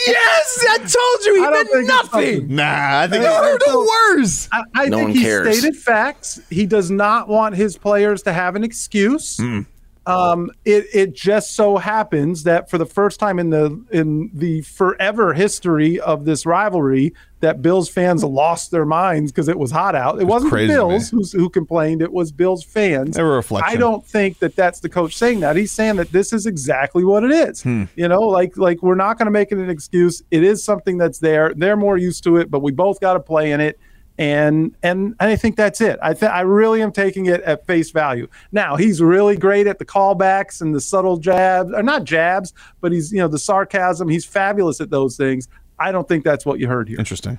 Yes! 0.06 0.64
I 0.70 0.78
told 0.78 1.26
you 1.26 1.34
he 1.34 1.40
I 1.40 1.44
don't 1.44 1.52
meant 1.52 1.68
think 1.70 1.86
nothing. 1.88 2.08
something- 2.40 2.56
Nah, 2.56 3.00
I 3.00 3.06
think 3.08 3.24
You 3.24 3.30
heard 3.30 3.60
the 3.66 3.90
words. 4.16 4.48
I, 4.52 4.62
I 4.74 4.88
No 4.88 4.98
think 4.98 5.08
one 5.08 5.16
he 5.16 5.22
cares. 5.22 5.58
stated 5.58 5.76
facts. 5.76 6.40
He 6.50 6.64
does 6.66 6.90
not 6.90 7.28
want 7.28 7.54
his 7.56 7.76
players 7.76 8.22
to 8.22 8.32
have 8.32 8.54
an 8.56 8.62
excuse. 8.64 9.36
Hmm. 9.38 9.60
Um, 10.06 10.50
it 10.64 10.86
it 10.92 11.14
just 11.14 11.56
so 11.56 11.78
happens 11.78 12.42
that 12.42 12.68
for 12.68 12.76
the 12.76 12.86
first 12.86 13.18
time 13.18 13.38
in 13.38 13.50
the 13.50 13.82
in 13.90 14.30
the 14.34 14.60
forever 14.62 15.32
history 15.32 15.98
of 15.98 16.26
this 16.26 16.44
rivalry, 16.44 17.14
that 17.40 17.62
Bills 17.62 17.88
fans 17.88 18.22
lost 18.22 18.70
their 18.70 18.84
minds 18.84 19.32
because 19.32 19.48
it 19.48 19.58
was 19.58 19.70
hot 19.70 19.94
out. 19.94 20.20
It 20.20 20.24
wasn't 20.24 20.50
the 20.50 20.56
crazy 20.56 20.74
to 20.74 20.88
Bills 20.88 21.32
who 21.32 21.48
complained; 21.48 22.02
it 22.02 22.12
was 22.12 22.32
Bills 22.32 22.62
fans. 22.62 23.16
They 23.16 23.22
were 23.22 23.36
reflection. 23.36 23.72
I 23.72 23.76
don't 23.76 24.04
think 24.04 24.40
that 24.40 24.54
that's 24.56 24.80
the 24.80 24.90
coach 24.90 25.16
saying 25.16 25.40
that. 25.40 25.56
He's 25.56 25.72
saying 25.72 25.96
that 25.96 26.12
this 26.12 26.34
is 26.34 26.44
exactly 26.44 27.04
what 27.04 27.24
it 27.24 27.30
is. 27.30 27.62
Hmm. 27.62 27.84
You 27.96 28.08
know, 28.08 28.20
like 28.20 28.58
like 28.58 28.82
we're 28.82 28.96
not 28.96 29.16
going 29.16 29.26
to 29.26 29.32
make 29.32 29.52
it 29.52 29.58
an 29.58 29.70
excuse. 29.70 30.22
It 30.30 30.42
is 30.42 30.62
something 30.62 30.98
that's 30.98 31.18
there. 31.18 31.54
They're 31.54 31.76
more 31.76 31.96
used 31.96 32.24
to 32.24 32.36
it, 32.36 32.50
but 32.50 32.60
we 32.60 32.72
both 32.72 33.00
got 33.00 33.14
to 33.14 33.20
play 33.20 33.52
in 33.52 33.60
it. 33.60 33.78
And 34.16 34.76
and 34.82 35.16
I 35.18 35.34
think 35.34 35.56
that's 35.56 35.80
it. 35.80 35.98
I 36.00 36.14
think 36.14 36.30
I 36.30 36.42
really 36.42 36.82
am 36.82 36.92
taking 36.92 37.26
it 37.26 37.40
at 37.40 37.66
face 37.66 37.90
value. 37.90 38.28
Now 38.52 38.76
he's 38.76 39.02
really 39.02 39.36
great 39.36 39.66
at 39.66 39.80
the 39.80 39.84
callbacks 39.84 40.60
and 40.60 40.72
the 40.72 40.80
subtle 40.80 41.16
jabs, 41.16 41.72
or 41.72 41.82
not 41.82 42.04
jabs, 42.04 42.52
but 42.80 42.92
he's 42.92 43.12
you 43.12 43.18
know 43.18 43.28
the 43.28 43.40
sarcasm. 43.40 44.08
He's 44.08 44.24
fabulous 44.24 44.80
at 44.80 44.90
those 44.90 45.16
things. 45.16 45.48
I 45.80 45.90
don't 45.90 46.06
think 46.06 46.22
that's 46.22 46.46
what 46.46 46.60
you 46.60 46.68
heard 46.68 46.88
here. 46.88 46.98
Interesting. 46.98 47.38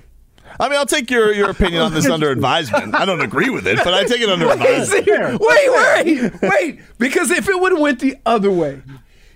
I 0.60 0.68
mean, 0.68 0.78
I'll 0.78 0.86
take 0.86 1.10
your, 1.10 1.32
your 1.32 1.50
opinion 1.50 1.82
on 1.82 1.92
this 1.92 2.06
under 2.06 2.30
advisement. 2.30 2.94
I 2.94 3.04
don't 3.04 3.20
agree 3.20 3.50
with 3.50 3.66
it, 3.66 3.78
but 3.82 3.92
I 3.94 4.04
take 4.04 4.20
it 4.20 4.28
under 4.28 4.48
advisement. 4.48 5.06
Wait, 5.40 5.72
wait, 5.72 6.42
wait. 6.42 6.80
Because 6.98 7.30
if 7.30 7.48
it 7.48 7.60
would 7.60 7.72
have 7.72 7.80
went 7.80 8.00
the 8.00 8.16
other 8.24 8.50
way, 8.50 8.80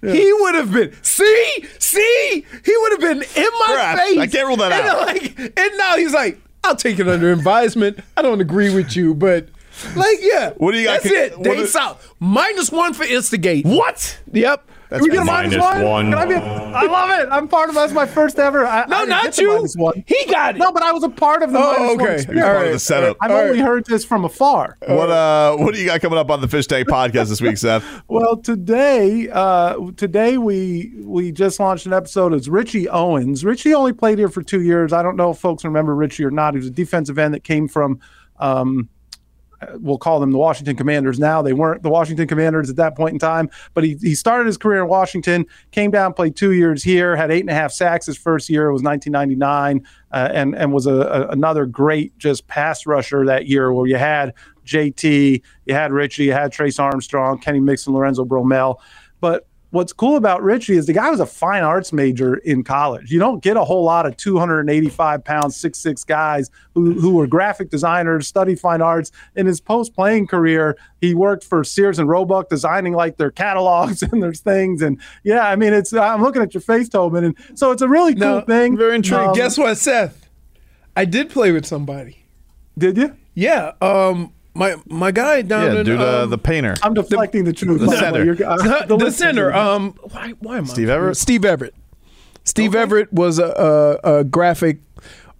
he 0.03 0.33
would 0.33 0.55
have 0.55 0.73
been. 0.73 0.95
See, 1.03 1.67
see, 1.79 2.47
he 2.65 2.77
would 2.77 2.93
have 2.93 3.01
been 3.01 3.23
in 3.23 3.51
my 3.67 3.97
face. 3.99 4.19
I 4.19 4.27
can't 4.29 4.47
rule 4.49 4.57
that 4.59 4.73
and 4.73 4.89
out. 4.89 5.07
Like, 5.07 5.39
and 5.39 5.79
now 5.79 5.97
he's 5.97 6.15
like, 6.15 6.41
I'll 6.65 6.77
take 6.77 6.99
it 6.99 7.09
under 7.09 7.33
advisement. 7.33 8.01
I 8.17 8.23
don't 8.23 8.41
agree 8.41 8.75
with 8.75 8.95
you, 8.97 9.15
but 9.15 9.49
Like, 9.97 10.19
yeah. 10.21 10.51
What 10.57 10.73
do 10.73 10.79
you 10.79 10.85
got? 10.85 11.03
That's 11.03 11.15
it. 11.15 11.43
Dave 11.43 11.69
South. 11.69 12.15
Minus 12.21 12.71
one 12.71 12.93
for 12.93 13.05
instigate. 13.05 13.65
What? 13.65 14.19
Yep. 14.33 14.69
Can 14.91 15.03
we 15.03 15.09
get 15.11 15.23
a 15.23 15.25
minus 15.25 15.57
one? 15.57 16.11
Can 16.11 16.15
I, 16.15 16.27
be, 16.27 16.35
I 16.35 16.83
love 16.87 17.11
it. 17.21 17.29
I'm 17.31 17.47
part 17.49 17.69
of 17.69 17.75
that's 17.77 17.93
my 17.93 18.07
first 18.07 18.39
ever. 18.39 18.67
I, 18.67 18.85
No, 18.87 18.97
I 18.97 19.07
didn't 19.07 19.23
get 19.23 19.39
you. 19.39 19.49
minus 19.55 19.75
one. 19.77 20.05
He 20.07 20.25
got 20.27 20.57
it. 20.57 20.59
No, 20.59 20.73
but 20.73 20.83
I 20.83 20.93
was 20.93 21.05
a 21.05 21.09
part 21.09 21.43
of 21.43 21.53
the 21.53 21.59
Oh, 21.59 21.63
minus 21.63 21.79
one 21.97 22.01
okay. 22.03 22.15
experience. 22.17 22.47
All 22.47 22.55
right. 22.55 22.73
the 22.73 22.79
setup. 22.79 23.17
I've 23.21 23.31
All 23.31 23.37
only 23.39 23.59
right. 23.61 23.67
heard 23.67 23.87
this 23.87 24.05
from 24.05 24.25
afar. 24.25 24.77
What 24.87 25.11
uh 25.11 25.57
what 25.57 25.75
do 25.75 25.81
you 25.81 25.87
got 25.87 26.01
coming 26.01 26.19
up 26.19 26.31
on 26.31 26.41
the 26.41 26.49
Fish 26.49 26.67
Tank 26.67 26.89
podcast 26.89 27.29
this 27.29 27.41
week, 27.41 27.57
Seth? 27.57 27.85
Well, 28.09 28.37
today, 28.39 29.29
uh, 29.31 29.77
today 29.97 30.37
we 30.39 30.93
we 31.05 31.31
just 31.33 31.61
launched 31.61 31.87
an 31.87 31.93
episode. 31.93 32.33
It's 32.35 32.49
Richie 32.49 32.89
Owens. 32.89 33.45
Richie 33.45 33.73
only 33.75 33.93
played 33.93 34.19
here 34.19 34.29
for 34.29 34.43
two 34.43 34.63
years. 34.63 34.93
I 34.93 35.03
don't 35.03 35.17
know 35.17 35.31
if 35.31 35.39
folks 35.39 35.65
remember 35.65 35.95
Richie 35.95 36.25
or 36.25 36.31
not. 36.31 36.55
He 36.55 36.59
was 36.59 36.67
a 36.67 36.71
defensive 36.73 37.19
end 37.19 37.35
that 37.35 37.45
came 37.45 37.69
from. 37.69 38.01
Um, 38.39 38.89
we'll 39.75 39.99
call 39.99 40.21
them 40.21 40.31
the 40.31 40.39
Washington 40.39 40.77
Commanders 40.77 41.19
now. 41.19 41.43
They 41.43 41.53
weren't 41.53 41.83
the 41.83 41.91
Washington 41.91 42.27
Commanders 42.27 42.71
at 42.71 42.77
that 42.77 42.97
point 42.97 43.13
in 43.13 43.19
time, 43.19 43.51
but 43.75 43.85
he, 43.85 43.97
he 44.01 44.15
started 44.15 44.47
his 44.47 44.57
career 44.57 44.83
in 44.83 44.89
Washington, 44.89 45.47
came 45.71 45.91
down, 45.91 46.13
played 46.15 46.37
two 46.37 46.53
years 46.53 46.83
here, 46.83 47.17
had 47.17 47.31
eight 47.31 47.41
and 47.41 47.51
a 47.51 47.55
half 47.55 47.73
sacks 47.73 48.07
his 48.07 48.17
first 48.17 48.49
year. 48.49 48.69
It 48.69 48.73
was 48.73 48.83
1999, 48.83 49.87
uh, 50.13 50.29
and 50.33 50.55
and 50.55 50.73
was 50.73 50.87
a, 50.87 50.95
a, 50.95 51.29
another 51.29 51.67
great 51.67 52.17
just 52.19 52.47
pass 52.47 52.87
rusher 52.87 53.25
that 53.27 53.47
year 53.47 53.73
where 53.73 53.87
you 53.87 53.97
had 53.97 54.35
JT, 54.65 55.43
you 55.67 55.75
had 55.75 55.93
Richie, 55.93 56.25
you 56.25 56.33
had 56.33 56.53
Trace 56.53 56.79
Armstrong, 56.79 57.39
Kenny 57.39 57.61
Mixon, 57.61 57.93
Lorenzo 57.93 58.25
Bromell. 58.25 58.77
But 59.21 59.47
what's 59.71 59.93
cool 59.93 60.17
about 60.17 60.43
Richie 60.43 60.77
is 60.77 60.87
the 60.87 60.93
guy 60.93 61.11
was 61.11 61.21
a 61.21 61.27
fine 61.27 61.63
arts 61.63 61.93
major 61.93 62.37
in 62.37 62.63
college. 62.65 63.11
You 63.11 63.19
don't 63.19 63.43
get 63.43 63.57
a 63.57 63.65
whole 63.65 63.85
lot 63.85 64.07
of 64.07 64.17
285 64.17 65.25
pound, 65.25 65.55
six 65.55 65.79
six 65.79 66.05
guys 66.05 66.51
who, 66.75 66.93
who 67.01 67.15
were 67.15 67.27
graphic 67.27 67.71
designers, 67.71 68.27
studied 68.27 68.59
fine 68.61 68.83
arts. 68.83 69.13
In 69.37 69.47
his 69.47 69.61
post 69.61 69.95
playing 69.95 70.27
career, 70.27 70.77
he 71.01 71.15
worked 71.15 71.45
for 71.45 71.65
Sears 71.65 71.99
and 71.99 72.09
Roebuck, 72.09 72.49
designing 72.49 72.93
like 72.93 73.17
their 73.17 73.31
catalogs 73.31 74.03
and 74.13 74.23
their 74.23 74.35
things. 74.35 74.83
And 74.83 75.01
yeah, 75.25 75.47
I 75.47 75.57
mean, 75.57 75.73
it's 75.73 75.93
I'm 75.93 76.23
looking 76.23 76.43
at 76.43 76.55
your 76.55 76.61
face, 76.61 76.89
Tobin, 76.89 77.25
and 77.25 77.37
so 77.55 77.71
it's 77.71 77.83
a 77.83 77.89
really 77.89 78.15
cool 78.15 78.37
No, 78.37 78.41
thing. 78.43 78.77
Very 78.77 78.97
intrigued. 78.97 79.29
Um, 79.29 79.35
Guess 79.35 79.59
what, 79.59 79.77
Seth? 79.77 80.29
I 80.97 81.05
did 81.05 81.31
play 81.31 81.53
with 81.53 81.65
somebody. 81.67 82.25
Did 82.77 82.97
you? 82.97 83.17
Yeah. 83.35 83.73
Um. 83.81 84.33
My 84.55 84.75
my 84.87 85.11
guy 85.13 85.43
down 85.43 85.73
Yeah, 85.73 85.79
in 85.81 85.87
dude, 85.87 86.01
uh, 86.01 86.23
um, 86.25 86.31
the 86.31 86.39
painter. 86.39 86.75
I'm 86.83 86.95
deflecting 86.95 87.45
the, 87.45 87.53
truth. 87.53 87.81
the 87.81 87.87
by 87.87 87.95
center. 87.97 88.45
Uh, 88.45 88.85
the, 88.87 88.97
the 88.97 89.11
center. 89.13 89.53
Um, 89.55 89.95
why, 90.11 90.31
why 90.41 90.59
am 90.59 90.65
I? 90.65 90.67
Steve 90.67 90.89
Everitt? 90.89 91.17
Steve 91.17 91.41
Everitt. 91.43 91.71
Steve 92.45 92.73
Everitt 92.73 93.13
was 93.13 93.39
a, 93.39 93.99
a, 94.05 94.19
a 94.19 94.25
graphic 94.25 94.79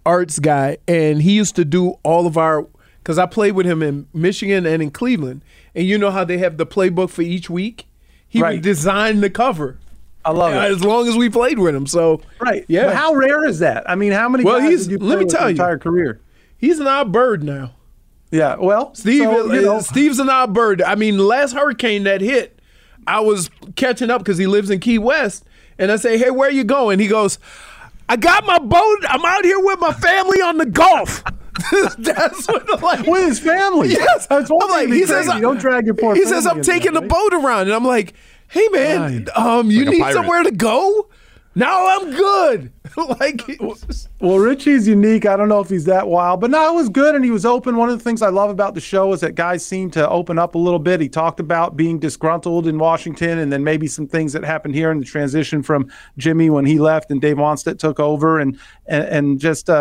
arts 0.05 0.39
guy, 0.39 0.77
and 0.87 1.21
he 1.21 1.33
used 1.33 1.55
to 1.57 1.65
do 1.65 1.95
all 2.03 2.25
of 2.25 2.37
our. 2.37 2.67
Because 2.99 3.17
I 3.17 3.25
played 3.25 3.53
with 3.53 3.65
him 3.65 3.81
in 3.81 4.07
Michigan 4.13 4.65
and 4.67 4.81
in 4.81 4.91
Cleveland, 4.91 5.43
and 5.75 5.85
you 5.87 5.97
know 5.97 6.11
how 6.11 6.23
they 6.23 6.37
have 6.37 6.57
the 6.57 6.65
playbook 6.67 7.09
for 7.09 7.23
each 7.23 7.49
week. 7.49 7.87
He 8.29 8.39
Right. 8.41 8.53
would 8.55 8.61
design 8.63 9.19
the 9.21 9.29
cover. 9.29 9.77
I 10.23 10.31
love 10.31 10.53
it. 10.53 10.57
As 10.71 10.83
long 10.85 11.07
as 11.09 11.17
we 11.17 11.27
played 11.29 11.57
with 11.59 11.75
him, 11.75 11.87
so 11.87 12.21
Right. 12.39 12.63
yeah. 12.69 12.85
But 12.85 12.95
how 12.95 13.13
rare 13.15 13.43
is 13.43 13.57
that? 13.59 13.89
I 13.89 13.95
mean, 13.95 14.11
how 14.11 14.29
many 14.29 14.43
Well, 14.45 14.59
guys 14.59 14.69
he's- 14.69 14.81
did 14.83 14.91
you 14.91 14.99
play 14.99 15.07
let 15.09 15.17
me 15.17 15.25
with 15.25 15.33
tell 15.33 15.41
your 15.41 15.49
you. 15.49 15.55
entire 15.55 15.79
career? 15.79 16.21
He's 16.57 16.79
an 16.79 16.85
odd 16.87 17.11
bird 17.11 17.43
now. 17.43 17.71
Yeah. 18.31 18.55
Well, 18.55 18.95
Steve, 18.95 19.23
so, 19.23 19.53
you 19.53 19.59
uh, 19.59 19.61
know, 19.61 19.79
Steve's 19.81 20.19
an 20.19 20.29
odd 20.29 20.53
bird. 20.53 20.81
I 20.81 20.95
mean, 20.95 21.17
last 21.17 21.53
hurricane 21.53 22.03
that 22.03 22.21
hit, 22.21 22.59
I 23.05 23.19
was 23.19 23.49
catching 23.75 24.09
up 24.09 24.19
because 24.21 24.37
he 24.37 24.47
lives 24.47 24.69
in 24.69 24.79
Key 24.79 24.97
West, 24.97 25.45
and 25.77 25.91
I 25.91 25.97
say, 25.97 26.17
"Hey, 26.17 26.31
where 26.31 26.49
you 26.49 26.63
going?" 26.63 26.99
He 26.99 27.07
goes, 27.07 27.39
"I 28.07 28.15
got 28.15 28.45
my 28.45 28.57
boat. 28.59 28.97
I'm 29.07 29.25
out 29.25 29.43
here 29.43 29.59
with 29.59 29.79
my 29.79 29.93
family 29.93 30.41
on 30.41 30.57
the 30.57 30.65
Gulf." 30.65 31.23
That's 31.97 32.47
what 32.47 32.73
I'm 32.73 32.81
like 32.81 33.05
with 33.05 33.27
his 33.27 33.39
family. 33.39 33.89
Yes, 33.89 34.27
That's 34.27 34.49
one 34.49 34.63
I'm 34.63 34.69
thing 34.69 34.77
like, 34.77 34.85
to 34.85 34.91
be 34.91 34.97
he 34.99 35.05
says, 35.05 35.25
crazy. 35.25 35.41
Don't 35.41 35.59
drag 35.59 35.85
your 35.85 35.95
poor 35.95 36.15
He 36.15 36.25
says, 36.25 36.47
"I'm 36.47 36.61
taking 36.61 36.93
that, 36.93 37.01
the 37.01 37.07
right? 37.07 37.31
boat 37.31 37.33
around," 37.33 37.61
and 37.63 37.73
I'm 37.73 37.85
like, 37.85 38.13
"Hey, 38.47 38.67
man, 38.71 39.27
um, 39.35 39.69
you 39.69 39.85
Like 39.85 39.97
need 39.97 40.13
somewhere 40.13 40.43
to 40.43 40.51
go." 40.51 41.09
No, 41.53 41.67
I'm 41.67 42.11
good. 42.11 42.71
like, 43.19 43.41
Well, 44.21 44.37
Richie's 44.37 44.87
unique. 44.87 45.25
I 45.25 45.35
don't 45.35 45.49
know 45.49 45.59
if 45.59 45.69
he's 45.69 45.83
that 45.85 46.07
wild, 46.07 46.39
but 46.39 46.49
no, 46.49 46.71
it 46.71 46.75
was 46.75 46.87
good 46.87 47.13
and 47.13 47.25
he 47.25 47.31
was 47.31 47.45
open. 47.45 47.75
One 47.75 47.89
of 47.89 47.97
the 47.97 48.03
things 48.03 48.21
I 48.21 48.29
love 48.29 48.49
about 48.49 48.73
the 48.73 48.81
show 48.81 49.11
is 49.11 49.19
that 49.19 49.35
guys 49.35 49.65
seem 49.65 49.91
to 49.91 50.09
open 50.09 50.39
up 50.39 50.55
a 50.55 50.57
little 50.57 50.79
bit. 50.79 51.01
He 51.01 51.09
talked 51.09 51.41
about 51.41 51.75
being 51.75 51.99
disgruntled 51.99 52.67
in 52.67 52.77
Washington 52.77 53.39
and 53.39 53.51
then 53.51 53.65
maybe 53.65 53.87
some 53.87 54.07
things 54.07 54.31
that 54.31 54.45
happened 54.45 54.75
here 54.75 54.91
in 54.91 54.99
the 54.99 55.05
transition 55.05 55.61
from 55.61 55.91
Jimmy 56.17 56.49
when 56.49 56.65
he 56.65 56.79
left 56.79 57.11
and 57.11 57.19
Dave 57.19 57.35
Wannstedt 57.35 57.79
took 57.79 57.99
over 57.99 58.39
and 58.39 58.57
and, 58.87 59.03
and 59.05 59.39
just 59.39 59.69
uh, 59.69 59.73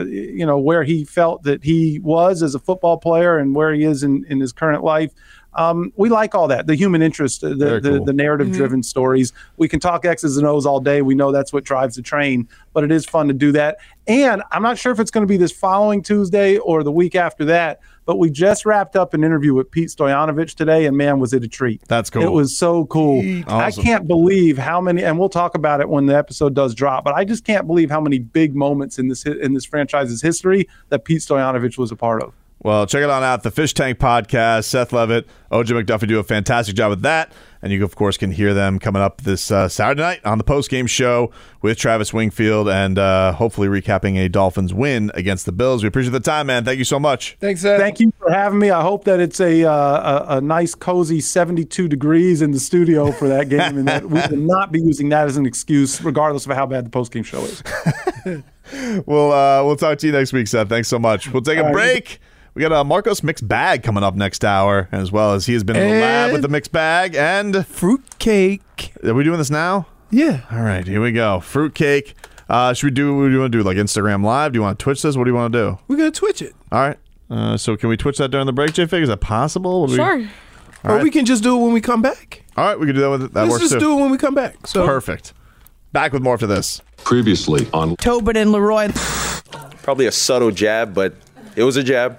uh, 0.00 0.04
you 0.06 0.46
know 0.46 0.58
where 0.58 0.84
he 0.84 1.04
felt 1.04 1.42
that 1.42 1.62
he 1.62 1.98
was 2.00 2.42
as 2.42 2.54
a 2.54 2.58
football 2.58 2.98
player 2.98 3.38
and 3.38 3.54
where 3.54 3.72
he 3.72 3.84
is 3.84 4.02
in, 4.02 4.24
in 4.28 4.40
his 4.40 4.52
current 4.52 4.82
life. 4.82 5.12
Um, 5.58 5.92
we 5.96 6.08
like 6.08 6.36
all 6.36 6.46
that, 6.48 6.68
the 6.68 6.76
human 6.76 7.02
interest, 7.02 7.40
the 7.40 7.52
Very 7.56 7.80
the, 7.80 7.90
cool. 7.96 8.04
the 8.04 8.12
narrative 8.12 8.52
driven 8.52 8.80
stories. 8.80 9.32
We 9.56 9.68
can 9.68 9.80
talk 9.80 10.04
X's 10.04 10.36
and 10.36 10.46
O's 10.46 10.64
all 10.64 10.78
day. 10.78 11.02
We 11.02 11.16
know 11.16 11.32
that's 11.32 11.52
what 11.52 11.64
drives 11.64 11.96
the 11.96 12.02
train, 12.02 12.48
but 12.72 12.84
it 12.84 12.92
is 12.92 13.04
fun 13.04 13.26
to 13.26 13.34
do 13.34 13.50
that. 13.52 13.78
And 14.06 14.40
I'm 14.52 14.62
not 14.62 14.78
sure 14.78 14.92
if 14.92 15.00
it's 15.00 15.10
going 15.10 15.26
to 15.26 15.28
be 15.28 15.36
this 15.36 15.50
following 15.50 16.00
Tuesday 16.00 16.58
or 16.58 16.84
the 16.84 16.92
week 16.92 17.16
after 17.16 17.44
that, 17.46 17.80
but 18.06 18.18
we 18.18 18.30
just 18.30 18.64
wrapped 18.64 18.94
up 18.94 19.14
an 19.14 19.24
interview 19.24 19.52
with 19.52 19.68
Pete 19.70 19.88
Stoyanovich 19.88 20.54
today, 20.54 20.86
and 20.86 20.96
man, 20.96 21.18
was 21.18 21.34
it 21.34 21.42
a 21.42 21.48
treat. 21.48 21.82
That's 21.88 22.08
cool. 22.08 22.22
It 22.22 22.30
was 22.30 22.56
so 22.56 22.86
cool. 22.86 23.20
I 23.48 23.72
can't 23.72 24.06
believe 24.06 24.58
how 24.58 24.80
many, 24.80 25.02
and 25.02 25.18
we'll 25.18 25.28
talk 25.28 25.56
about 25.56 25.80
it 25.80 25.88
when 25.88 26.06
the 26.06 26.16
episode 26.16 26.54
does 26.54 26.72
drop. 26.72 27.02
But 27.02 27.14
I 27.14 27.24
just 27.24 27.44
can't 27.44 27.66
believe 27.66 27.90
how 27.90 28.00
many 28.00 28.20
big 28.20 28.54
moments 28.54 28.98
in 28.98 29.08
this 29.08 29.26
in 29.26 29.54
this 29.54 29.64
franchise's 29.64 30.22
history 30.22 30.68
that 30.90 31.04
Pete 31.04 31.20
Stoyanovich 31.20 31.76
was 31.76 31.90
a 31.90 31.96
part 31.96 32.22
of. 32.22 32.32
Well, 32.60 32.86
check 32.86 33.02
it 33.04 33.10
on 33.10 33.22
out. 33.22 33.44
The 33.44 33.52
Fish 33.52 33.72
Tank 33.72 33.98
Podcast. 33.98 34.64
Seth 34.64 34.92
Levitt, 34.92 35.28
OJ 35.52 35.80
McDuffie 35.80 36.08
do 36.08 36.18
a 36.18 36.24
fantastic 36.24 36.74
job 36.74 36.90
with 36.90 37.02
that. 37.02 37.32
And 37.62 37.72
you, 37.72 37.84
of 37.84 37.96
course, 37.96 38.16
can 38.16 38.30
hear 38.30 38.54
them 38.54 38.78
coming 38.78 39.02
up 39.02 39.22
this 39.22 39.50
uh, 39.50 39.68
Saturday 39.68 40.00
night 40.00 40.24
on 40.24 40.38
the 40.38 40.44
post-game 40.44 40.86
show 40.86 41.32
with 41.60 41.76
Travis 41.76 42.12
Wingfield 42.12 42.68
and 42.68 42.98
uh, 42.98 43.32
hopefully 43.32 43.66
recapping 43.66 44.16
a 44.16 44.28
Dolphins 44.28 44.72
win 44.72 45.10
against 45.14 45.44
the 45.44 45.50
Bills. 45.50 45.82
We 45.82 45.88
appreciate 45.88 46.12
the 46.12 46.20
time, 46.20 46.46
man. 46.48 46.64
Thank 46.64 46.78
you 46.78 46.84
so 46.84 47.00
much. 47.00 47.36
thanks, 47.40 47.62
Seth. 47.62 47.80
Thank 47.80 47.98
you 47.98 48.12
for 48.18 48.30
having 48.30 48.60
me. 48.60 48.70
I 48.70 48.82
hope 48.82 49.04
that 49.04 49.18
it's 49.18 49.40
a 49.40 49.64
uh, 49.64 49.72
a, 49.72 50.36
a 50.36 50.40
nice, 50.40 50.76
cozy 50.76 51.20
72 51.20 51.88
degrees 51.88 52.42
in 52.42 52.52
the 52.52 52.60
studio 52.60 53.10
for 53.10 53.26
that 53.28 53.48
game, 53.48 53.78
and 53.78 53.88
that 53.88 54.04
we 54.04 54.20
will 54.30 54.44
not 54.44 54.70
be 54.70 54.80
using 54.80 55.08
that 55.08 55.26
as 55.26 55.36
an 55.36 55.46
excuse, 55.46 56.00
regardless 56.02 56.46
of 56.46 56.52
how 56.52 56.66
bad 56.66 56.86
the 56.86 56.90
post 56.90 57.12
game 57.12 57.24
show 57.24 57.40
is. 57.42 57.62
We'll 59.06 59.32
uh, 59.32 59.64
we'll 59.64 59.76
talk 59.76 59.96
to 59.96 60.06
you 60.06 60.12
next 60.12 60.34
week, 60.34 60.46
Seth. 60.46 60.68
Thanks 60.68 60.88
so 60.88 60.98
much. 60.98 61.32
We'll 61.32 61.40
take 61.40 61.56
a 61.56 61.66
All 61.66 61.72
right. 61.72 62.18
Break. 62.58 62.68
We 62.70 62.74
got 62.74 62.80
a 62.80 62.84
Marcos 62.84 63.22
mixed 63.22 63.46
bag 63.46 63.82
coming 63.82 64.02
up 64.04 64.14
next 64.14 64.44
hour, 64.44 64.88
as 64.92 65.10
well 65.12 65.32
as 65.34 65.46
he 65.46 65.52
has 65.54 65.64
been 65.64 65.76
in 65.76 65.88
the 65.94 66.00
lab 66.00 66.32
with 66.32 66.42
the 66.42 66.48
mixed 66.48 66.72
bag. 66.72 67.14
And 67.14 67.66
Fruitcake. 67.66 68.92
are 69.04 69.14
we 69.14 69.24
doing 69.24 69.38
this 69.38 69.50
now? 69.50 69.86
Yeah. 70.10 70.40
All 70.50 70.62
right, 70.62 70.86
here 70.86 71.00
we 71.00 71.12
go. 71.12 71.40
Fruitcake. 71.40 72.14
Uh, 72.48 72.72
should 72.72 72.86
we 72.86 72.90
do? 72.92 73.14
What 73.16 73.26
do 73.26 73.32
you 73.32 73.40
want 73.40 73.52
to 73.52 73.58
do? 73.58 73.62
Like 73.62 73.76
Instagram 73.76 74.24
Live? 74.24 74.52
Do 74.52 74.58
you 74.58 74.62
want 74.62 74.78
to 74.78 74.82
Twitch 74.82 75.02
this? 75.02 75.16
What 75.16 75.24
do 75.24 75.30
you 75.30 75.34
want 75.34 75.52
to 75.52 75.58
do? 75.58 75.78
We're 75.86 75.96
gonna 75.98 76.10
twitch 76.10 76.40
it, 76.40 76.54
All 76.72 76.80
right. 76.80 76.96
Uh, 77.30 77.58
so 77.58 77.76
can 77.76 77.90
we 77.90 77.96
Twitch 77.98 78.16
that 78.18 78.30
during 78.30 78.46
the 78.46 78.54
break, 78.54 78.72
J 78.72 78.86
Fig? 78.86 79.02
Is 79.02 79.10
that 79.10 79.20
possible? 79.20 79.82
What 79.82 79.88
do 79.88 79.92
we- 79.92 79.96
Sure. 79.98 80.28
All 80.84 80.92
or 80.92 80.94
right. 80.94 81.02
we 81.02 81.10
can 81.10 81.26
just 81.26 81.42
do 81.42 81.58
it 81.58 81.62
when 81.62 81.72
we 81.74 81.80
come 81.82 82.00
back. 82.00 82.44
All 82.56 82.64
right, 82.64 82.78
we 82.80 82.86
can 82.86 82.94
do 82.94 83.02
that 83.02 83.10
with 83.10 83.22
it. 83.24 83.34
That 83.34 83.42
Let's 83.42 83.50
works 83.52 83.62
just 83.64 83.72
too. 83.74 83.80
do 83.80 83.92
it 83.98 84.00
when 84.00 84.10
we 84.10 84.16
come 84.16 84.34
back. 84.34 84.66
So 84.66 84.86
Perfect. 84.86 85.34
Back 85.92 86.12
with 86.12 86.22
more 86.22 86.34
after 86.34 86.46
this. 86.46 86.80
Previously 86.98 87.66
on 87.74 87.96
Tobin 87.96 88.36
and 88.36 88.50
Leroy. 88.52 88.88
Probably 89.82 90.06
a 90.06 90.12
subtle 90.12 90.50
jab, 90.52 90.94
but 90.94 91.14
it 91.56 91.64
was 91.64 91.76
a 91.76 91.82
jab. 91.82 92.18